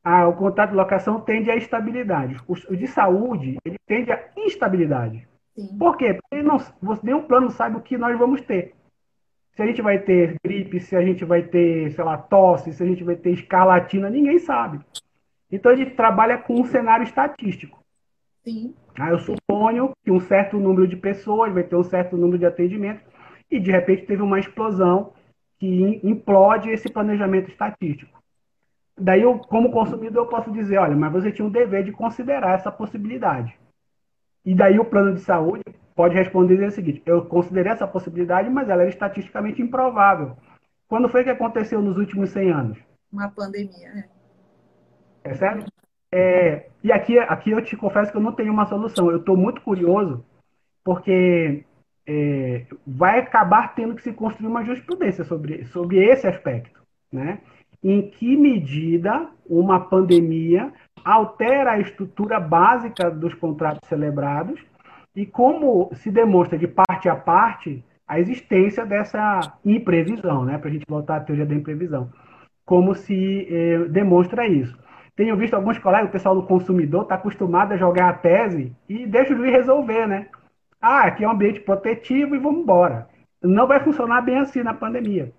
Ah, 0.04 0.28
o 0.28 0.36
contrato 0.36 0.72
de 0.72 0.76
locação 0.76 1.22
tende 1.22 1.50
à 1.50 1.56
estabilidade. 1.56 2.36
O, 2.46 2.54
o 2.54 2.76
de 2.76 2.88
saúde, 2.88 3.58
ele 3.64 3.78
tende 3.88 4.12
à 4.12 4.22
instabilidade. 4.36 5.26
Sim. 5.56 5.78
Por 5.78 5.96
quê? 5.96 6.16
Porque 6.16 6.44
não, 6.44 6.58
nenhum 7.02 7.22
plano 7.22 7.50
sabe 7.50 7.78
o 7.78 7.82
que 7.82 7.98
nós 7.98 8.18
vamos 8.20 8.42
ter 8.42 8.76
se 9.56 9.62
a 9.62 9.66
gente 9.66 9.82
vai 9.82 10.00
ter 10.00 10.36
gripe, 10.44 10.80
se 10.80 10.96
a 10.96 11.02
gente 11.02 11.24
vai 11.24 11.44
ter, 11.44 11.92
sei 11.92 12.04
lá, 12.04 12.18
tosse, 12.18 12.74
se 12.74 12.82
a 12.82 12.86
gente 12.86 13.04
vai 13.04 13.16
ter 13.16 13.32
escarlatina, 13.32 14.10
ninguém 14.10 14.40
sabe. 14.40 14.80
Então 15.52 15.72
a 15.72 15.76
gente 15.76 15.92
trabalha 15.92 16.38
com 16.38 16.60
um 16.60 16.66
cenário 16.66 17.04
estatístico. 17.04 17.84
Sim. 18.44 18.74
Aí 19.00 19.12
eu 19.12 19.20
suponho 19.20 19.92
que 20.04 20.12
um 20.12 20.20
certo 20.20 20.60
número 20.60 20.88
de 20.88 20.98
pessoas 20.98 21.54
vai 21.54 21.64
ter 21.64 21.76
um 21.76 21.84
certo 21.84 22.18
número 22.18 22.40
de 22.40 22.46
atendimentos 22.46 23.04
e 23.50 23.60
de 23.60 23.72
repente 23.72 24.06
teve 24.06 24.22
uma 24.24 24.40
explosão 24.40 25.14
que 25.60 26.00
implode 26.04 26.70
esse 26.70 26.90
planejamento 26.90 27.50
estatístico. 27.50 28.22
Daí 29.00 29.22
eu, 29.22 29.40
como 29.40 29.72
consumidor, 29.72 30.26
eu 30.26 30.30
posso 30.30 30.52
dizer, 30.52 30.78
olha, 30.78 30.96
mas 30.96 31.12
você 31.12 31.32
tinha 31.32 31.48
um 31.48 31.52
dever 31.52 31.84
de 31.84 31.92
considerar 31.92 32.56
essa 32.56 32.72
possibilidade. 32.72 33.58
E 34.46 34.54
daí 34.54 34.80
o 34.80 34.86
plano 34.86 35.14
de 35.14 35.22
saúde 35.22 35.64
pode 35.96 36.16
responder 36.16 36.64
o 36.66 36.72
seguinte: 36.72 37.02
eu 37.06 37.26
considerei 37.26 37.72
essa 37.72 37.88
possibilidade, 37.88 38.50
mas 38.50 38.70
ela 38.70 38.82
era 38.82 38.90
estatisticamente 38.90 39.62
improvável. 39.62 40.36
Quando 40.88 41.10
foi 41.10 41.24
que 41.24 41.30
aconteceu 41.30 41.82
nos 41.82 41.98
últimos 41.98 42.30
100 42.32 42.52
anos? 42.52 42.78
Uma 43.12 43.30
pandemia, 43.30 43.94
né? 43.94 44.06
É 45.24 45.34
sério? 45.34 45.66
É, 46.12 46.68
e 46.84 46.92
aqui, 46.92 47.18
aqui 47.18 47.52
eu 47.52 47.64
te 47.64 47.76
confesso 47.76 48.12
que 48.12 48.18
eu 48.18 48.22
não 48.22 48.34
tenho 48.34 48.54
uma 48.54 48.66
solução. 48.66 49.10
Eu 49.10 49.18
estou 49.18 49.36
muito 49.36 49.62
curioso, 49.62 50.24
porque 50.84 51.66
é, 52.06 52.66
vai 52.86 53.20
acabar 53.20 53.74
tendo 53.74 53.96
que 53.96 54.04
se 54.04 54.14
construir 54.14 54.48
uma 54.48 54.64
jurisprudência 54.64 55.24
sobre, 55.24 55.66
sobre 55.66 56.04
esse 56.04 56.28
aspecto. 56.28 56.82
Né? 57.12 57.40
Em 57.84 58.10
que 58.10 58.36
medida 58.36 59.28
uma 59.48 59.80
pandemia 59.80 60.72
altera 61.04 61.72
a 61.72 61.80
estrutura 61.80 62.40
básica 62.40 63.10
dos 63.10 63.34
contratos 63.34 63.88
celebrados 63.88 64.60
e 65.16 65.26
como 65.26 65.90
se 65.94 66.10
demonstra 66.10 66.58
de 66.58 66.68
parte 66.68 67.08
a 67.08 67.16
parte 67.16 67.84
a 68.08 68.20
existência 68.20 68.86
dessa 68.86 69.58
imprevisão, 69.66 70.44
né? 70.46 70.58
Para 70.58 70.70
a 70.70 70.74
gente 70.74 70.86
voltar 70.88 71.18
à 71.18 71.20
teoria 71.20 71.46
da 71.46 71.56
imprevisão. 71.56 72.12
Como 72.66 72.94
se 72.94 73.48
eh, 73.50 73.86
demonstra 73.90 74.48
isso. 74.48 74.78
Tenho 75.16 75.38
visto 75.38 75.54
alguns 75.54 75.78
colegas, 75.78 76.10
o 76.10 76.12
pessoal 76.12 76.36
do 76.36 76.44
consumidor 76.44 77.04
está 77.04 77.16
acostumado 77.16 77.72
a 77.72 77.78
jogar 77.78 78.10
a 78.10 78.14
tese 78.14 78.76
e 78.90 79.06
deixa 79.06 79.34
o 79.34 79.38
juiz 79.38 79.52
resolver, 79.52 80.08
né? 80.08 80.28
Ah, 80.82 81.04
aqui 81.04 81.24
é 81.24 81.28
um 81.28 81.32
ambiente 81.32 81.60
protetivo 81.62 82.36
e 82.36 82.40
vamos 82.40 82.62
embora. 82.62 83.08
Não 83.42 83.68
vai 83.68 83.80
funcionar 83.80 84.22
bem 84.22 84.40
assim 84.40 84.64
na 84.64 84.74
pandemia. 84.74 85.32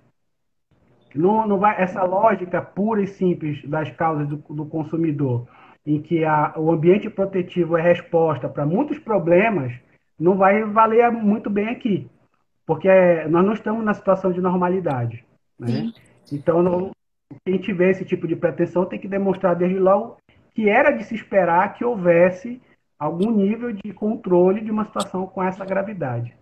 Não, 1.14 1.46
não 1.46 1.58
vai, 1.58 1.80
essa 1.80 2.02
lógica 2.02 2.62
pura 2.62 3.02
e 3.02 3.06
simples 3.06 3.62
das 3.68 3.90
causas 3.90 4.26
do, 4.26 4.36
do 4.36 4.66
consumidor 4.66 5.46
em 5.86 6.00
que 6.00 6.24
a, 6.24 6.54
o 6.56 6.70
ambiente 6.70 7.10
protetivo 7.10 7.76
é 7.76 7.82
resposta 7.82 8.48
para 8.48 8.64
muitos 8.64 8.98
problemas, 8.98 9.72
não 10.18 10.36
vai 10.36 10.64
valer 10.64 11.10
muito 11.10 11.50
bem 11.50 11.68
aqui, 11.68 12.08
porque 12.66 12.88
é, 12.88 13.28
nós 13.28 13.44
não 13.44 13.52
estamos 13.52 13.84
na 13.84 13.94
situação 13.94 14.32
de 14.32 14.40
normalidade. 14.40 15.24
Né? 15.58 15.92
Então, 16.32 16.62
não, 16.62 16.90
quem 17.44 17.58
tiver 17.58 17.90
esse 17.90 18.04
tipo 18.04 18.26
de 18.26 18.36
pretensão 18.36 18.86
tem 18.86 18.98
que 18.98 19.08
demonstrar 19.08 19.54
desde 19.54 19.78
logo 19.78 20.16
que 20.54 20.68
era 20.68 20.90
de 20.90 21.04
se 21.04 21.14
esperar 21.14 21.74
que 21.74 21.84
houvesse 21.84 22.62
algum 22.98 23.30
nível 23.30 23.72
de 23.72 23.92
controle 23.92 24.60
de 24.60 24.70
uma 24.70 24.84
situação 24.84 25.26
com 25.26 25.42
essa 25.42 25.64
gravidade. 25.64 26.34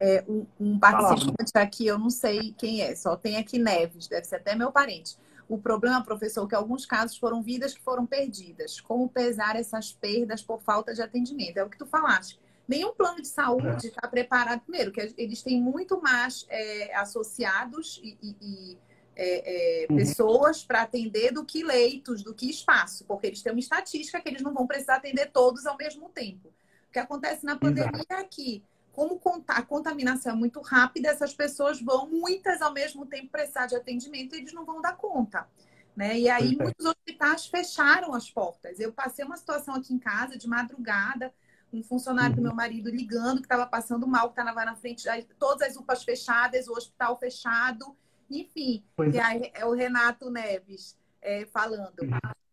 É, 0.00 0.24
um, 0.28 0.46
um 0.60 0.78
participante 0.78 1.52
aqui, 1.54 1.86
eu 1.86 1.98
não 1.98 2.10
sei 2.10 2.54
quem 2.56 2.80
é, 2.80 2.94
só 2.94 3.16
tem 3.16 3.36
aqui 3.36 3.58
Neves, 3.58 4.06
deve 4.06 4.24
ser 4.24 4.36
até 4.36 4.54
meu 4.54 4.70
parente. 4.70 5.16
O 5.48 5.58
problema, 5.58 6.02
professor, 6.02 6.44
é 6.44 6.48
que 6.48 6.54
alguns 6.54 6.86
casos 6.86 7.16
foram 7.16 7.42
vidas 7.42 7.74
que 7.74 7.82
foram 7.82 8.06
perdidas. 8.06 8.80
Como 8.80 9.08
pesar 9.08 9.56
essas 9.56 9.92
perdas 9.92 10.42
por 10.42 10.62
falta 10.62 10.94
de 10.94 11.02
atendimento? 11.02 11.58
É 11.58 11.64
o 11.64 11.68
que 11.68 11.78
tu 11.78 11.86
falaste. 11.86 12.40
Nenhum 12.66 12.94
plano 12.94 13.20
de 13.20 13.28
saúde 13.28 13.88
está 13.88 14.06
é. 14.06 14.08
preparado. 14.08 14.60
Primeiro, 14.60 14.90
que 14.90 15.14
eles 15.18 15.42
têm 15.42 15.60
muito 15.60 16.00
mais 16.00 16.46
é, 16.48 16.96
associados 16.96 18.00
e, 18.02 18.16
e, 18.22 18.36
e 18.40 18.78
é, 19.16 19.84
é, 19.84 19.86
uhum. 19.88 19.96
pessoas 19.96 20.64
para 20.64 20.82
atender 20.82 21.32
do 21.32 21.44
que 21.44 21.62
leitos, 21.62 22.22
do 22.22 22.34
que 22.34 22.50
espaço, 22.50 23.04
porque 23.04 23.28
eles 23.28 23.42
têm 23.42 23.52
uma 23.52 23.60
estatística 23.60 24.20
que 24.20 24.28
eles 24.28 24.42
não 24.42 24.52
vão 24.52 24.66
precisar 24.66 24.96
atender 24.96 25.30
todos 25.30 25.66
ao 25.66 25.76
mesmo 25.76 26.08
tempo. 26.08 26.48
O 26.88 26.92
que 26.92 26.98
acontece 26.98 27.44
na 27.44 27.56
pandemia 27.56 27.90
Exato. 27.94 28.12
é 28.12 28.24
que, 28.24 28.62
como 28.94 29.20
a 29.48 29.62
contaminação 29.62 30.32
é 30.32 30.36
muito 30.36 30.60
rápida, 30.60 31.08
essas 31.08 31.34
pessoas 31.34 31.80
vão, 31.80 32.08
muitas 32.08 32.62
ao 32.62 32.72
mesmo 32.72 33.04
tempo, 33.06 33.28
precisar 33.28 33.66
de 33.66 33.74
atendimento 33.74 34.34
e 34.34 34.38
eles 34.38 34.52
não 34.52 34.64
vão 34.64 34.80
dar 34.80 34.96
conta. 34.96 35.48
Né? 35.96 36.18
E 36.20 36.28
aí, 36.28 36.54
é. 36.54 36.62
muitos 36.62 36.86
hospitais 36.86 37.46
fecharam 37.46 38.14
as 38.14 38.30
portas. 38.30 38.78
Eu 38.80 38.92
passei 38.92 39.24
uma 39.24 39.36
situação 39.36 39.74
aqui 39.74 39.92
em 39.92 39.98
casa, 39.98 40.38
de 40.38 40.48
madrugada, 40.48 41.32
um 41.72 41.82
funcionário 41.82 42.30
uhum. 42.30 42.36
do 42.36 42.42
meu 42.42 42.54
marido 42.54 42.88
ligando 42.88 43.38
que 43.38 43.46
estava 43.46 43.66
passando 43.66 44.06
mal, 44.06 44.32
que 44.32 44.40
estava 44.40 44.64
na 44.64 44.76
frente, 44.76 45.04
todas 45.38 45.68
as 45.68 45.76
UPAs 45.76 46.04
fechadas, 46.04 46.68
o 46.68 46.72
hospital 46.72 47.18
fechado. 47.18 47.96
Enfim, 48.30 48.84
pois 48.96 49.14
é. 49.14 49.50
é 49.54 49.66
o 49.66 49.72
Renato 49.72 50.30
Neves 50.30 50.96
é, 51.24 51.46
falando. 51.46 51.96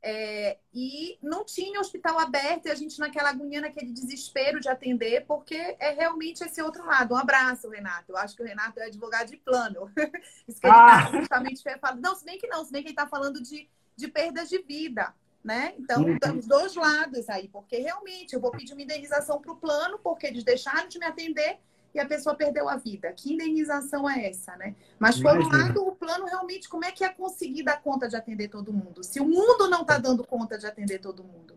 É, 0.03 0.57
e 0.73 1.19
não 1.21 1.45
tinha 1.45 1.79
hospital 1.79 2.17
aberto 2.17 2.65
e 2.65 2.71
a 2.71 2.75
gente 2.75 2.99
naquela 2.99 3.29
agonia, 3.29 3.61
naquele 3.61 3.91
desespero 3.91 4.59
de 4.59 4.67
atender, 4.67 5.25
porque 5.27 5.55
é 5.79 5.91
realmente 5.91 6.43
esse 6.43 6.59
outro 6.59 6.83
lado. 6.83 7.13
Um 7.13 7.17
abraço, 7.17 7.69
Renato. 7.69 8.11
Eu 8.11 8.17
acho 8.17 8.35
que 8.35 8.41
o 8.41 8.45
Renato 8.45 8.79
é 8.79 8.85
advogado 8.85 9.29
de 9.29 9.37
plano. 9.37 9.91
Isso 10.47 10.59
que 10.59 10.65
ele 10.65 10.73
está 10.73 11.07
ah. 11.07 11.11
justamente 11.19 11.61
falando. 11.79 12.01
Não, 12.01 12.15
se 12.15 12.25
bem 12.25 12.39
que 12.39 12.47
não, 12.47 12.65
se 12.65 12.71
bem 12.71 12.81
que 12.81 12.87
ele 12.87 12.93
está 12.93 13.07
falando 13.07 13.43
de, 13.43 13.69
de 13.95 14.07
perdas 14.07 14.49
de 14.49 14.59
vida. 14.63 15.13
Né? 15.43 15.73
Então, 15.79 16.03
temos 16.19 16.45
dois 16.45 16.75
lados 16.75 17.27
aí, 17.27 17.47
porque 17.47 17.77
realmente 17.77 18.33
eu 18.33 18.39
vou 18.39 18.51
pedir 18.51 18.73
uma 18.73 18.83
indenização 18.83 19.41
para 19.41 19.51
o 19.51 19.55
plano, 19.55 19.97
porque 19.97 20.27
eles 20.27 20.43
deixaram 20.43 20.87
de 20.87 20.99
me 20.99 21.05
atender 21.07 21.59
e 21.93 21.99
a 21.99 22.05
pessoa 22.05 22.35
perdeu 22.35 22.69
a 22.69 22.77
vida. 22.77 23.11
Que 23.11 23.33
indenização 23.33 24.09
é 24.09 24.29
essa, 24.29 24.55
né? 24.55 24.75
Mas 24.99 25.19
por 25.19 25.37
um 25.37 25.49
lado, 25.49 25.87
o 25.87 25.95
plano 25.95 26.25
realmente, 26.25 26.69
como 26.69 26.85
é 26.85 26.91
que 26.91 27.03
é 27.03 27.09
conseguir 27.09 27.63
dar 27.63 27.81
conta 27.81 28.07
de 28.07 28.15
atender 28.15 28.47
todo 28.47 28.73
mundo? 28.73 29.03
Se 29.03 29.19
o 29.19 29.25
mundo 29.25 29.69
não 29.69 29.81
está 29.81 29.97
dando 29.97 30.25
conta 30.25 30.57
de 30.57 30.65
atender 30.65 30.99
todo 30.99 31.23
mundo. 31.23 31.53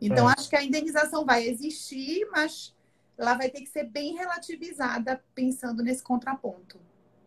Então, 0.00 0.28
é. 0.28 0.34
acho 0.36 0.48
que 0.50 0.56
a 0.56 0.62
indenização 0.64 1.24
vai 1.24 1.46
existir, 1.46 2.26
mas 2.32 2.74
ela 3.16 3.34
vai 3.34 3.48
ter 3.48 3.60
que 3.60 3.68
ser 3.68 3.84
bem 3.84 4.16
relativizada 4.16 5.22
pensando 5.34 5.82
nesse 5.82 6.02
contraponto. 6.02 6.78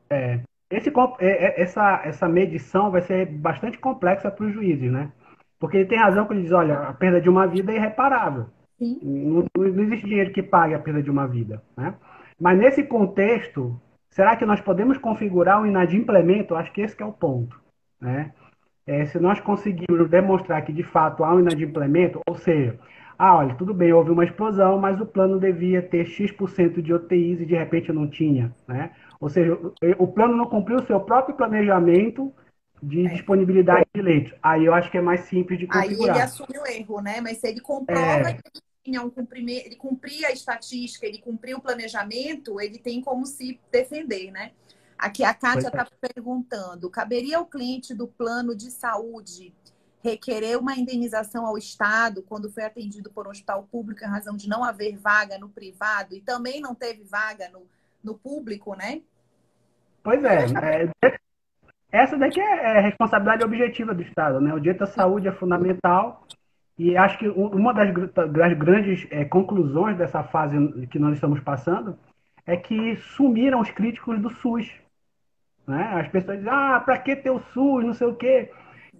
É. 0.09 0.41
Esse, 0.69 0.89
é, 0.89 1.25
é, 1.27 1.61
essa, 1.61 2.01
essa 2.03 2.27
medição 2.27 2.91
vai 2.91 3.01
ser 3.01 3.27
bastante 3.27 3.77
complexa 3.77 4.31
para 4.31 4.45
os 4.45 4.53
juízes, 4.53 4.91
né? 4.91 5.11
Porque 5.59 5.77
ele 5.77 5.85
tem 5.85 5.97
razão 5.97 6.25
quando 6.25 6.39
ele 6.39 6.47
diz, 6.47 6.51
olha, 6.51 6.79
a 6.79 6.93
perda 6.93 7.21
de 7.21 7.29
uma 7.29 7.47
vida 7.47 7.71
é 7.71 7.75
irreparável. 7.75 8.47
Não, 8.79 9.45
não, 9.55 9.83
existe 9.83 10.05
dinheiro 10.05 10.33
que 10.33 10.43
pague 10.43 10.73
a 10.73 10.79
perda 10.79 11.01
de 11.01 11.09
uma 11.09 11.27
vida, 11.27 11.63
né? 11.77 11.95
Mas 12.39 12.57
nesse 12.57 12.83
contexto, 12.83 13.79
será 14.09 14.35
que 14.35 14.45
nós 14.45 14.61
podemos 14.61 14.97
configurar 14.97 15.61
um 15.61 15.65
inadimplemento? 15.65 16.55
Acho 16.55 16.71
que 16.71 16.81
esse 16.81 16.95
que 16.95 17.03
é 17.03 17.05
o 17.05 17.13
ponto. 17.13 17.59
Né? 17.99 18.33
É, 18.85 19.05
se 19.05 19.19
nós 19.19 19.39
conseguirmos 19.39 20.09
demonstrar 20.09 20.63
que 20.63 20.73
de 20.73 20.83
fato 20.83 21.23
há 21.23 21.33
um 21.33 21.39
inadimplemento, 21.39 22.21
ou 22.27 22.35
seja, 22.35 22.77
ah, 23.17 23.37
olha, 23.37 23.55
tudo 23.55 23.73
bem, 23.73 23.93
houve 23.93 24.11
uma 24.11 24.25
explosão, 24.25 24.77
mas 24.77 24.99
o 24.99 25.05
plano 25.05 25.39
devia 25.39 25.81
ter 25.81 26.05
X% 26.05 26.81
de 26.81 26.93
UTIs 26.93 27.39
e 27.39 27.45
de 27.45 27.55
repente 27.55 27.91
não 27.91 28.07
tinha. 28.07 28.53
Né? 28.67 28.91
Ou 29.19 29.29
seja, 29.29 29.57
o 29.97 30.07
plano 30.07 30.35
não 30.35 30.45
cumpriu 30.45 30.77
o 30.77 30.85
seu 30.85 30.99
próprio 30.99 31.35
planejamento 31.35 32.33
de 32.83 33.05
é. 33.05 33.09
disponibilidade 33.09 33.85
de 33.93 34.01
leitos. 34.01 34.33
Aí 34.43 34.65
eu 34.65 34.73
acho 34.73 34.91
que 34.91 34.97
é 34.97 35.01
mais 35.01 35.21
simples 35.21 35.57
de 35.57 35.65
configurar. 35.67 36.15
Aí 36.15 36.19
ele 36.19 36.21
assume 36.21 36.59
o 36.59 36.67
erro, 36.67 37.01
né? 37.01 37.21
Mas 37.21 37.37
se 37.37 37.47
ele 37.47 37.61
comprova 37.61 38.29
é... 38.29 38.33
que 38.33 38.64
um 39.01 39.09
cumprimento, 39.09 39.65
ele 39.65 39.75
cumpria 39.75 40.27
a 40.27 40.31
estatística, 40.31 41.05
ele 41.05 41.17
cumpria 41.17 41.57
o 41.57 41.61
planejamento, 41.61 42.59
ele 42.61 42.77
tem 42.77 43.01
como 43.01 43.25
se 43.25 43.59
defender, 43.71 44.31
né? 44.31 44.51
Aqui 44.97 45.23
a 45.23 45.33
Kátia 45.33 45.67
está 45.67 45.87
perguntando: 45.99 46.89
caberia 46.89 47.37
ao 47.37 47.45
cliente 47.45 47.93
do 47.93 48.07
plano 48.07 48.55
de 48.55 48.71
saúde 48.71 49.53
requerer 50.01 50.57
uma 50.59 50.75
indenização 50.75 51.45
ao 51.47 51.57
Estado 51.57 52.21
quando 52.21 52.51
foi 52.51 52.63
atendido 52.63 53.09
por 53.09 53.27
um 53.27 53.31
hospital 53.31 53.67
público 53.71 54.03
em 54.03 54.07
razão 54.07 54.37
de 54.37 54.47
não 54.47 54.63
haver 54.63 54.95
vaga 54.97 55.39
no 55.39 55.49
privado 55.49 56.15
e 56.15 56.21
também 56.21 56.61
não 56.61 56.75
teve 56.75 57.03
vaga 57.03 57.49
no, 57.49 57.63
no 58.03 58.15
público, 58.15 58.75
né? 58.75 59.01
Pois 60.03 60.23
é, 60.23 60.45
é 61.01 61.17
essa 61.91 62.17
daqui 62.17 62.39
é, 62.39 62.77
é 62.77 62.81
responsabilidade 62.81 63.43
objetiva 63.43 63.95
do 63.95 64.03
Estado, 64.03 64.39
né? 64.39 64.53
O 64.53 64.59
direito 64.59 64.83
à 64.83 64.87
saúde 64.87 65.27
é 65.27 65.31
fundamental 65.31 66.27
e 66.77 66.97
acho 66.97 67.17
que 67.17 67.27
uma 67.29 67.73
das, 67.73 67.93
das 68.13 68.53
grandes 68.53 69.07
é, 69.09 69.23
conclusões 69.23 69.97
dessa 69.97 70.23
fase 70.23 70.87
que 70.87 70.99
nós 70.99 71.13
estamos 71.13 71.39
passando 71.39 71.97
é 72.45 72.57
que 72.57 72.95
sumiram 72.97 73.61
os 73.61 73.71
críticos 73.71 74.19
do 74.19 74.29
SUS. 74.29 74.69
Né? 75.65 75.81
As 75.93 76.07
pessoas 76.09 76.37
dizem, 76.37 76.51
ah, 76.53 76.81
para 76.83 76.97
que 76.97 77.15
ter 77.15 77.31
o 77.31 77.39
SUS, 77.39 77.85
não 77.85 77.93
sei 77.93 78.07
o 78.07 78.15
quê. 78.15 78.51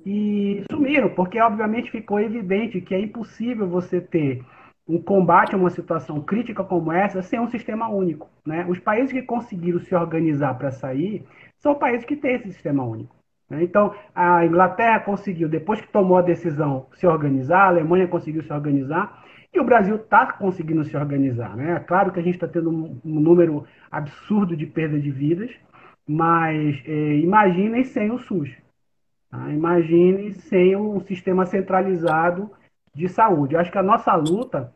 E 0.06 0.64
sumiram, 0.72 1.10
porque 1.10 1.40
obviamente 1.40 1.92
ficou 1.92 2.20
evidente 2.20 2.80
que 2.80 2.96
é 2.96 3.00
impossível 3.00 3.68
você 3.68 4.00
ter 4.00 4.44
um 4.88 5.02
combate 5.02 5.56
a 5.56 5.58
uma 5.58 5.70
situação 5.70 6.22
crítica 6.22 6.64
como 6.64 6.92
essa 6.92 7.22
sem 7.22 7.40
um 7.40 7.50
sistema 7.50 7.90
único. 7.90 8.30
Né? 8.46 8.66
Os 8.70 8.80
países 8.80 9.12
que 9.12 9.22
conseguiram 9.22 9.80
se 9.80 9.94
organizar 9.94 10.54
para 10.58 10.72
sair 10.72 11.26
são 11.58 11.76
países 11.76 12.06
que 12.06 12.16
têm 12.16 12.36
esse 12.36 12.52
sistema 12.52 12.84
único. 12.84 13.15
Né? 13.50 13.64
Então, 13.64 13.94
a 14.14 14.46
Inglaterra 14.46 15.00
conseguiu, 15.00 15.48
depois 15.48 15.80
que 15.82 15.88
tomou 15.88 16.18
a 16.18 16.22
decisão, 16.22 16.88
se 16.94 17.06
organizar, 17.06 17.64
a 17.64 17.68
Alemanha 17.68 18.08
conseguiu 18.08 18.44
se 18.44 18.52
organizar, 18.52 19.24
e 19.54 19.60
o 19.60 19.64
Brasil 19.64 19.96
está 19.96 20.34
conseguindo 20.34 20.84
se 20.84 20.98
organizar. 20.98 21.56
Né? 21.56 21.72
É 21.72 21.80
claro 21.80 22.12
que 22.12 22.20
a 22.20 22.24
gente 22.24 22.36
está 22.36 22.48
tendo 22.48 22.70
um, 22.70 23.00
número 23.04 23.66
absurdo 23.90 24.56
de 24.56 24.66
perda 24.66 25.00
de 25.00 25.10
vidas, 25.10 25.52
mas 26.08 26.84
é, 26.86 27.18
imaginem 27.18 27.84
sem 27.84 28.12
o 28.12 28.20
SUS. 28.20 28.52
Tá? 29.32 29.50
Imaginem 29.50 30.34
sem 30.34 30.76
um 30.76 31.00
sistema 31.00 31.46
centralizado 31.46 32.52
de 32.94 33.08
saúde. 33.08 33.56
Eu 33.56 33.62
acho 33.62 33.72
que 33.72 33.78
a 33.78 33.84
nossa 33.84 34.14
luta 34.16 34.74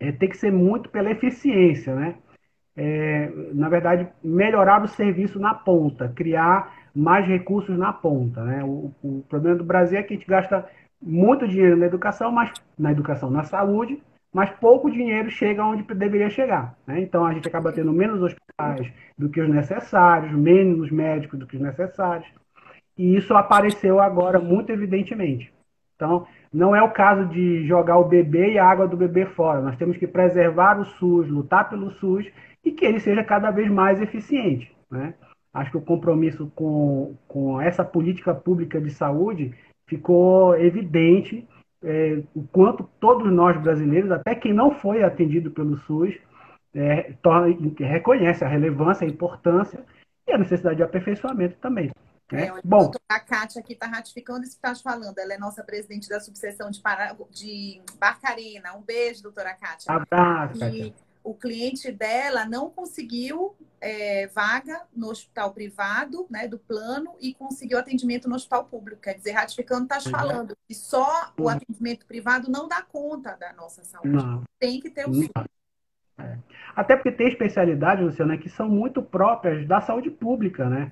é, 0.00 0.10
tem 0.10 0.28
que 0.28 0.36
ser 0.36 0.50
muito 0.50 0.90
pela 0.90 1.10
eficiência. 1.10 1.94
Né? 1.94 2.16
É, 2.76 3.30
na 3.52 3.68
verdade, 3.68 4.08
melhorar 4.22 4.82
o 4.82 4.88
serviço 4.88 5.38
na 5.38 5.54
ponta, 5.54 6.08
criar 6.08 6.83
mais 6.94 7.26
recursos 7.26 7.76
na 7.76 7.92
ponta. 7.92 8.42
Né? 8.44 8.62
O, 8.62 8.92
o, 9.02 9.24
problema 9.28 9.56
do 9.56 9.64
Brasil 9.64 9.98
é 9.98 10.02
que 10.02 10.14
a 10.14 10.16
gente 10.16 10.28
gasta 10.28 10.68
muito 11.02 11.48
dinheiro 11.48 11.76
na 11.76 11.86
educação, 11.86 12.30
mas 12.30 12.52
na 12.78 12.92
educação, 12.92 13.30
na 13.30 13.42
saúde, 13.42 14.00
mas 14.32 14.50
pouco 14.50 14.90
dinheiro 14.90 15.30
chega 15.30 15.64
onde 15.64 15.82
deveria 15.94 16.30
chegar. 16.30 16.76
Né? 16.86 17.00
Então 17.00 17.24
a 17.24 17.32
gente 17.32 17.48
acaba 17.48 17.72
tendo 17.72 17.92
menos 17.92 18.22
hospitais 18.22 18.92
do 19.18 19.28
que 19.28 19.40
os 19.40 19.48
necessários, 19.48 20.32
menos 20.32 20.90
médicos 20.90 21.38
do 21.38 21.46
que 21.46 21.56
os 21.56 21.62
necessários. 21.62 22.28
E 22.96 23.16
isso 23.16 23.34
apareceu 23.34 24.00
agora 24.00 24.38
muito 24.38 24.70
evidentemente. 24.70 25.52
Então, 25.96 26.26
não 26.52 26.74
é 26.74 26.82
o 26.82 26.90
caso 26.90 27.26
de 27.26 27.66
jogar 27.66 27.98
o 27.98 28.04
bebê 28.04 28.52
e 28.52 28.58
a 28.58 28.68
água 28.68 28.86
do 28.86 28.96
bebê 28.96 29.26
fora. 29.26 29.60
Nós 29.60 29.76
temos 29.76 29.96
que 29.96 30.06
preservar 30.06 30.78
o 30.78 30.84
SUS, 30.84 31.28
lutar 31.28 31.68
pelo 31.68 31.90
SUS 31.92 32.26
e 32.64 32.72
que 32.72 32.84
ele 32.84 33.00
seja 33.00 33.22
cada 33.22 33.50
vez 33.50 33.70
mais 33.70 34.00
eficiente. 34.00 34.72
Né? 34.90 35.14
Acho 35.54 35.70
que 35.70 35.76
o 35.76 35.82
compromisso 35.82 36.50
com, 36.54 37.14
com 37.28 37.60
essa 37.60 37.84
política 37.84 38.34
pública 38.34 38.80
de 38.80 38.90
saúde 38.90 39.54
ficou 39.86 40.56
evidente 40.58 41.46
é, 41.82 42.22
o 42.34 42.42
quanto 42.50 42.88
todos 42.98 43.30
nós 43.32 43.60
brasileiros, 43.62 44.10
até 44.10 44.34
quem 44.34 44.52
não 44.52 44.74
foi 44.74 45.02
atendido 45.02 45.50
pelo 45.50 45.78
SUS, 45.80 46.14
é, 46.74 47.12
torna, 47.22 47.54
reconhece 47.78 48.44
a 48.44 48.48
relevância, 48.48 49.06
a 49.06 49.10
importância 49.10 49.84
e 50.26 50.32
a 50.32 50.38
necessidade 50.38 50.76
de 50.76 50.82
aperfeiçoamento 50.82 51.56
também. 51.58 51.90
Né? 52.32 52.46
É, 52.46 52.52
Bom, 52.64 52.90
a 53.08 53.20
Kátia 53.20 53.60
aqui 53.60 53.74
está 53.74 53.86
ratificando 53.86 54.42
isso 54.42 54.58
que 54.58 54.66
está 54.66 54.74
falando. 54.74 55.18
Ela 55.18 55.34
é 55.34 55.38
nossa 55.38 55.62
presidente 55.62 56.08
da 56.08 56.18
subseção 56.18 56.70
de, 56.70 56.80
Para... 56.80 57.14
de 57.30 57.80
Barcarena. 57.98 58.74
Um 58.74 58.82
beijo, 58.82 59.22
doutora 59.22 59.54
Kátia. 59.54 59.92
Abraço, 59.92 60.64
e 60.64 60.94
o 61.22 61.34
cliente 61.34 61.92
dela 61.92 62.46
não 62.46 62.70
conseguiu 62.70 63.54
é, 63.84 64.26
vaga 64.28 64.80
no 64.96 65.10
hospital 65.10 65.52
privado, 65.52 66.26
né, 66.30 66.48
do 66.48 66.58
plano, 66.58 67.14
e 67.20 67.34
conseguiu 67.34 67.78
atendimento 67.78 68.26
no 68.26 68.34
hospital 68.34 68.64
público. 68.64 69.02
Quer 69.02 69.14
dizer, 69.14 69.32
ratificando, 69.32 69.84
está 69.84 70.00
falando 70.00 70.56
que 70.66 70.74
só 70.74 71.30
o 71.38 71.50
atendimento 71.50 72.06
privado 72.06 72.50
não 72.50 72.66
dá 72.66 72.80
conta 72.80 73.36
da 73.36 73.52
nossa 73.52 73.84
saúde. 73.84 74.08
Não. 74.08 74.42
Tem 74.58 74.80
que 74.80 74.88
ter 74.88 75.06
o 75.06 75.12
SUS. 75.12 75.28
É. 76.18 76.38
Até 76.74 76.96
porque 76.96 77.12
tem 77.12 77.28
especialidades, 77.28 78.02
Luciana, 78.02 78.38
que 78.38 78.48
são 78.48 78.68
muito 78.68 79.02
próprias 79.02 79.68
da 79.68 79.82
saúde 79.82 80.10
pública, 80.10 80.68
né? 80.68 80.90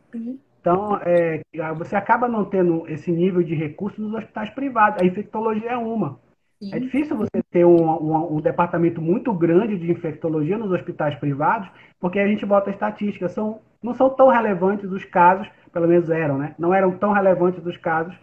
Então, 0.60 1.00
é, 1.02 1.40
você 1.76 1.96
acaba 1.96 2.28
não 2.28 2.44
tendo 2.44 2.86
esse 2.88 3.10
nível 3.10 3.42
de 3.42 3.54
recursos 3.54 3.98
nos 3.98 4.14
hospitais 4.14 4.50
privados. 4.50 5.00
A 5.00 5.06
infectologia 5.06 5.70
é 5.70 5.76
uma. 5.76 6.20
Sim. 6.62 6.72
É 6.72 6.78
difícil 6.78 7.16
você 7.16 7.42
ter 7.50 7.64
um, 7.64 7.74
um, 7.74 8.36
um, 8.36 8.40
departamento 8.40 9.02
muito 9.02 9.32
grande 9.32 9.76
de 9.76 9.90
infectologia 9.90 10.56
nos 10.56 10.70
hospitais 10.70 11.12
privados, 11.16 11.68
porque 11.98 12.20
a 12.20 12.26
gente 12.28 12.46
bota 12.46 12.70
estatísticas, 12.70 13.32
são, 13.32 13.60
não 13.82 13.92
são 13.92 14.08
tão 14.08 14.28
relevantes 14.28 14.88
os 14.88 15.04
casos, 15.04 15.48
pelo 15.72 15.88
menos 15.88 16.08
eram, 16.08 16.38
né? 16.38 16.54
Não 16.56 16.72
eram 16.72 16.96
tão 16.96 17.10
relevantes 17.10 17.66
os 17.66 17.76
casos 17.78 18.14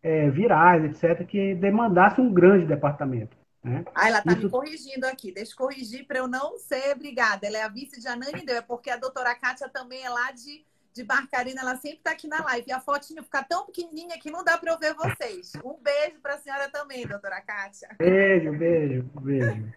é, 0.00 0.30
virais, 0.30 0.84
etc., 0.84 1.26
que 1.26 1.56
demandasse 1.56 2.20
um 2.20 2.32
grande 2.32 2.66
departamento. 2.66 3.36
Né? 3.64 3.84
Ah, 3.92 4.08
ela 4.08 4.18
está 4.18 4.32
Isso... 4.32 4.44
me 4.44 4.50
corrigindo 4.50 5.04
aqui. 5.04 5.32
Deixa 5.32 5.54
eu 5.54 5.56
corrigir 5.56 6.06
para 6.06 6.18
eu 6.18 6.28
não 6.28 6.56
ser 6.56 6.94
obrigada. 6.94 7.48
Ela 7.48 7.58
é 7.58 7.62
a 7.64 7.68
vice 7.68 8.00
de 8.00 8.06
Anani 8.06 8.46
Deu, 8.46 8.58
é 8.58 8.62
porque 8.62 8.90
a 8.90 8.96
doutora 8.96 9.34
Kátia 9.34 9.68
também 9.68 10.04
é 10.04 10.08
lá 10.08 10.30
de 10.30 10.64
de 10.94 11.04
Barcarina, 11.04 11.60
ela 11.60 11.76
sempre 11.76 11.98
está 11.98 12.12
aqui 12.12 12.26
na 12.28 12.42
live. 12.44 12.68
E 12.68 12.72
a 12.72 12.80
fotinha 12.80 13.22
fica 13.22 13.42
tão 13.44 13.66
pequenininha 13.66 14.18
que 14.18 14.30
não 14.30 14.44
dá 14.44 14.58
para 14.58 14.72
eu 14.72 14.78
ver 14.78 14.94
vocês. 14.94 15.52
Um 15.64 15.76
beijo 15.82 16.20
para 16.22 16.34
a 16.34 16.38
senhora 16.38 16.68
também, 16.70 17.06
doutora 17.06 17.40
Kátia. 17.40 17.88
Beijo, 17.98 18.52
beijo, 18.52 19.02
beijo. 19.20 19.72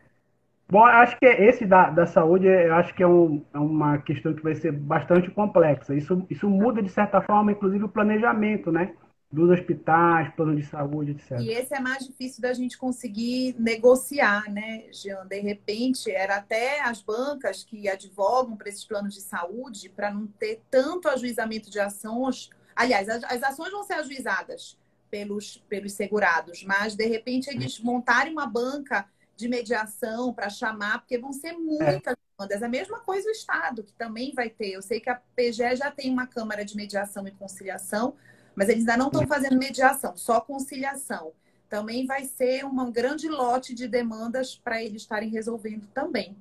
Bom, 0.72 0.86
acho 0.86 1.20
que 1.20 1.26
esse 1.26 1.66
da, 1.66 1.89
da 1.89 2.05
saúde, 2.05 2.47
eu 2.47 2.74
acho 2.76 2.95
que 2.95 3.03
é, 3.03 3.07
um, 3.07 3.45
é, 3.53 3.59
uma 3.59 3.97
questão 3.97 4.34
que 4.34 4.41
vai 4.41 4.55
ser 4.55 4.72
bastante 4.72 5.30
complexa. 5.30 5.93
Isso, 5.93 6.26
isso 6.30 6.49
muda, 6.49 6.82
de 6.82 6.89
certa 6.89 7.22
forma, 7.22 7.51
inclusive, 7.51 7.84
o 7.84 7.89
planejamento, 7.89 8.72
né? 8.72 8.93
Dos 9.32 9.49
hospitais, 9.49 10.34
plano 10.36 10.55
de 10.55 10.65
saúde, 10.65 11.11
etc. 11.11 11.39
E 11.39 11.51
esse 11.51 11.73
é 11.73 11.79
mais 11.79 12.05
difícil 12.05 12.41
da 12.41 12.51
gente 12.53 12.77
conseguir 12.77 13.55
negociar, 13.57 14.51
né, 14.51 14.84
Jean? 14.91 15.25
De 15.25 15.39
repente, 15.39 16.11
era 16.11 16.36
até 16.36 16.82
as 16.82 17.01
bancas 17.01 17.63
que 17.63 17.88
advogam 17.88 18.57
para 18.57 18.67
esses 18.67 18.84
planos 18.84 19.13
de 19.13 19.21
saúde 19.21 19.88
para 19.89 20.13
não 20.13 20.27
ter 20.27 20.61
tanto 20.69 21.07
ajuizamento 21.07 21.69
de 21.69 21.79
ações. 21.79 22.49
Aliás, 22.75 23.07
as, 23.07 23.43
ações 23.43 23.71
vão 23.71 23.84
ser 23.84 23.93
ajuizadas 23.93 24.77
pelos, 25.09 25.63
pelos 25.69 25.93
segurados, 25.93 26.63
mas 26.63 26.95
de 26.95 27.05
repente 27.05 27.49
eles 27.49 27.79
montarem 27.79 28.34
uma 28.34 28.47
banca 28.47 29.07
de 29.38 29.47
mediação 29.47 30.34
para 30.34 30.49
chamar, 30.49 30.99
porque 30.99 31.17
vão 31.17 31.32
ser 31.32 31.53
muitas 31.53 32.13
é. 32.13 32.17
demandas. 32.38 32.63
A 32.63 32.67
mesma 32.67 32.99
coisa 32.99 33.29
o 33.29 33.32
Estado, 33.32 33.82
que 33.84 33.93
também 33.93 34.34
vai 34.34 34.49
ter. 34.49 34.73
Eu 34.73 34.82
sei 34.82 34.99
que 34.99 35.09
a 35.09 35.15
PGE 35.36 35.75
já 35.77 35.89
tem 35.89 36.11
uma 36.11 36.27
Câmara 36.27 36.65
de 36.65 36.75
Mediação 36.75 37.25
e 37.27 37.32
Conciliação, 37.32 38.15
mas 38.55 38.69
eles 38.69 38.81
ainda 38.81 38.97
não 38.97 39.07
estão 39.07 39.25
fazendo 39.27 39.57
mediação, 39.57 40.15
só 40.15 40.41
conciliação. 40.41 41.31
Também 41.69 42.05
vai 42.05 42.25
ser 42.25 42.65
um 42.65 42.91
grande 42.91 43.29
lote 43.29 43.73
de 43.73 43.87
demandas 43.87 44.55
para 44.55 44.83
eles 44.83 45.03
estarem 45.03 45.29
resolvendo 45.29 45.87
também. 45.93 46.35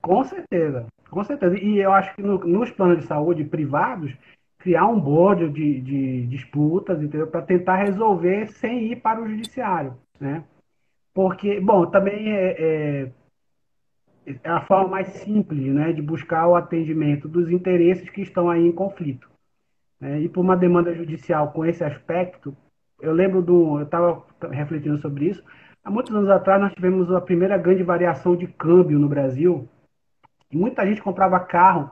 Com 0.00 0.24
certeza, 0.24 0.86
com 1.10 1.22
certeza. 1.22 1.58
E 1.58 1.78
eu 1.78 1.92
acho 1.92 2.14
que 2.14 2.22
no, 2.22 2.38
nos 2.38 2.70
planos 2.70 3.00
de 3.00 3.06
saúde 3.06 3.44
privados, 3.44 4.12
criar 4.58 4.86
um 4.86 4.98
board 4.98 5.50
de, 5.50 5.80
de 5.80 6.26
disputas, 6.26 6.98
para 7.30 7.42
tentar 7.42 7.76
resolver 7.76 8.46
sem 8.52 8.92
ir 8.92 8.96
para 8.96 9.20
o 9.20 9.28
judiciário, 9.28 9.96
né? 10.18 10.44
Porque, 11.12 11.60
bom, 11.60 11.86
também 11.86 12.32
é, 12.32 12.56
é, 12.58 13.12
é 14.44 14.48
a 14.48 14.60
forma 14.62 14.88
mais 14.88 15.08
simples, 15.08 15.74
né, 15.74 15.92
de 15.92 16.00
buscar 16.00 16.46
o 16.46 16.54
atendimento 16.54 17.28
dos 17.28 17.50
interesses 17.50 18.08
que 18.08 18.22
estão 18.22 18.48
aí 18.48 18.64
em 18.66 18.72
conflito. 18.72 19.29
Né? 20.00 20.20
E 20.22 20.28
por 20.28 20.40
uma 20.40 20.56
demanda 20.56 20.94
judicial 20.94 21.52
com 21.52 21.64
esse 21.64 21.84
aspecto, 21.84 22.56
eu 23.00 23.12
lembro 23.12 23.42
do. 23.42 23.78
Eu 23.78 23.84
estava 23.84 24.22
refletindo 24.50 24.98
sobre 24.98 25.26
isso. 25.26 25.44
Há 25.84 25.90
muitos 25.90 26.14
anos 26.14 26.28
atrás, 26.28 26.60
nós 26.60 26.72
tivemos 26.74 27.10
a 27.12 27.20
primeira 27.20 27.56
grande 27.56 27.82
variação 27.82 28.36
de 28.36 28.46
câmbio 28.46 28.98
no 28.98 29.08
Brasil. 29.08 29.68
E 30.50 30.56
muita 30.56 30.86
gente 30.86 31.02
comprava 31.02 31.40
carro 31.40 31.90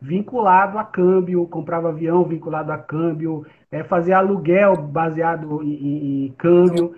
vinculado 0.00 0.78
a 0.78 0.84
câmbio, 0.84 1.46
comprava 1.46 1.90
avião 1.90 2.24
vinculado 2.24 2.72
a 2.72 2.78
câmbio, 2.78 3.46
é, 3.70 3.84
fazia 3.84 4.16
aluguel 4.16 4.76
baseado 4.76 5.62
em, 5.62 5.74
em, 5.74 6.26
em, 6.26 6.32
câmbio. 6.32 6.94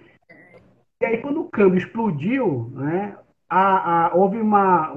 E 1.01 1.05
aí, 1.05 1.19
quando 1.19 1.41
o 1.41 1.51
câmbio 1.51 1.79
explodiu, 1.79 2.71
né, 2.75 3.17
a, 3.49 4.07
a, 4.07 4.15
houve 4.15 4.41
uma, 4.41 4.93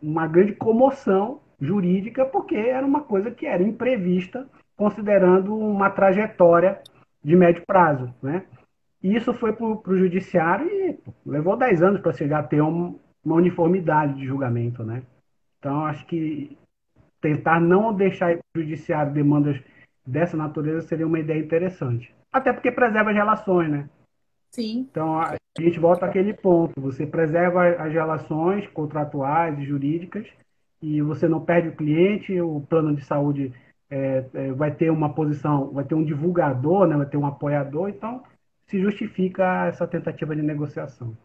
uma 0.00 0.26
grande 0.26 0.52
comoção 0.52 1.40
jurídica, 1.60 2.24
porque 2.24 2.54
era 2.54 2.86
uma 2.86 3.00
coisa 3.00 3.30
que 3.30 3.44
era 3.44 3.62
imprevista 3.62 4.48
considerando 4.78 5.54
uma 5.58 5.90
trajetória 5.90 6.80
de 7.22 7.34
médio 7.34 7.64
prazo. 7.66 8.14
Né? 8.22 8.44
Isso 9.02 9.34
foi 9.34 9.52
para 9.52 9.66
o 9.66 9.98
judiciário 9.98 10.66
e 10.66 10.94
pô, 10.94 11.12
levou 11.26 11.56
10 11.56 11.82
anos 11.82 12.00
para 12.00 12.12
chegar 12.12 12.38
a 12.38 12.42
ter 12.44 12.62
um, 12.62 12.96
uma 13.22 13.34
uniformidade 13.34 14.14
de 14.14 14.24
julgamento. 14.24 14.84
Né? 14.84 15.02
Então, 15.58 15.84
acho 15.84 16.06
que 16.06 16.56
tentar 17.20 17.60
não 17.60 17.92
deixar 17.92 18.36
para 18.36 18.60
o 18.60 18.62
judiciário 18.62 19.12
demandas 19.12 19.60
dessa 20.06 20.36
natureza 20.36 20.86
seria 20.86 21.06
uma 21.06 21.18
ideia 21.18 21.40
interessante. 21.40 22.14
Até 22.32 22.52
porque 22.52 22.70
preserva 22.70 23.10
as 23.10 23.16
relações, 23.16 23.68
né? 23.68 23.90
Sim. 24.52 24.86
Então, 24.90 25.20
a 25.20 25.34
gente 25.58 25.80
volta 25.80 26.06
àquele 26.06 26.32
ponto. 26.32 26.80
Você 26.80 27.04
preserva 27.04 27.68
as 27.68 27.92
relações 27.92 28.66
contratuais 28.68 29.58
e 29.58 29.64
jurídicas 29.64 30.26
e 30.80 31.02
você 31.02 31.26
não 31.26 31.44
perde 31.44 31.68
o 31.68 31.76
cliente, 31.76 32.40
o 32.40 32.60
plano 32.60 32.94
de 32.94 33.04
saúde 33.04 33.52
é, 33.90 34.24
é, 34.34 34.52
vai 34.52 34.74
ter 34.74 34.90
uma 34.90 35.14
posição, 35.14 35.70
vai 35.70 35.84
ter 35.84 35.94
um 35.94 36.04
divulgador, 36.04 36.86
né, 36.86 36.96
vai 36.96 37.06
ter 37.06 37.16
um 37.16 37.26
apoiador, 37.26 37.88
então 37.88 38.22
se 38.66 38.80
justifica 38.80 39.66
essa 39.66 39.86
tentativa 39.86 40.36
de 40.36 40.42
negociação. 40.42 41.16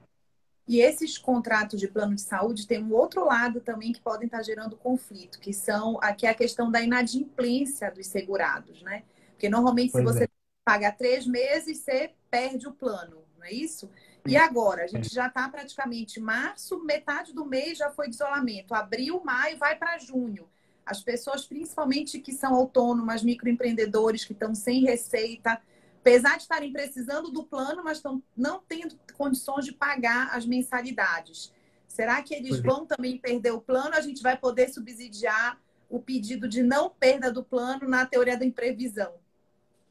E 0.65 0.79
esses 0.79 1.17
contratos 1.17 1.77
de 1.77 1.89
plano 1.89 2.15
de 2.15 2.21
saúde 2.21 2.65
têm 2.65 2.81
um 2.81 2.93
outro 2.93 3.25
lado 3.25 3.59
também 3.59 3.91
que 3.91 3.99
podem 3.99 4.27
estar 4.27 4.41
gerando 4.41 4.77
conflito, 4.77 5.39
que 5.39 5.51
são 5.51 5.99
aqui 6.01 6.25
a 6.25 6.33
questão 6.33 6.71
da 6.71 6.81
inadimplência 6.81 7.91
dos 7.91 8.07
segurados, 8.07 8.81
né? 8.81 9.03
Porque 9.31 9.49
normalmente 9.49 9.91
pois 9.91 10.07
se 10.07 10.13
você 10.13 10.23
é. 10.23 10.29
paga 10.63 10.89
três 10.89 11.27
meses, 11.27 11.79
você 11.79 12.11
perde 12.31 12.65
o 12.65 12.71
plano, 12.71 13.25
não 13.37 13.45
é 13.45 13.51
isso? 13.51 13.89
E 14.25 14.37
agora? 14.37 14.85
A 14.85 14.87
gente 14.87 15.13
já 15.13 15.27
está 15.27 15.49
praticamente 15.49 16.17
março, 16.21 16.81
metade 16.81 17.33
do 17.33 17.45
mês 17.45 17.77
já 17.77 17.91
foi 17.91 18.07
de 18.07 18.15
isolamento. 18.15 18.73
Abril, 18.73 19.21
maio, 19.21 19.57
vai 19.57 19.75
para 19.75 19.97
junho. 19.97 20.47
As 20.85 21.01
pessoas, 21.01 21.45
principalmente 21.45 22.19
que 22.19 22.33
são 22.33 22.53
autônomas, 22.53 23.23
microempreendedores, 23.23 24.25
que 24.25 24.33
estão 24.33 24.53
sem 24.53 24.83
receita, 24.83 25.61
apesar 25.99 26.35
de 26.35 26.43
estarem 26.43 26.71
precisando 26.71 27.31
do 27.31 27.43
plano, 27.43 27.83
mas 27.83 27.97
estão 27.97 28.21
não 28.35 28.61
tendo 28.67 28.95
condições 29.17 29.65
de 29.65 29.71
pagar 29.71 30.35
as 30.35 30.45
mensalidades. 30.45 31.53
Será 31.87 32.21
que 32.21 32.33
eles 32.33 32.59
é. 32.59 32.61
vão 32.61 32.85
também 32.85 33.17
perder 33.17 33.51
o 33.51 33.61
plano? 33.61 33.95
A 33.95 34.01
gente 34.01 34.21
vai 34.21 34.35
poder 34.35 34.69
subsidiar 34.69 35.57
o 35.89 35.99
pedido 35.99 36.47
de 36.47 36.63
não 36.63 36.89
perda 36.89 37.31
do 37.31 37.43
plano 37.43 37.87
na 37.87 38.05
teoria 38.05 38.37
da 38.37 38.43
imprevisão? 38.43 39.13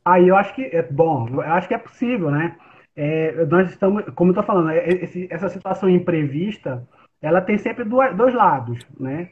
Aí 0.05 0.27
eu 0.27 0.37
acho 0.37 0.55
que 0.55 0.63
é 0.63 0.83
bom, 0.83 1.29
eu 1.29 1.41
acho 1.41 1.69
que 1.69 1.75
é 1.75 1.79
possível, 1.79 2.31
né? 2.31 2.59
É, 2.97 3.47
nós 3.47 3.71
estamos, 3.71 4.05
como 4.17 4.31
eu 4.31 4.33
estou 4.33 4.45
falando, 4.45 4.71
é, 4.71 4.87
esse, 4.89 5.29
essa 5.31 5.49
situação 5.49 5.89
imprevista, 5.89 6.87
ela 7.23 7.41
tem 7.41 7.57
sempre 7.57 7.85
dois, 7.85 8.15
dois 8.17 8.35
lados, 8.35 8.85
né? 8.99 9.31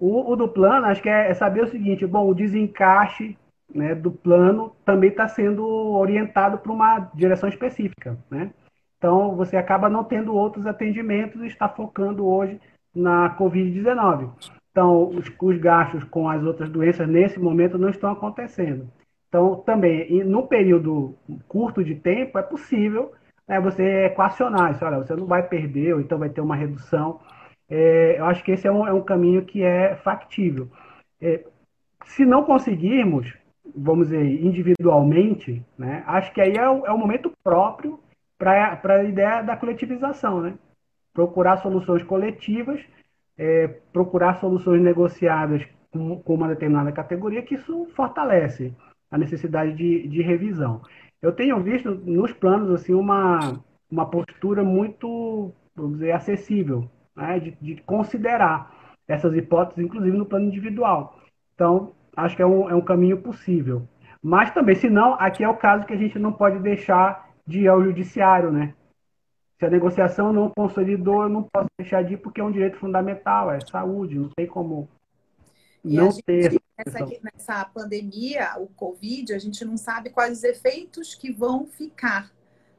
O, 0.00 0.32
o 0.32 0.34
do 0.36 0.48
plano, 0.48 0.86
acho 0.86 1.02
que 1.02 1.10
é, 1.10 1.30
é, 1.30 1.34
saber 1.34 1.62
o 1.62 1.68
seguinte: 1.68 2.06
bom, 2.06 2.26
o 2.26 2.34
desencaixe 2.34 3.36
né, 3.72 3.94
do 3.94 4.10
plano 4.10 4.72
também 4.84 5.10
está 5.10 5.28
sendo 5.28 5.64
orientado 5.66 6.56
para 6.58 6.72
uma 6.72 7.10
direção 7.14 7.48
específica. 7.48 8.18
Né? 8.30 8.50
Então, 8.96 9.36
você 9.36 9.58
acaba 9.58 9.90
não 9.90 10.02
tendo 10.02 10.34
outros 10.34 10.66
atendimentos 10.66 11.42
e 11.42 11.46
está 11.46 11.68
focando 11.68 12.26
hoje 12.26 12.58
na 12.94 13.36
Covid-19. 13.36 14.30
Então, 14.70 15.08
os, 15.08 15.30
os, 15.40 15.58
gastos 15.58 16.02
com 16.04 16.28
as 16.28 16.42
outras 16.42 16.70
doenças 16.70 17.06
nesse 17.06 17.38
momento 17.38 17.76
não 17.78 17.90
estão 17.90 18.10
acontecendo. 18.10 18.88
Então, 19.28 19.56
também, 19.56 20.24
no 20.24 20.46
período 20.46 21.14
curto 21.46 21.84
de 21.84 21.94
tempo, 21.94 22.38
é 22.38 22.42
possível 22.42 23.12
né, 23.46 23.60
você 23.60 24.06
equacionar 24.06 24.72
isso. 24.72 24.84
Olha, 24.84 24.98
você 24.98 25.14
não 25.14 25.26
vai 25.26 25.46
perder, 25.46 25.94
ou 25.94 26.00
então 26.00 26.18
vai 26.18 26.30
ter 26.30 26.40
uma 26.40 26.56
redução 26.56 27.20
é, 27.70 28.18
eu 28.18 28.24
acho 28.24 28.42
que 28.42 28.50
esse 28.50 28.66
é 28.66 28.72
um, 28.72 28.86
é 28.86 28.92
um 28.92 29.02
caminho 29.02 29.44
que 29.44 29.62
é 29.62 29.94
factível. 29.94 30.68
É, 31.20 31.44
se 32.04 32.26
não 32.26 32.42
conseguirmos, 32.42 33.32
vamos 33.74 34.08
dizer, 34.08 34.24
individualmente, 34.44 35.64
né, 35.78 36.02
acho 36.06 36.32
que 36.32 36.40
aí 36.40 36.56
é 36.56 36.68
o, 36.68 36.84
é 36.84 36.90
o 36.90 36.98
momento 36.98 37.32
próprio 37.44 38.00
para 38.36 38.80
a 38.82 39.04
ideia 39.04 39.42
da 39.42 39.56
coletivização. 39.56 40.40
Né? 40.40 40.54
Procurar 41.14 41.58
soluções 41.58 42.02
coletivas, 42.02 42.80
é, 43.38 43.68
procurar 43.92 44.40
soluções 44.40 44.82
negociadas 44.82 45.64
com, 45.92 46.18
com, 46.20 46.34
uma 46.34 46.48
determinada 46.48 46.90
categoria, 46.90 47.42
que 47.42 47.54
isso 47.54 47.86
fortalece 47.94 48.74
a 49.10 49.16
necessidade 49.16 49.74
de, 49.74 50.08
de 50.08 50.22
revisão. 50.22 50.82
Eu 51.22 51.32
tenho 51.32 51.60
visto 51.62 51.90
nos 51.90 52.32
planos 52.32 52.70
assim 52.70 52.94
uma, 52.94 53.62
uma 53.90 54.06
postura 54.06 54.64
muito, 54.64 55.52
vamos 55.76 55.98
dizer, 55.98 56.12
acessível 56.12 56.90
né, 57.20 57.38
de, 57.38 57.50
de, 57.60 57.82
considerar 57.82 58.94
essas 59.06 59.34
hipóteses, 59.34 59.84
inclusive 59.84 60.16
no 60.16 60.26
plano 60.26 60.46
individual. 60.46 61.20
Então, 61.54 61.92
acho 62.16 62.36
que 62.36 62.42
é 62.42 62.46
um, 62.46 62.70
é 62.70 62.74
um 62.74 62.80
caminho 62.80 63.20
possível. 63.20 63.86
Mas 64.22 64.50
também, 64.52 64.74
se 64.74 64.88
não, 64.88 65.14
aqui 65.14 65.42
é 65.42 65.48
o 65.48 65.56
caso 65.56 65.86
que 65.86 65.94
a 65.94 65.96
gente 65.96 66.18
não 66.18 66.32
pode 66.32 66.58
deixar 66.58 67.30
de 67.46 67.60
ir 67.60 67.68
ao 67.68 67.82
judiciário, 67.82 68.50
né? 68.50 68.74
Se 69.58 69.66
a 69.66 69.70
negociação 69.70 70.32
não 70.32 70.50
consolidou, 70.50 71.22
eu 71.24 71.28
não 71.28 71.42
posso 71.42 71.68
deixar 71.78 72.02
de 72.02 72.14
ir 72.14 72.16
porque 72.18 72.40
é 72.40 72.44
um 72.44 72.52
direito 72.52 72.78
fundamental, 72.78 73.50
é 73.50 73.58
saúde, 73.60 74.18
não 74.18 74.30
tem 74.30 74.46
como 74.46 74.88
e 75.84 75.96
não 75.96 76.10
gente, 76.10 76.22
ter. 76.22 76.60
Nessa, 76.78 77.06
nessa 77.22 77.64
pandemia, 77.66 78.58
o 78.58 78.66
Covid, 78.68 79.34
a 79.34 79.38
gente 79.38 79.62
não 79.66 79.76
sabe 79.76 80.08
quais 80.08 80.38
os 80.38 80.44
efeitos 80.44 81.14
que 81.14 81.30
vão 81.30 81.66
ficar, 81.66 82.32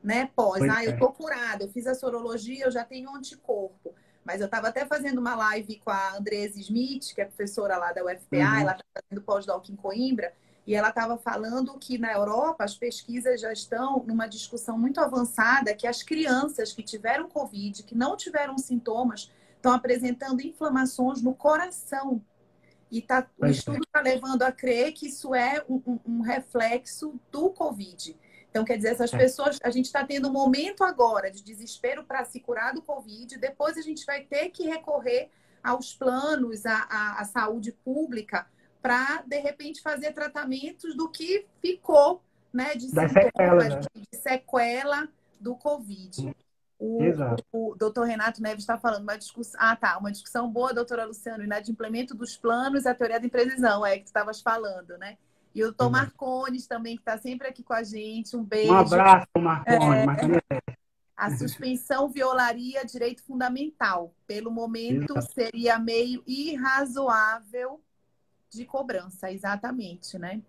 né? 0.04 0.32
Pós, 0.36 0.58
pois 0.60 0.72
ah, 0.72 0.84
é. 0.84 0.88
eu 0.88 0.98
tô 0.98 1.12
curada, 1.12 1.64
eu 1.64 1.70
fiz 1.70 1.86
a 1.86 1.94
sorologia, 1.94 2.66
eu 2.66 2.72
já 2.72 2.84
tenho 2.84 3.16
anticorpo. 3.16 3.94
Mas 4.24 4.40
eu 4.40 4.46
estava 4.46 4.68
até 4.68 4.86
fazendo 4.86 5.20
uma 5.20 5.36
live 5.36 5.80
com 5.84 5.90
a 5.90 6.18
Andresa 6.18 6.60
Smith, 6.60 7.14
que 7.14 7.22
é 7.22 7.26
professora 7.26 7.78
lá 7.78 7.92
da 7.92 8.04
UFPA, 8.04 8.38
uhum. 8.38 8.60
ela 8.62 8.72
está 8.74 8.84
fazendo 8.94 9.24
pós-doc 9.24 9.70
em 9.70 9.76
Coimbra, 9.76 10.32
e 10.66 10.76
ela 10.76 10.90
estava 10.90 11.18
falando 11.18 11.78
que 11.80 11.98
na 11.98 12.14
Europa 12.14 12.64
as 12.64 12.76
pesquisas 12.76 13.42
já 13.42 13.52
estão 13.52 14.04
numa 14.08 14.28
discussão 14.28 14.78
muito 14.78 15.00
avançada 15.00 15.74
que 15.74 15.88
as 15.88 16.04
crianças 16.04 16.72
que 16.72 16.84
tiveram 16.84 17.28
Covid, 17.28 17.84
que 17.84 17.96
não 17.96 18.16
tiveram 18.16 18.58
sintomas, 18.58 19.32
estão 19.56 19.74
apresentando 19.74 20.42
inflamações 20.42 21.22
no 21.22 21.34
coração. 21.34 22.22
E 22.92 23.02
tá, 23.02 23.26
o 23.40 23.46
é. 23.46 23.52
estudo 23.52 23.84
está 23.84 24.02
levando 24.02 24.44
a 24.44 24.52
crer 24.52 24.92
que 24.92 25.08
isso 25.08 25.34
é 25.34 25.64
um, 25.68 25.82
um, 25.88 26.00
um, 26.06 26.22
reflexo 26.22 27.20
do 27.32 27.50
Covid. 27.50 28.18
Então, 28.52 28.66
quer 28.66 28.76
dizer, 28.76 28.90
essas 28.90 29.14
é. 29.14 29.18
pessoas, 29.18 29.58
a 29.64 29.72
gente 29.72 29.86
está 29.86 30.06
tendo 30.06 30.28
um 30.28 30.32
momento 30.32 30.84
agora 30.84 31.32
de 31.32 31.42
desespero 31.42 32.04
para 32.04 32.24
se 32.26 32.40
curar 32.40 32.74
do 32.74 32.82
Covid, 32.82 33.38
depois 33.38 33.78
a 33.78 33.82
gente 33.82 34.06
vai 34.06 34.22
ter 34.22 34.50
que 34.50 34.68
recorrer 34.68 35.30
aos 35.64 35.94
planos, 35.94 36.66
à, 36.66 36.86
à, 36.90 37.22
à 37.22 37.26
saúde 37.26 37.72
pública, 37.72 38.46
para, 38.82 39.24
de 39.26 39.40
repente, 39.40 39.82
fazer 39.82 40.12
tratamentos 40.12 40.96
do 40.98 41.10
que 41.10 41.48
ficou 41.62 42.22
né, 42.52 42.76
de, 42.76 42.90
sequela, 42.90 43.70
né? 43.70 43.80
de 43.80 44.18
sequela 44.18 45.08
do 45.40 45.56
Covid. 45.56 46.36
O, 46.78 47.04
Exato. 47.04 47.44
o 47.54 47.76
doutor 47.76 48.06
Renato 48.06 48.42
Neves 48.42 48.64
está 48.64 48.78
falando 48.78 49.04
uma 49.04 49.18
discussão. 49.18 49.60
Ah, 49.62 49.76
tá. 49.76 49.98
Uma 50.00 50.12
discussão 50.12 50.50
boa, 50.50 50.74
doutora 50.74 51.06
Luciano, 51.06 51.44
inadimplemento 51.44 52.16
dos 52.16 52.36
planos 52.36 52.86
e 52.86 52.90
a 52.90 52.96
teoria 52.96 53.20
da 53.20 53.26
imprevisão, 53.26 53.86
é 53.86 53.98
que 53.98 54.06
tu 54.06 54.08
estavas 54.08 54.42
falando, 54.42 54.98
né? 54.98 55.18
E 55.54 55.62
o 55.64 55.68
doutor 55.68 55.86
uhum. 55.86 55.92
Marcones 55.92 56.68
também, 56.68 56.96
que 56.96 57.02
está 57.02 57.18
sempre 57.18 57.48
aqui 57.48 57.64
com 57.64 57.74
a 57.74 57.84
gente. 57.84 58.36
Um 58.36 58.44
beijo. 58.44 58.72
Um 58.72 58.78
abraço, 58.78 59.28
Marcones. 59.38 60.42
É, 60.50 60.76
a 61.16 61.30
suspensão 61.38 62.10
violaria 62.10 62.84
direito 62.86 63.22
fundamental. 63.24 64.14
Pelo 64.26 64.50
momento, 64.50 65.18
Exato. 65.18 65.34
seria 65.34 65.78
meio 65.78 66.24
irrazoável 66.26 67.82
de 68.50 68.66
cobrança, 68.66 69.32
exatamente, 69.32 70.18
né? 70.18 70.42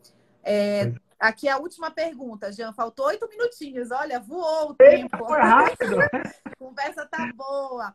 É, 0.42 0.92
aqui 1.18 1.48
a 1.48 1.59
última 1.59 1.90
pergunta, 1.90 2.50
Jean. 2.53 2.72
Faltou 2.72 3.07
oito 3.07 3.28
minutinhos. 3.28 3.90
Olha, 3.90 4.18
voou 4.18 4.70
o 4.70 4.74
tempo. 4.74 5.18
Foi 5.18 5.38
rápido. 5.38 6.00
a 6.00 6.57
conversa 6.59 7.07
tá 7.07 7.30
boa. 7.34 7.94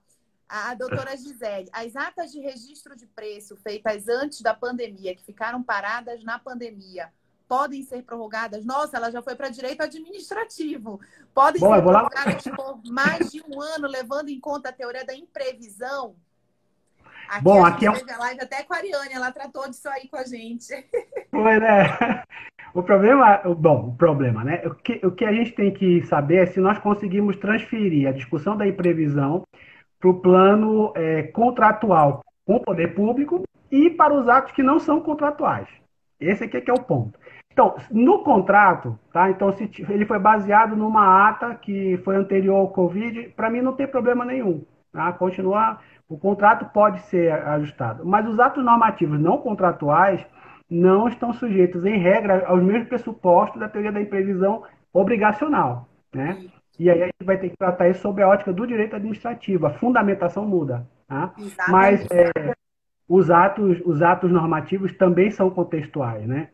A 0.50 0.74
doutora 0.74 1.16
Gisele, 1.18 1.70
as 1.74 1.96
atas 1.96 2.32
de 2.32 2.40
registro 2.40 2.96
de 2.96 3.06
preço 3.06 3.56
feitas 3.58 4.08
antes 4.08 4.42
da 4.42 4.54
pandemia, 4.54 5.16
que 5.16 5.24
ficaram 5.24 5.62
paradas 5.62 6.24
na 6.24 6.40
pandemia, 6.40 7.10
podem 7.48 7.84
ser 7.84 8.04
prorrogadas? 8.04 8.66
Nossa, 8.66 8.98
ela 8.98 9.12
já 9.12 9.22
foi 9.22 9.36
para 9.36 9.50
direito 9.50 9.82
administrativo. 9.82 11.00
Podem 11.34 11.60
Bom, 11.60 11.74
ser 11.74 11.82
prorrogadas 11.82 12.44
por 12.44 12.82
mais 12.90 13.32
de 13.32 13.42
um 13.48 13.62
ano, 13.62 13.88
levando 13.88 14.30
em 14.30 14.40
conta 14.40 14.70
a 14.70 14.74
teoria 14.74 15.06
da 15.06 15.16
imprevisão? 15.16 16.16
Aqui 17.28 17.44
Bom, 17.44 17.66
aqui 17.66 17.86
é 17.86 17.92
um... 17.92 18.20
live 18.20 18.42
até 18.42 18.64
com 18.64 18.74
a 18.74 18.78
Ariane, 18.78 19.14
ela 19.14 19.32
tratou 19.32 19.70
disso 19.70 19.90
aí 19.90 20.08
com 20.08 20.16
a 20.16 20.24
gente. 20.24 20.74
Foi, 21.30 21.60
né? 21.60 22.24
O 22.74 22.84
problema, 22.84 23.42
bom, 23.58 23.90
o 23.90 23.96
problema, 23.96 24.44
né? 24.44 24.62
O 24.66 24.76
que, 24.76 25.00
o 25.04 25.12
que 25.12 25.26
a 25.26 25.34
gente 25.34 25.52
tem 25.54 25.74
que 25.74 26.04
saber 26.06 26.44
é 26.44 26.46
se 26.46 26.60
nós 26.60 26.78
conseguimos 26.78 27.36
transferir 27.36 28.08
a 28.08 28.12
discussão 28.12 28.56
da 28.56 28.68
imprevisão 28.68 29.44
para 30.00 30.10
o 30.10 30.20
plano 30.20 30.94
é, 30.96 31.24
contratual 31.24 32.22
com 32.46 32.56
o 32.56 32.64
poder 32.64 32.94
público 32.94 33.44
e 33.72 33.90
para 33.90 34.14
os 34.14 34.28
atos 34.28 34.54
que 34.54 34.64
não 34.64 34.80
são 34.80 35.02
contratuais. 35.02 35.68
Esse 36.20 36.46
aqui 36.46 36.58
é 36.58 36.62
que 36.62 36.72
é 36.72 36.74
o 36.74 36.82
ponto. 36.84 37.20
Então, 37.52 37.76
no 37.92 38.24
contrato, 38.24 38.98
tá? 39.12 39.30
Então, 39.32 39.52
se 39.52 39.70
ele 39.90 40.06
foi 40.06 40.20
baseado 40.20 40.76
numa 40.76 41.28
ata 41.28 41.56
que 41.56 41.98
foi 42.04 42.16
anterior 42.16 42.56
ao 42.56 42.70
Covid, 42.70 43.30
para 43.36 43.50
mim 43.50 43.62
não 43.62 43.74
tem 43.74 43.88
problema 43.88 44.24
nenhum. 44.24 44.64
Tá? 44.94 45.12
Continuar, 45.14 45.82
o 46.08 46.18
contrato 46.18 46.66
pode 46.72 47.02
ser 47.02 47.32
ajustado. 47.32 48.06
Mas 48.06 48.28
os 48.28 48.40
atos 48.40 48.64
normativos 48.64 49.20
não 49.20 49.40
contratuais 49.40 50.24
não 50.70 51.08
estão 51.08 51.34
sujeitos, 51.34 51.86
em 51.86 51.98
regra, 51.98 52.46
aos 52.46 52.62
mesmos 52.62 52.90
pressupostos 52.90 53.60
da 53.60 53.70
teoria 53.70 53.92
da 53.92 54.02
imprevisão 54.02 54.64
obrigacional. 54.94 55.88
Né? 56.14 56.46
E 56.80 56.90
aí 56.90 57.02
a 57.02 57.06
gente 57.06 57.24
vai 57.24 57.38
ter 57.38 57.50
que 57.50 57.58
tratar 57.58 57.90
isso 57.90 58.02
sob 58.02 58.22
a 58.22 58.28
ótica 58.28 58.54
do 58.54 58.68
direito 58.68 58.96
administrativo. 58.96 59.66
A 59.66 59.74
fundamentação 59.74 60.46
muda. 60.46 60.88
Tá? 61.08 61.34
Mas 61.70 62.06
é, 62.12 62.54
os, 63.08 63.32
atos, 63.32 63.82
os 63.86 64.02
atos 64.02 64.32
normativos 64.32 64.94
também 64.94 65.32
são 65.32 65.50
contextuais. 65.50 66.28
Né? 66.28 66.50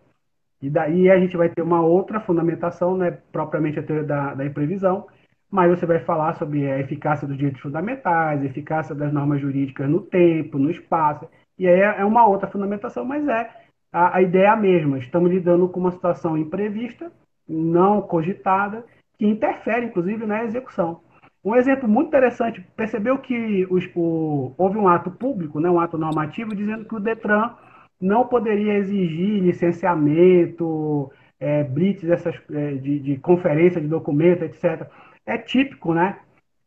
E 0.62 0.70
daí 0.70 1.10
a 1.10 1.20
gente 1.20 1.36
vai 1.36 1.50
ter 1.50 1.62
uma 1.62 1.82
outra 1.82 2.20
fundamentação, 2.20 2.96
né, 2.96 3.18
propriamente 3.32 3.80
a 3.80 3.84
teoria 3.84 4.06
da, 4.06 4.34
da 4.34 4.46
imprevisão, 4.46 5.08
mas 5.52 5.70
você 5.70 5.86
vai 5.86 6.00
falar 6.00 6.34
sobre 6.36 6.72
a 6.72 6.80
eficácia 6.80 7.28
dos 7.28 7.38
direitos 7.38 7.62
fundamentais, 7.62 8.42
a 8.42 8.46
eficácia 8.46 8.96
das 8.96 9.12
normas 9.12 9.42
jurídicas 9.42 9.90
no 9.90 10.02
tempo, 10.02 10.58
no 10.58 10.72
espaço. 10.72 11.28
E 11.60 11.68
aí 11.68 11.80
é 11.80 12.06
uma 12.06 12.26
outra 12.26 12.50
fundamentação, 12.50 13.06
mas 13.06 13.28
é 13.28 13.52
a, 13.92 14.18
a 14.18 14.22
ideia 14.22 14.46
é 14.46 14.50
a 14.50 14.56
mesma. 14.56 14.98
Estamos 14.98 15.30
lidando 15.30 15.70
com 15.70 15.80
uma 15.80 15.92
situação 15.92 16.36
imprevista, 16.36 17.12
não 17.48 18.02
cogitada, 18.02 18.84
que 19.18 19.26
interfere, 19.26 19.86
inclusive, 19.86 20.26
na 20.26 20.44
execução. 20.44 21.02
Um 21.44 21.56
exemplo 21.56 21.90
muito 21.90 22.08
interessante, 22.08 22.62
percebeu 22.76 23.18
que 23.18 23.68
os, 23.70 23.90
o, 23.96 24.54
houve 24.58 24.78
um 24.78 24.88
ato 24.88 25.12
público, 25.12 25.60
né, 25.60 25.70
um 25.70 25.80
ato 25.80 25.98
normativo, 25.98 26.56
dizendo 26.56 26.86
que 26.86 26.96
o 26.96 27.00
Detran 27.00 27.52
não 28.00 28.26
poderia 28.28 28.76
exigir 28.76 29.42
licenciamento, 29.42 31.12
é, 31.40 31.64
blitz 31.64 32.04
essas, 32.06 32.36
é, 32.52 32.76
de, 32.76 33.00
de 33.00 33.18
conferência 33.18 33.82
de 33.82 33.88
documento, 33.88 34.44
etc. 34.44 34.88
É 35.26 35.38
típico, 35.38 35.94
né? 35.94 36.18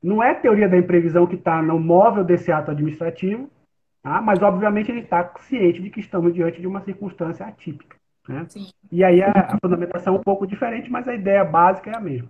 Não 0.03 0.23
é 0.23 0.35
teoria 0.35 0.69
da 0.69 0.77
imprevisão 0.77 1.27
que 1.27 1.37
está 1.37 1.63
no 1.63 1.81
móvel 1.81 2.23
desse 2.23 2.53
ato 2.53 2.71
administrativo, 2.71 3.51
tá? 4.03 4.21
mas 4.21 4.43
obviamente 4.43 4.91
ele 4.91 5.01
está 5.01 5.33
ciente 5.41 5.81
de 5.81 5.89
que 5.89 6.01
estamos 6.01 6.35
diante 6.35 6.61
de 6.61 6.67
uma 6.67 6.83
circunstância 6.83 7.47
atípica. 7.47 7.97
Né? 8.29 8.47
E 8.93 9.03
aí 9.03 9.23
a, 9.23 9.31
a 9.31 9.59
fundamentação 9.59 10.15
é 10.15 10.19
um 10.19 10.23
pouco 10.23 10.47
diferente, 10.47 10.91
mas 10.91 11.09
a 11.09 11.15
ideia 11.15 11.45
básica 11.45 11.91
é 11.91 11.97
a 11.97 12.01
mesma. 12.01 12.29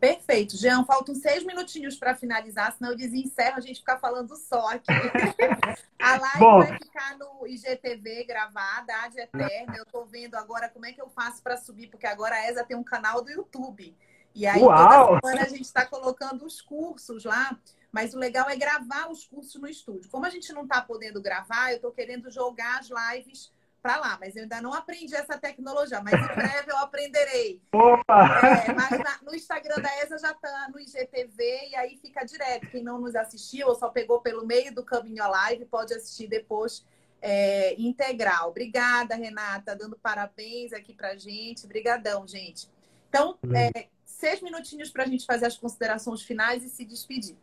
Perfeito. 0.00 0.56
Jean, 0.56 0.84
faltam 0.84 1.14
seis 1.14 1.44
minutinhos 1.44 1.96
para 1.96 2.14
finalizar, 2.14 2.72
senão 2.72 2.92
eu 2.92 2.96
desencerro 2.96 3.56
a 3.56 3.60
gente 3.60 3.80
ficar 3.80 3.98
falando 3.98 4.36
só 4.36 4.68
aqui. 4.68 4.86
a 5.98 6.16
live 6.16 6.38
Bom. 6.38 6.58
vai 6.60 6.78
ficar 6.78 7.18
no 7.18 7.46
IGTV 7.46 8.24
gravada, 8.24 8.94
ad 9.02 9.18
eterna. 9.18 9.76
Eu 9.76 9.82
estou 9.82 10.06
vendo 10.06 10.36
agora 10.36 10.68
como 10.68 10.86
é 10.86 10.92
que 10.92 11.02
eu 11.02 11.08
faço 11.08 11.42
para 11.42 11.56
subir, 11.56 11.88
porque 11.88 12.06
agora 12.06 12.36
a 12.36 12.48
ESA 12.48 12.64
tem 12.64 12.76
um 12.76 12.84
canal 12.84 13.22
do 13.22 13.30
YouTube. 13.30 13.96
E 14.34 14.46
aí, 14.46 14.60
Uau. 14.60 15.08
toda 15.08 15.20
semana 15.20 15.46
a 15.46 15.48
gente 15.48 15.62
está 15.62 15.84
colocando 15.84 16.44
os 16.44 16.60
cursos 16.60 17.24
lá. 17.24 17.58
Mas 17.90 18.12
o 18.14 18.18
legal 18.18 18.48
é 18.48 18.54
gravar 18.54 19.10
os 19.10 19.24
cursos 19.24 19.60
no 19.60 19.66
estúdio. 19.66 20.10
Como 20.10 20.26
a 20.26 20.30
gente 20.30 20.52
não 20.52 20.62
está 20.62 20.80
podendo 20.82 21.22
gravar, 21.22 21.70
eu 21.70 21.76
estou 21.76 21.90
querendo 21.90 22.30
jogar 22.30 22.78
as 22.78 22.88
lives 22.88 23.50
para 23.88 24.00
lá, 24.00 24.18
mas 24.20 24.36
eu 24.36 24.42
ainda 24.42 24.60
não 24.60 24.74
aprendi 24.74 25.14
essa 25.14 25.38
tecnologia, 25.38 26.02
mas 26.02 26.12
em 26.12 26.34
breve 26.34 26.70
eu 26.70 26.76
aprenderei. 26.76 27.62
Opa! 27.72 28.38
É, 28.66 28.72
mas 28.74 28.90
na, 28.90 29.18
no 29.22 29.34
Instagram 29.34 29.80
da 29.80 29.88
ESA 30.02 30.18
já 30.18 30.32
está 30.32 30.68
no 30.70 30.78
IGTV 30.78 31.70
e 31.70 31.74
aí 31.74 31.96
fica 31.96 32.22
direto. 32.22 32.68
Quem 32.70 32.84
não 32.84 33.00
nos 33.00 33.16
assistiu 33.16 33.68
ou 33.68 33.74
só 33.74 33.88
pegou 33.88 34.20
pelo 34.20 34.44
meio 34.44 34.74
do 34.74 34.84
caminho 34.84 35.22
a 35.22 35.28
live, 35.28 35.64
pode 35.64 35.94
assistir 35.94 36.26
depois 36.26 36.84
é, 37.22 37.80
integral. 37.80 38.50
Obrigada, 38.50 39.14
Renata, 39.14 39.74
dando 39.74 39.96
parabéns 39.96 40.74
aqui 40.74 40.92
para 40.92 41.16
gente. 41.16 41.64
Obrigadão, 41.64 42.28
gente. 42.28 42.68
Então, 43.08 43.38
é, 43.56 43.86
seis 44.04 44.42
minutinhos 44.42 44.90
para 44.90 45.04
a 45.04 45.06
gente 45.06 45.24
fazer 45.24 45.46
as 45.46 45.56
considerações 45.56 46.20
finais 46.20 46.62
e 46.62 46.68
se 46.68 46.84
despedir. 46.84 47.36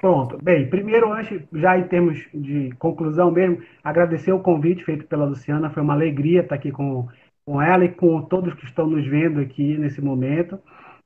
Pronto. 0.00 0.38
Bem, 0.42 0.68
primeiro, 0.68 1.12
antes, 1.12 1.42
já 1.52 1.78
em 1.78 1.84
termos 1.84 2.18
de 2.32 2.70
conclusão 2.78 3.30
mesmo, 3.30 3.62
agradecer 3.82 4.32
o 4.32 4.40
convite 4.40 4.84
feito 4.84 5.06
pela 5.06 5.24
Luciana. 5.24 5.70
Foi 5.70 5.82
uma 5.82 5.94
alegria 5.94 6.40
estar 6.40 6.54
aqui 6.54 6.70
com, 6.70 7.08
com 7.44 7.60
ela 7.60 7.84
e 7.84 7.88
com 7.88 8.22
todos 8.22 8.54
que 8.54 8.64
estão 8.64 8.86
nos 8.86 9.06
vendo 9.06 9.40
aqui 9.40 9.76
nesse 9.78 10.00
momento. 10.00 10.58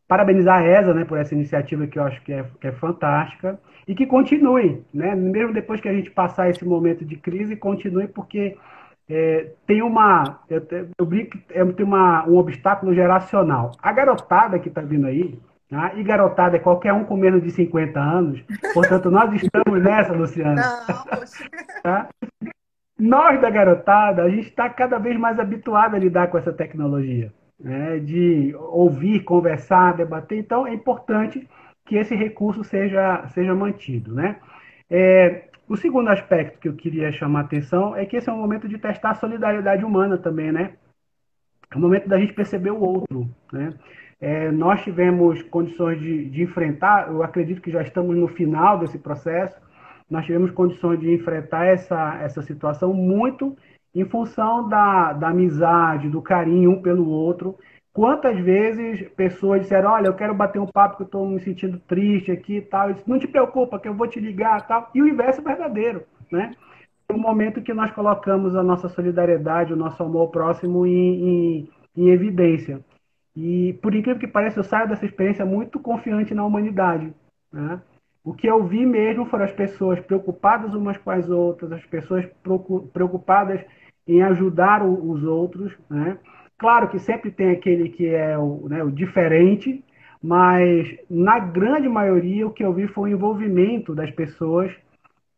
Parabenizar 0.09 0.61
a 0.61 0.67
ESA 0.67 0.93
né, 0.93 1.05
por 1.05 1.19
essa 1.19 1.35
iniciativa 1.35 1.87
que 1.87 1.99
eu 1.99 2.03
acho 2.03 2.21
que 2.23 2.33
é, 2.33 2.45
que 2.61 2.67
é 2.67 2.73
fantástica 2.73 3.61
e 3.87 3.95
que 3.95 4.07
continue, 4.07 4.83
né? 4.93 5.15
mesmo 5.15 5.53
depois 5.53 5.81
que 5.81 5.89
a 5.89 5.93
gente 5.93 6.11
passar 6.11 6.51
esse 6.51 6.65
momento 6.65 7.05
de 7.05 7.17
crise, 7.17 7.57
continue, 7.57 8.09
porque 8.09 8.57
é, 9.09 9.53
tem 9.67 9.83
uma. 9.83 10.41
Eu, 10.49 10.67
eu 10.99 11.07
brinco 11.07 11.39
é, 11.51 11.65
tem 11.65 11.85
uma, 11.85 12.27
um 12.29 12.37
obstáculo 12.37 12.95
geracional. 12.95 13.73
A 13.83 13.93
garotada 13.93 14.59
que 14.59 14.69
está 14.69 14.81
vindo 14.81 15.07
aí, 15.07 15.39
Tá? 15.71 15.95
E 15.95 16.03
garotada 16.03 16.57
é 16.57 16.61
qualquer 16.61 16.93
um 16.93 17.05
com 17.05 17.17
menos 17.17 17.43
de 17.43 17.51
50 17.53 18.01
anos. 18.01 18.43
Portanto, 18.75 19.09
nós 19.09 19.33
estamos 19.33 19.81
nessa, 19.81 20.13
Luciana. 20.13 20.61
Não, 20.61 21.83
tá? 21.83 22.09
nós 22.99 23.41
da 23.41 23.49
garotada, 23.49 24.25
a 24.25 24.29
gente 24.29 24.49
está 24.49 24.69
cada 24.69 24.99
vez 24.99 25.17
mais 25.17 25.39
habituado 25.39 25.95
a 25.95 25.99
lidar 25.99 26.27
com 26.27 26.37
essa 26.37 26.53
tecnologia, 26.53 27.33
né? 27.59 28.01
de 28.01 28.53
ouvir, 28.57 29.21
conversar, 29.21 29.95
debater. 29.97 30.39
Então, 30.39 30.67
é 30.67 30.75
importante 30.75 31.49
que 31.87 31.97
esse 31.97 32.17
recurso 32.17 32.65
seja, 32.65 33.25
seja 33.29 33.55
mantido. 33.55 34.13
Né? 34.13 34.37
É, 34.91 35.45
o 35.69 35.77
segundo 35.77 36.09
aspecto 36.09 36.59
que 36.59 36.69
eu 36.69 36.75
queria 36.75 37.13
chamar 37.13 37.43
a 37.43 37.45
atenção 37.45 37.95
é 37.95 38.05
que 38.05 38.17
esse 38.17 38.29
é 38.29 38.33
um 38.33 38.39
momento 38.39 38.69
de 38.69 38.77
testar 38.77 39.11
a 39.11 39.15
solidariedade 39.15 39.85
humana 39.85 40.19
também, 40.19 40.51
né? 40.51 40.73
É 41.73 41.77
o 41.77 41.79
momento 41.79 42.09
da 42.09 42.19
gente 42.19 42.33
perceber 42.33 42.73
o 42.73 42.81
outro, 42.81 43.31
né? 43.53 43.73
É, 44.21 44.51
nós 44.51 44.83
tivemos 44.83 45.43
condições 45.45 45.99
de, 45.99 46.27
de 46.27 46.43
enfrentar, 46.43 47.09
eu 47.09 47.23
acredito 47.23 47.63
que 47.63 47.71
já 47.71 47.81
estamos 47.81 48.15
no 48.17 48.29
final 48.29 48.79
desse 48.79 48.99
processo, 48.99 49.57
nós 50.11 50.27
tivemos 50.27 50.51
condições 50.51 51.01
de 51.01 51.11
enfrentar 51.11 51.67
essa, 51.67 52.19
essa 52.21 52.43
situação 52.43 52.93
muito 52.93 53.57
em 53.95 54.05
função 54.05 54.69
da, 54.69 55.13
da 55.13 55.29
amizade, 55.29 56.09
do 56.09 56.21
carinho 56.21 56.73
um 56.73 56.83
pelo 56.83 57.09
outro. 57.09 57.57
Quantas 57.93 58.39
vezes 58.39 59.09
pessoas 59.11 59.63
disseram, 59.63 59.91
olha, 59.91 60.09
eu 60.09 60.15
quero 60.15 60.35
bater 60.35 60.61
um 60.61 60.67
papo 60.67 60.97
que 60.97 61.03
eu 61.03 61.07
estou 61.07 61.29
me 61.29 61.41
sentindo 61.41 61.79
triste 61.81 62.31
aqui 62.31 62.57
e 62.59 62.63
tal. 62.63 62.93
Disse, 62.93 63.09
não 63.09 63.19
te 63.19 63.27
preocupa, 63.27 63.79
que 63.79 63.89
eu 63.89 63.95
vou 63.95 64.07
te 64.07 64.21
ligar 64.21 64.61
e 64.61 64.69
tal. 64.69 64.91
E 64.95 65.03
o 65.03 65.09
inverso 65.09 65.41
é 65.41 65.45
verdadeiro, 65.45 66.05
né? 66.31 66.53
No 67.11 67.19
momento 67.19 67.63
que 67.63 67.75
nós 67.75 67.91
colocamos 67.91 68.55
a 68.55 68.63
nossa 68.63 68.89
solidariedade, 68.89 69.73
o 69.73 69.77
nosso 69.77 70.03
amor 70.03 70.31
próximo 70.31 70.87
em, 70.87 71.29
em, 71.29 71.69
em 71.97 72.09
evidência. 72.11 72.81
E, 73.37 73.79
por 73.81 73.95
incrível 73.95 74.21
que 74.21 74.27
pareça, 74.27 74.59
eu 74.59 74.65
saio 74.65 74.89
dessa 74.89 75.05
experiência 75.05 75.45
muito 75.45 75.79
confiante 75.79 76.35
na 76.35 76.45
humanidade. 76.45 77.13
Né? 77.53 77.81
O 78.25 78.35
que 78.35 78.47
eu 78.47 78.65
vi 78.65 78.85
mesmo 78.85 79.25
foram 79.27 79.45
as 79.45 79.53
pessoas 79.53 80.01
preocupadas 80.01 80.75
umas 80.75 80.99
com 80.99 81.11
as 81.11 81.29
outras, 81.31 81.73
as 81.73 81.85
pessoas 81.87 82.27
preocupadas 82.93 83.61
em 84.07 84.23
ajudar 84.23 84.85
os 84.85 85.23
outros. 85.25 85.73
Né? 85.89 86.19
Claro 86.59 86.89
que 86.89 86.99
sempre 86.99 87.31
tem 87.31 87.51
aquele 87.51 87.89
que 87.89 88.07
é 88.07 88.37
o, 88.37 88.69
né, 88.69 88.85
o 88.85 88.91
diferente, 88.91 89.83
mas 90.23 90.95
na 91.09 91.39
grande 91.39 91.89
maioria 91.89 92.47
o 92.47 92.51
que 92.51 92.63
eu 92.63 92.73
vi 92.73 92.87
foi 92.89 93.11
o 93.11 93.15
envolvimento 93.15 93.95
das 93.95 94.11
pessoas 94.11 94.71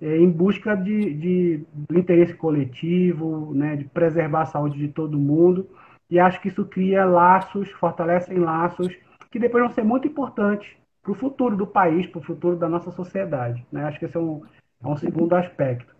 é, 0.01 0.17
em 0.17 0.29
busca 0.29 0.75
de, 0.75 1.15
de, 1.15 1.65
do 1.73 1.97
interesse 1.97 2.35
coletivo, 2.35 3.55
né, 3.55 3.77
de 3.77 3.85
preservar 3.85 4.43
a 4.43 4.47
saúde 4.47 4.77
de 4.77 4.89
todo 4.89 5.17
mundo. 5.17 5.69
E 6.13 6.21
acho 6.21 6.43
que 6.43 6.49
isso 6.49 6.67
cria 6.67 7.07
laços, 7.07 7.71
fortalecem 7.71 8.37
laços 8.37 8.95
que 9.31 9.39
depois 9.39 9.65
vão 9.65 9.73
ser 9.73 9.83
muito 9.83 10.07
importantes 10.07 10.71
para 11.03 11.11
o 11.11 11.15
futuro 11.15 11.57
do 11.57 11.67
país, 11.67 12.07
para 12.07 12.19
o 12.19 12.23
futuro 12.23 12.55
da 12.55 12.69
nossa 12.69 12.91
sociedade. 12.91 13.67
Né? 13.73 13.83
Acho 13.85 13.99
que 13.99 14.05
esse 14.05 14.19
é 14.19 14.21
um, 14.21 14.43
é 14.85 14.89
um 14.89 14.95
segundo 14.95 15.35
aspecto. 15.35 15.97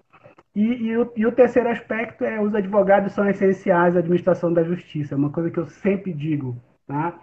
E, 0.55 0.61
e, 0.61 0.99
o, 0.99 1.11
e, 1.17 1.25
o, 1.25 1.33
terceiro 1.33 1.71
aspecto 1.71 2.27
é 2.27 2.39
os 2.39 2.55
advogados 2.55 3.15
são 3.15 3.27
essenciais 3.27 3.97
à 3.97 4.01
administração 4.01 4.53
da 4.53 4.63
justiça, 4.63 5.15
é 5.15 5.17
uma 5.17 5.31
coisa 5.31 5.51
que 5.51 5.59
eu 5.59 5.67
sempre 5.67 6.13
digo. 6.13 6.59
Tá? 6.87 7.19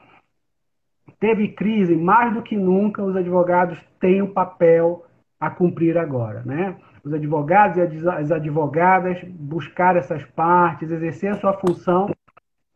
Teve 1.20 1.50
crise, 1.50 1.96
mais 1.96 2.34
do 2.34 2.42
que 2.42 2.58
nunca, 2.58 3.04
os 3.04 3.16
advogados 3.16 3.80
têm 4.00 4.24
um 4.24 4.34
papel 4.34 5.06
a 5.40 5.52
cumprir 5.52 5.96
agora. 5.96 6.42
Né? 6.44 6.76
Os 7.04 7.14
advogados 7.14 7.78
e 7.78 8.10
as 8.10 8.32
advogadas 8.32 9.24
buscar 9.26 9.96
essas 9.96 10.26
partes, 10.26 10.90
exercer 10.90 11.30
a 11.30 11.38
sua 11.38 11.54
função 11.54 12.10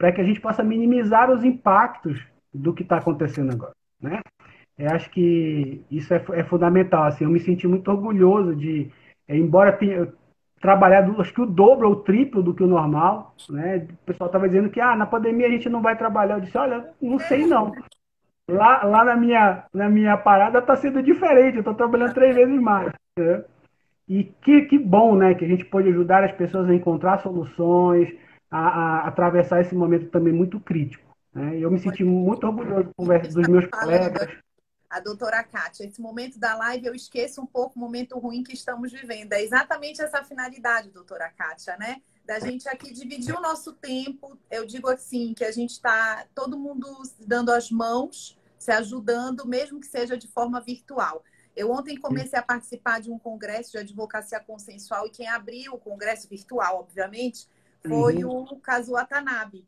para 0.04 0.12
que 0.12 0.20
a 0.20 0.24
gente 0.26 0.42
possa 0.42 0.62
minimizar 0.62 1.32
os 1.32 1.46
impactos 1.46 2.22
do 2.54 2.74
que 2.74 2.84
está 2.84 2.98
acontecendo 2.98 3.54
agora. 3.54 3.72
Né? 4.02 4.20
Eu 4.78 4.92
acho 4.92 5.10
que 5.10 5.82
isso 5.90 6.14
é, 6.14 6.22
é, 6.34 6.44
fundamental. 6.44 7.06
Assim, 7.06 7.24
eu 7.24 7.30
me 7.30 7.40
senti 7.40 7.66
muito 7.66 7.90
orgulhoso 7.90 8.54
de, 8.54 8.92
é, 9.30 9.38
embora 9.38 9.72
tenha 9.72 10.12
trabalhado, 10.60 11.22
acho 11.22 11.34
que 11.34 11.40
o 11.40 11.46
dobro 11.46 11.88
ou 11.88 11.94
o 11.94 12.02
triplo 12.02 12.44
do 12.44 12.54
que 12.54 12.62
o 12.62 12.68
normal. 12.68 13.34
Né? 13.50 13.88
O 13.90 14.06
pessoal 14.06 14.28
estava 14.28 14.46
dizendo 14.46 14.70
que 14.70 14.82
ah, 14.82 14.94
na 14.94 15.06
pandemia 15.06 15.48
a 15.48 15.52
gente 15.52 15.70
não 15.70 15.82
vai 15.82 15.98
trabalhar. 15.98 16.36
Eu 16.36 16.42
disse, 16.42 16.58
olha, 16.58 16.90
não 17.02 17.18
sei 17.18 17.48
não. 17.48 17.72
Lá, 18.52 18.84
lá 18.84 19.06
na, 19.06 19.16
minha, 19.16 19.64
na 19.74 19.88
minha 19.88 20.18
parada 20.18 20.60
está 20.60 20.76
sendo 20.76 21.02
diferente, 21.02 21.56
eu 21.56 21.62
estou 21.62 21.76
trabalhando 21.76 22.14
três 22.14 22.36
vezes 22.36 22.60
mais. 22.60 22.92
Né? 23.18 23.42
E 24.10 24.26
que, 24.26 24.64
que 24.64 24.78
bom 24.78 25.16
né, 25.16 25.34
que 25.34 25.46
a 25.46 25.48
gente 25.48 25.64
pode 25.64 25.88
ajudar 25.88 26.26
as 26.26 26.34
pessoas 26.34 26.70
a 26.70 26.76
encontrar 26.76 27.20
soluções, 27.20 28.14
a, 28.54 28.60
a 28.60 29.08
atravessar 29.08 29.62
esse 29.62 29.74
momento 29.74 30.10
também 30.10 30.32
muito 30.32 30.60
crítico. 30.60 31.04
Né? 31.34 31.58
Eu 31.60 31.72
me 31.72 31.80
senti 31.80 32.04
muito 32.04 32.46
orgulhoso 32.46 32.92
dos 32.98 33.48
meus 33.48 33.66
colegas 33.68 34.30
a 34.94 35.00
doutora 35.00 35.44
Kátia. 35.44 35.86
Esse 35.86 36.00
momento 36.00 36.38
da 36.38 36.56
live 36.56 36.86
eu 36.86 36.94
esqueço 36.94 37.42
um 37.42 37.48
pouco 37.48 37.76
o 37.76 37.80
momento 37.80 38.20
ruim 38.20 38.44
que 38.44 38.54
estamos 38.54 38.92
vivendo. 38.92 39.34
É 39.34 39.42
exatamente 39.42 40.00
essa 40.00 40.24
finalidade, 40.24 40.92
doutora 40.92 41.32
Kátia, 41.32 41.76
né? 41.78 42.00
Da 42.24 42.40
gente 42.40 42.70
aqui 42.70 42.94
dividir 42.94 43.36
o 43.36 43.42
nosso 43.42 43.74
tempo. 43.74 44.38
Eu 44.52 44.68
digo 44.68 44.88
assim, 44.88 45.34
que 45.34 45.44
a 45.44 45.52
gente 45.52 45.72
está 45.72 46.28
todo 46.36 46.60
mundo 46.60 46.88
dando 47.26 47.52
as 47.52 47.72
mãos, 47.72 48.38
se 48.60 48.72
ajudando, 48.72 49.48
mesmo 49.48 49.80
que 49.80 49.88
seja 49.88 50.16
de 50.16 50.28
forma 50.28 50.62
virtual. 50.62 51.24
Eu 51.56 51.72
ontem 51.72 51.98
comecei 51.98 52.38
a 52.38 52.44
participar 52.44 53.02
de 53.02 53.10
um 53.10 53.18
congresso 53.18 53.72
de 53.72 53.80
advocacia 53.80 54.40
consensual 54.40 55.08
e 55.08 55.10
quem 55.10 55.28
abriu 55.28 55.74
o 55.74 55.80
congresso 55.80 56.30
virtual, 56.30 56.80
obviamente, 56.82 57.48
foi 57.88 58.24
uhum. 58.24 58.44
o 58.44 58.60
Kazu 58.60 58.94
Watanabe 58.94 59.68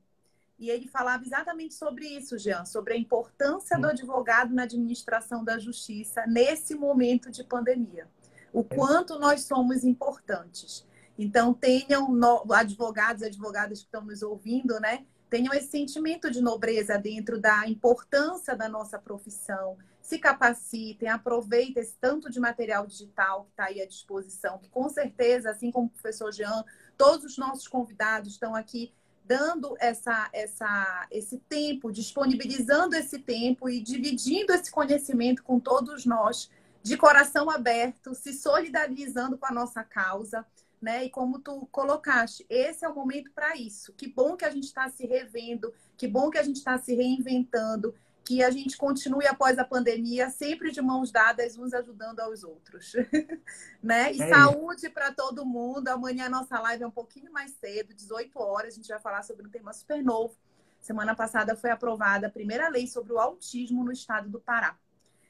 e 0.57 0.69
ele 0.69 0.87
falava 0.87 1.23
exatamente 1.23 1.73
sobre 1.73 2.07
isso, 2.07 2.37
Jean, 2.37 2.63
sobre 2.65 2.93
a 2.93 2.97
importância 2.97 3.77
do 3.77 3.87
advogado 3.87 4.53
na 4.53 4.63
administração 4.63 5.43
da 5.43 5.59
justiça 5.59 6.25
nesse 6.27 6.75
momento 6.75 7.29
de 7.29 7.43
pandemia. 7.43 8.07
O 8.53 8.63
quanto 8.63 9.19
nós 9.19 9.43
somos 9.43 9.83
importantes. 9.83 10.85
Então, 11.17 11.53
tenham 11.53 12.09
no, 12.09 12.45
advogados 12.53 13.21
e 13.21 13.25
advogadas 13.25 13.79
que 13.79 13.85
estão 13.85 14.05
nos 14.05 14.21
ouvindo, 14.21 14.79
né? 14.79 15.05
Tenham 15.29 15.53
esse 15.53 15.67
sentimento 15.67 16.31
de 16.31 16.41
nobreza 16.41 16.97
dentro 16.97 17.39
da 17.39 17.67
importância 17.67 18.55
da 18.55 18.69
nossa 18.69 18.97
profissão. 18.97 19.77
Se 20.01 20.19
capacitem, 20.19 21.09
aproveitem 21.09 21.81
esse 21.81 21.95
tanto 21.99 22.29
de 22.29 22.39
material 22.39 22.87
digital 22.87 23.43
que 23.43 23.51
está 23.51 23.65
aí 23.65 23.81
à 23.81 23.87
disposição, 23.87 24.57
que 24.57 24.69
com 24.69 24.87
certeza, 24.87 25.49
assim 25.49 25.71
como 25.71 25.87
o 25.87 25.89
professor 25.89 26.31
Jean, 26.31 26.63
todos 26.97 27.25
os 27.25 27.37
nossos 27.37 27.67
convidados 27.67 28.31
estão 28.33 28.55
aqui 28.55 28.91
dando 29.25 29.75
essa, 29.79 30.29
essa, 30.31 31.07
esse 31.09 31.39
tempo, 31.49 31.91
disponibilizando 31.91 32.95
esse 32.95 33.17
tempo 33.19 33.67
e 33.67 33.81
dividindo 33.81 34.53
esse 34.53 34.71
conhecimento 34.71 35.43
com 35.43 35.59
todos 35.59 36.05
nós, 36.05 36.49
de 36.83 36.95
coração 36.95 37.49
aberto, 37.49 38.13
se 38.13 38.33
solidarizando 38.33 39.37
com 39.37 39.47
a 39.47 39.51
nossa 39.51 39.83
causa. 39.83 40.45
Né? 40.79 41.05
E 41.05 41.09
como 41.09 41.39
tu 41.39 41.67
colocaste, 41.71 42.45
esse 42.47 42.85
é 42.85 42.89
o 42.89 42.93
momento 42.93 43.31
para 43.31 43.55
isso. 43.55 43.91
Que 43.93 44.07
bom 44.07 44.37
que 44.37 44.45
a 44.45 44.51
gente 44.51 44.65
está 44.65 44.87
se 44.89 45.07
revendo, 45.07 45.73
que 45.97 46.07
bom 46.07 46.29
que 46.29 46.37
a 46.37 46.43
gente 46.43 46.57
está 46.57 46.77
se 46.77 46.93
reinventando, 46.93 47.95
que 48.25 48.43
a 48.43 48.49
gente 48.49 48.75
continue 48.75 49.27
após 49.27 49.59
a 49.59 49.63
pandemia 49.63 50.31
sempre 50.31 50.71
de 50.71 50.81
mãos 50.81 51.11
dadas, 51.11 51.57
uns 51.57 51.73
ajudando 51.73 52.19
aos 52.19 52.43
outros. 52.43 52.93
né? 53.81 54.11
E 54.11 54.21
é 54.21 54.29
saúde 54.29 54.89
para 54.89 55.11
todo 55.11 55.45
mundo. 55.45 55.87
Amanhã 55.89 56.25
a 56.25 56.29
nossa 56.29 56.59
live 56.59 56.83
é 56.83 56.87
um 56.87 56.91
pouquinho 56.91 57.31
mais 57.31 57.51
cedo, 57.51 57.93
18 57.93 58.37
horas. 58.39 58.73
A 58.73 58.77
gente 58.77 58.87
vai 58.87 58.99
falar 58.99 59.21
sobre 59.21 59.45
um 59.45 59.49
tema 59.49 59.71
super 59.71 60.03
novo. 60.03 60.35
Semana 60.81 61.15
passada 61.15 61.55
foi 61.55 61.69
aprovada 61.69 62.25
a 62.25 62.31
primeira 62.31 62.67
lei 62.67 62.87
sobre 62.87 63.13
o 63.13 63.19
autismo 63.19 63.83
no 63.83 63.91
estado 63.91 64.27
do 64.27 64.39
Pará. 64.39 64.75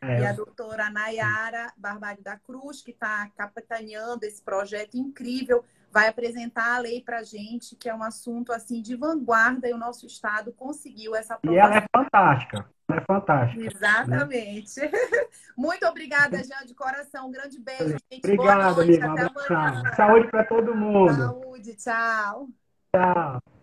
É. 0.01 0.21
E 0.21 0.25
a 0.25 0.31
doutora 0.31 0.89
Nayara 0.89 1.73
Barbalho 1.75 2.21
da 2.21 2.37
Cruz, 2.37 2.81
que 2.81 2.91
está 2.91 3.29
capitaneando 3.35 4.25
esse 4.25 4.41
projeto 4.41 4.95
incrível, 4.95 5.65
vai 5.95 6.09
apresentar 6.09 6.75
a 6.75 6.79
lei 6.79 7.01
para 7.01 7.19
a 7.19 7.23
gente, 7.23 7.73
que 7.73 7.87
é 7.87 7.95
um 7.95 8.03
assunto 8.03 8.51
assim 8.51 8.81
de 8.81 8.97
vanguarda 8.97 9.69
e 9.69 9.73
o 9.73 9.77
nosso 9.77 10.05
estado 10.05 10.51
conseguiu 10.51 11.15
essa 11.15 11.35
aprovação. 11.35 11.55
E 11.55 11.65
ela 11.65 11.77
é 11.77 11.85
fantástica. 11.95 12.69
Ela 12.89 12.99
é 12.99 13.03
fantástica. 13.07 13.61
Né? 13.61 13.69
Exatamente. 13.73 14.81
Né? 14.81 14.91
Muito 15.55 15.85
obrigada, 15.85 16.43
Jean, 16.43 16.65
de 16.65 16.75
coração. 16.75 17.29
Um 17.29 17.31
grande 17.31 17.57
beijo, 17.61 17.95
gente. 18.11 18.25
Obrigada, 18.25 18.81
amiga. 18.81 19.13
Até 19.13 19.21
amanhã. 19.21 19.95
Saúde 19.95 20.27
para 20.27 20.43
todo 20.43 20.75
mundo. 20.75 21.15
Saúde, 21.15 21.75
tchau. 21.75 22.49
Tchau. 22.93 23.54